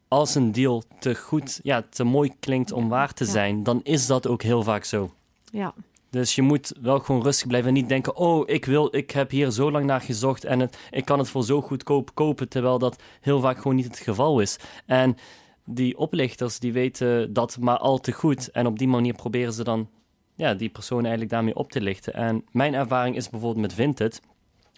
als 0.08 0.34
een 0.34 0.52
deal 0.52 0.82
te 0.98 1.14
goed, 1.14 1.60
ja, 1.62 1.84
te 1.90 2.04
mooi 2.04 2.32
klinkt 2.40 2.72
om 2.72 2.88
waar 2.88 3.12
te 3.12 3.24
zijn, 3.24 3.62
dan 3.62 3.80
is 3.82 4.06
dat 4.06 4.26
ook 4.26 4.42
heel 4.42 4.62
vaak 4.62 4.84
zo. 4.84 5.14
Ja. 5.52 5.74
Dus 6.16 6.34
je 6.34 6.42
moet 6.42 6.72
wel 6.80 6.98
gewoon 6.98 7.22
rustig 7.22 7.46
blijven 7.46 7.68
en 7.68 7.74
niet 7.74 7.88
denken: 7.88 8.16
oh, 8.16 8.48
ik, 8.48 8.64
wil, 8.64 8.96
ik 8.96 9.10
heb 9.10 9.30
hier 9.30 9.50
zo 9.50 9.70
lang 9.70 9.84
naar 9.84 10.00
gezocht 10.00 10.44
en 10.44 10.60
het, 10.60 10.78
ik 10.90 11.04
kan 11.04 11.18
het 11.18 11.28
voor 11.28 11.44
zo 11.44 11.62
goedkoop 11.62 12.14
kopen, 12.14 12.48
terwijl 12.48 12.78
dat 12.78 13.02
heel 13.20 13.40
vaak 13.40 13.56
gewoon 13.56 13.76
niet 13.76 13.84
het 13.84 13.98
geval 13.98 14.40
is. 14.40 14.58
En 14.86 15.16
die 15.64 15.98
oplichters 15.98 16.58
die 16.58 16.72
weten 16.72 17.32
dat 17.32 17.58
maar 17.60 17.78
al 17.78 17.98
te 17.98 18.12
goed 18.12 18.50
en 18.50 18.66
op 18.66 18.78
die 18.78 18.88
manier 18.88 19.14
proberen 19.14 19.52
ze 19.52 19.64
dan 19.64 19.88
ja, 20.34 20.54
die 20.54 20.68
persoon 20.68 21.00
eigenlijk 21.00 21.30
daarmee 21.30 21.54
op 21.54 21.70
te 21.70 21.80
lichten. 21.80 22.14
En 22.14 22.44
mijn 22.50 22.74
ervaring 22.74 23.16
is 23.16 23.30
bijvoorbeeld 23.30 23.62
met 23.62 23.74
Vinted, 23.74 24.20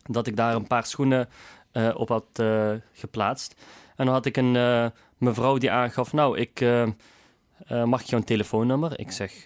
dat 0.03 0.27
ik 0.27 0.37
daar 0.37 0.55
een 0.55 0.67
paar 0.67 0.87
schoenen 0.87 1.29
uh, 1.73 1.91
op 1.95 2.09
had 2.09 2.27
uh, 2.41 2.71
geplaatst. 2.93 3.55
En 3.97 4.05
dan 4.05 4.15
had 4.15 4.27
ik 4.27 4.37
een 4.37 4.55
uh, 4.55 4.87
mevrouw 5.19 5.59
die 5.59 5.71
aangaf: 5.71 6.13
Nou, 6.13 6.39
ik 6.39 6.61
mag 7.85 8.03
je 8.03 8.11
jouw 8.11 8.21
telefoonnummer? 8.21 8.99
Ik 8.99 9.11
zeg 9.11 9.45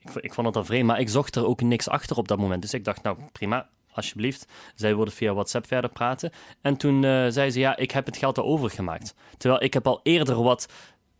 ik, 0.00 0.14
ik 0.14 0.34
vond 0.34 0.46
het 0.46 0.56
al 0.56 0.64
vreemd, 0.64 0.86
maar 0.86 1.00
ik 1.00 1.08
zocht 1.08 1.36
er 1.36 1.46
ook 1.46 1.60
niks 1.60 1.88
achter 1.88 2.16
op 2.16 2.28
dat 2.28 2.38
moment. 2.38 2.62
Dus 2.62 2.74
ik 2.74 2.84
dacht, 2.84 3.02
nou 3.02 3.16
prima, 3.32 3.68
alsjeblieft. 3.92 4.46
Zij 4.74 4.94
wilden 4.94 5.14
via 5.14 5.32
WhatsApp 5.32 5.66
verder 5.66 5.90
praten. 5.90 6.30
En 6.60 6.76
toen 6.76 7.02
uh, 7.02 7.26
zei 7.28 7.50
ze, 7.50 7.58
ja, 7.58 7.76
ik 7.76 7.90
heb 7.90 8.06
het 8.06 8.16
geld 8.16 8.38
al 8.38 8.44
overgemaakt. 8.44 9.14
Terwijl 9.36 9.62
ik 9.62 9.74
heb 9.74 9.86
al 9.86 10.00
eerder 10.02 10.42
wat 10.42 10.68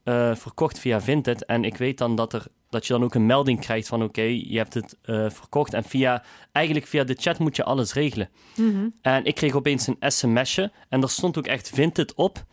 uh, 0.04 0.34
verkocht 0.34 0.78
via 0.78 1.00
Vinted. 1.00 1.44
En 1.44 1.64
ik 1.64 1.76
weet 1.76 1.98
dan 1.98 2.14
dat, 2.14 2.32
er, 2.32 2.46
dat 2.70 2.86
je 2.86 2.92
dan 2.92 3.04
ook 3.04 3.14
een 3.14 3.26
melding 3.26 3.60
krijgt 3.60 3.88
van, 3.88 4.02
oké, 4.02 4.22
je 4.22 4.56
hebt 4.56 4.74
het 4.74 4.96
uh, 5.04 5.30
verkocht. 5.30 5.74
En 5.74 5.84
via, 5.84 6.24
eigenlijk 6.52 6.86
via 6.86 7.04
de 7.04 7.16
chat 7.18 7.38
moet 7.38 7.56
je 7.56 7.64
alles 7.64 7.92
regelen. 7.92 8.28
Mm 8.56 8.72
-hmm. 8.72 8.94
En 9.02 9.24
ik 9.24 9.34
kreeg 9.34 9.54
opeens 9.54 9.86
een 9.86 10.10
sms'je. 10.10 10.72
En 10.88 11.02
er 11.02 11.10
stond 11.10 11.38
ook 11.38 11.46
echt 11.46 11.70
Vinted 11.70 12.14
op. 12.14 12.44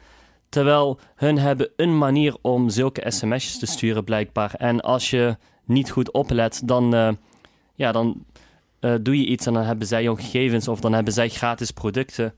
Terwijl 0.50 1.00
hun 1.16 1.38
hebben 1.38 1.70
een 1.76 1.98
manier 1.98 2.36
om 2.42 2.70
zulke 2.70 3.12
sms'jes 3.12 3.60
te 3.60 3.66
sturen 3.66 4.04
blijkbaar. 4.04 4.54
En 4.54 4.82
als 4.82 5.10
je 5.10 5.38
niet 5.68 5.92
goed 5.92 6.12
oplet, 6.12 6.62
dan, 6.66 6.96
uh, 6.96 7.12
ja, 7.76 7.92
dan 7.92 8.26
uh, 8.82 8.96
doe 9.02 9.20
je 9.20 9.26
iets 9.26 9.46
en 9.46 9.54
dan 9.54 9.64
hebben 9.64 9.88
zij 9.88 10.04
jouw 10.04 10.16
gegevens 10.16 10.68
of 10.68 10.80
dan 10.80 10.94
hebben 10.94 11.14
zij 11.14 11.30
gratis 11.30 11.72
producten. 11.72 12.34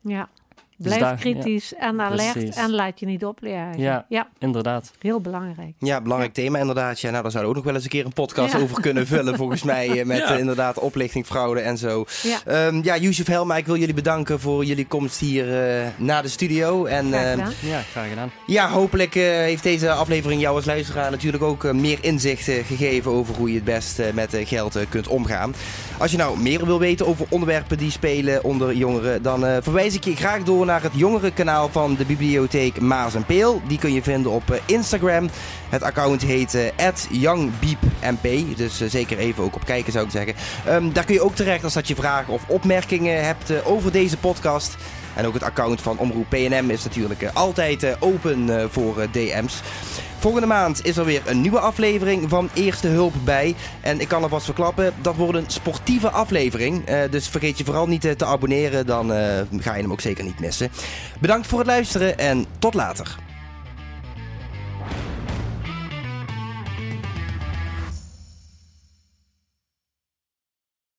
Ja. 0.00 0.28
Dus 0.76 0.96
Blijf 0.96 1.20
kritisch 1.20 1.74
en 1.74 2.00
alert 2.00 2.56
en 2.56 2.70
laat 2.70 3.00
je 3.00 3.06
niet 3.06 3.24
opleggen. 3.24 3.78
Ja, 3.78 4.06
ja, 4.08 4.28
inderdaad. 4.38 4.90
Heel 4.98 5.20
belangrijk. 5.20 5.74
Ja, 5.78 6.00
belangrijk 6.00 6.34
thema 6.34 6.58
inderdaad. 6.58 7.00
Ja, 7.00 7.10
nou, 7.10 7.22
daar 7.22 7.30
zouden 7.30 7.52
we 7.52 7.58
ook 7.58 7.64
nog 7.64 7.64
wel 7.64 7.74
eens 7.74 7.84
een 7.84 7.98
keer 7.98 8.04
een 8.04 8.12
podcast 8.12 8.56
over 8.56 8.80
kunnen 8.80 9.06
vullen, 9.06 9.36
volgens 9.36 9.62
mij. 9.72 10.00
Eh, 10.00 10.06
met 10.06 10.30
uh, 10.30 10.38
inderdaad 10.38 10.78
oplichting, 10.78 11.26
fraude 11.26 11.60
en 11.60 11.78
zo. 11.78 12.04
Ja, 12.22 12.66
um, 12.66 12.82
ja 12.82 12.96
Yusuf 12.96 13.26
Helma, 13.26 13.56
ik 13.56 13.66
wil 13.66 13.76
jullie 13.76 13.94
bedanken 13.94 14.40
voor 14.40 14.64
jullie 14.64 14.86
komst 14.86 15.20
hier 15.20 15.46
uh, 15.48 15.86
naar 15.96 16.22
de 16.22 16.28
studio. 16.28 16.84
En, 16.84 17.08
graag 17.08 17.62
uh, 17.62 17.70
ja, 17.70 17.80
graag 17.80 18.08
gedaan. 18.08 18.30
Ja, 18.46 18.70
hopelijk 18.70 19.14
heeft 19.14 19.62
deze 19.62 19.90
aflevering 19.90 20.40
jou 20.40 20.56
als 20.56 20.64
luisteraar 20.64 21.10
natuurlijk 21.10 21.42
ook 21.42 21.72
meer 21.72 21.98
inzicht 22.00 22.44
gegeven 22.44 23.10
over 23.10 23.34
hoe 23.34 23.48
je 23.48 23.54
het 23.54 23.64
best 23.64 24.02
met 24.14 24.36
geld 24.44 24.78
kunt 24.88 25.08
omgaan. 25.08 25.54
Als 25.98 26.10
je 26.10 26.16
nou 26.16 26.38
meer 26.38 26.66
wil 26.66 26.78
weten 26.78 27.06
over 27.06 27.26
onderwerpen 27.28 27.78
die 27.78 27.90
spelen 27.90 28.44
onder 28.44 28.74
jongeren, 28.74 29.22
dan 29.22 29.62
verwijs 29.62 29.94
ik 29.94 30.04
je 30.04 30.16
graag 30.16 30.42
door 30.42 30.63
naar 30.64 30.82
het 30.82 30.92
jongerenkanaal 30.94 31.68
van 31.68 31.94
de 31.94 32.04
bibliotheek 32.04 32.80
Maas 32.80 33.14
en 33.14 33.24
Peel. 33.24 33.62
Die 33.66 33.78
kun 33.78 33.92
je 33.92 34.02
vinden 34.02 34.32
op 34.32 34.50
eh, 34.50 34.58
Instagram. 34.66 35.30
Het 35.68 35.82
account 35.82 36.22
heet 36.22 36.54
uh, 36.54 36.62
@youngbeepmp. 37.10 38.56
Dus 38.56 38.82
uh, 38.82 38.88
zeker 38.88 39.18
even 39.18 39.44
ook 39.44 39.54
op 39.54 39.64
kijken 39.64 39.92
zou 39.92 40.04
ik 40.04 40.10
zeggen. 40.10 40.34
Um, 40.68 40.92
daar 40.92 41.04
kun 41.04 41.14
je 41.14 41.22
ook 41.22 41.34
terecht 41.34 41.64
als 41.64 41.74
dat 41.74 41.88
je 41.88 41.94
vragen 41.94 42.32
of 42.32 42.42
opmerkingen 42.46 43.24
hebt 43.24 43.64
over 43.64 43.92
deze 43.92 44.16
podcast. 44.16 44.76
En 45.16 45.26
ook 45.26 45.34
het 45.34 45.42
account 45.42 45.80
van 45.80 45.98
Omroep 45.98 46.28
PNM 46.28 46.70
is 46.70 46.84
natuurlijk 46.84 47.30
altijd 47.32 47.96
open 48.00 48.70
voor 48.70 49.06
DM's. 49.10 49.60
Volgende 50.18 50.46
maand 50.46 50.86
is 50.86 50.96
er 50.96 51.04
weer 51.04 51.22
een 51.24 51.40
nieuwe 51.40 51.58
aflevering 51.58 52.28
van 52.28 52.50
Eerste 52.54 52.88
Hulp 52.88 53.14
bij. 53.24 53.54
En 53.80 54.00
ik 54.00 54.08
kan 54.08 54.22
alvast 54.22 54.44
verklappen, 54.44 54.94
dat 55.00 55.14
wordt 55.16 55.38
een 55.38 55.50
sportieve 55.50 56.10
aflevering. 56.10 56.84
Dus 57.10 57.28
vergeet 57.28 57.58
je 57.58 57.64
vooral 57.64 57.86
niet 57.86 58.18
te 58.18 58.24
abonneren, 58.24 58.86
dan 58.86 59.08
ga 59.60 59.74
je 59.74 59.82
hem 59.82 59.92
ook 59.92 60.00
zeker 60.00 60.24
niet 60.24 60.40
missen. 60.40 60.70
Bedankt 61.20 61.46
voor 61.46 61.58
het 61.58 61.68
luisteren 61.68 62.18
en 62.18 62.46
tot 62.58 62.74
later. 62.74 63.16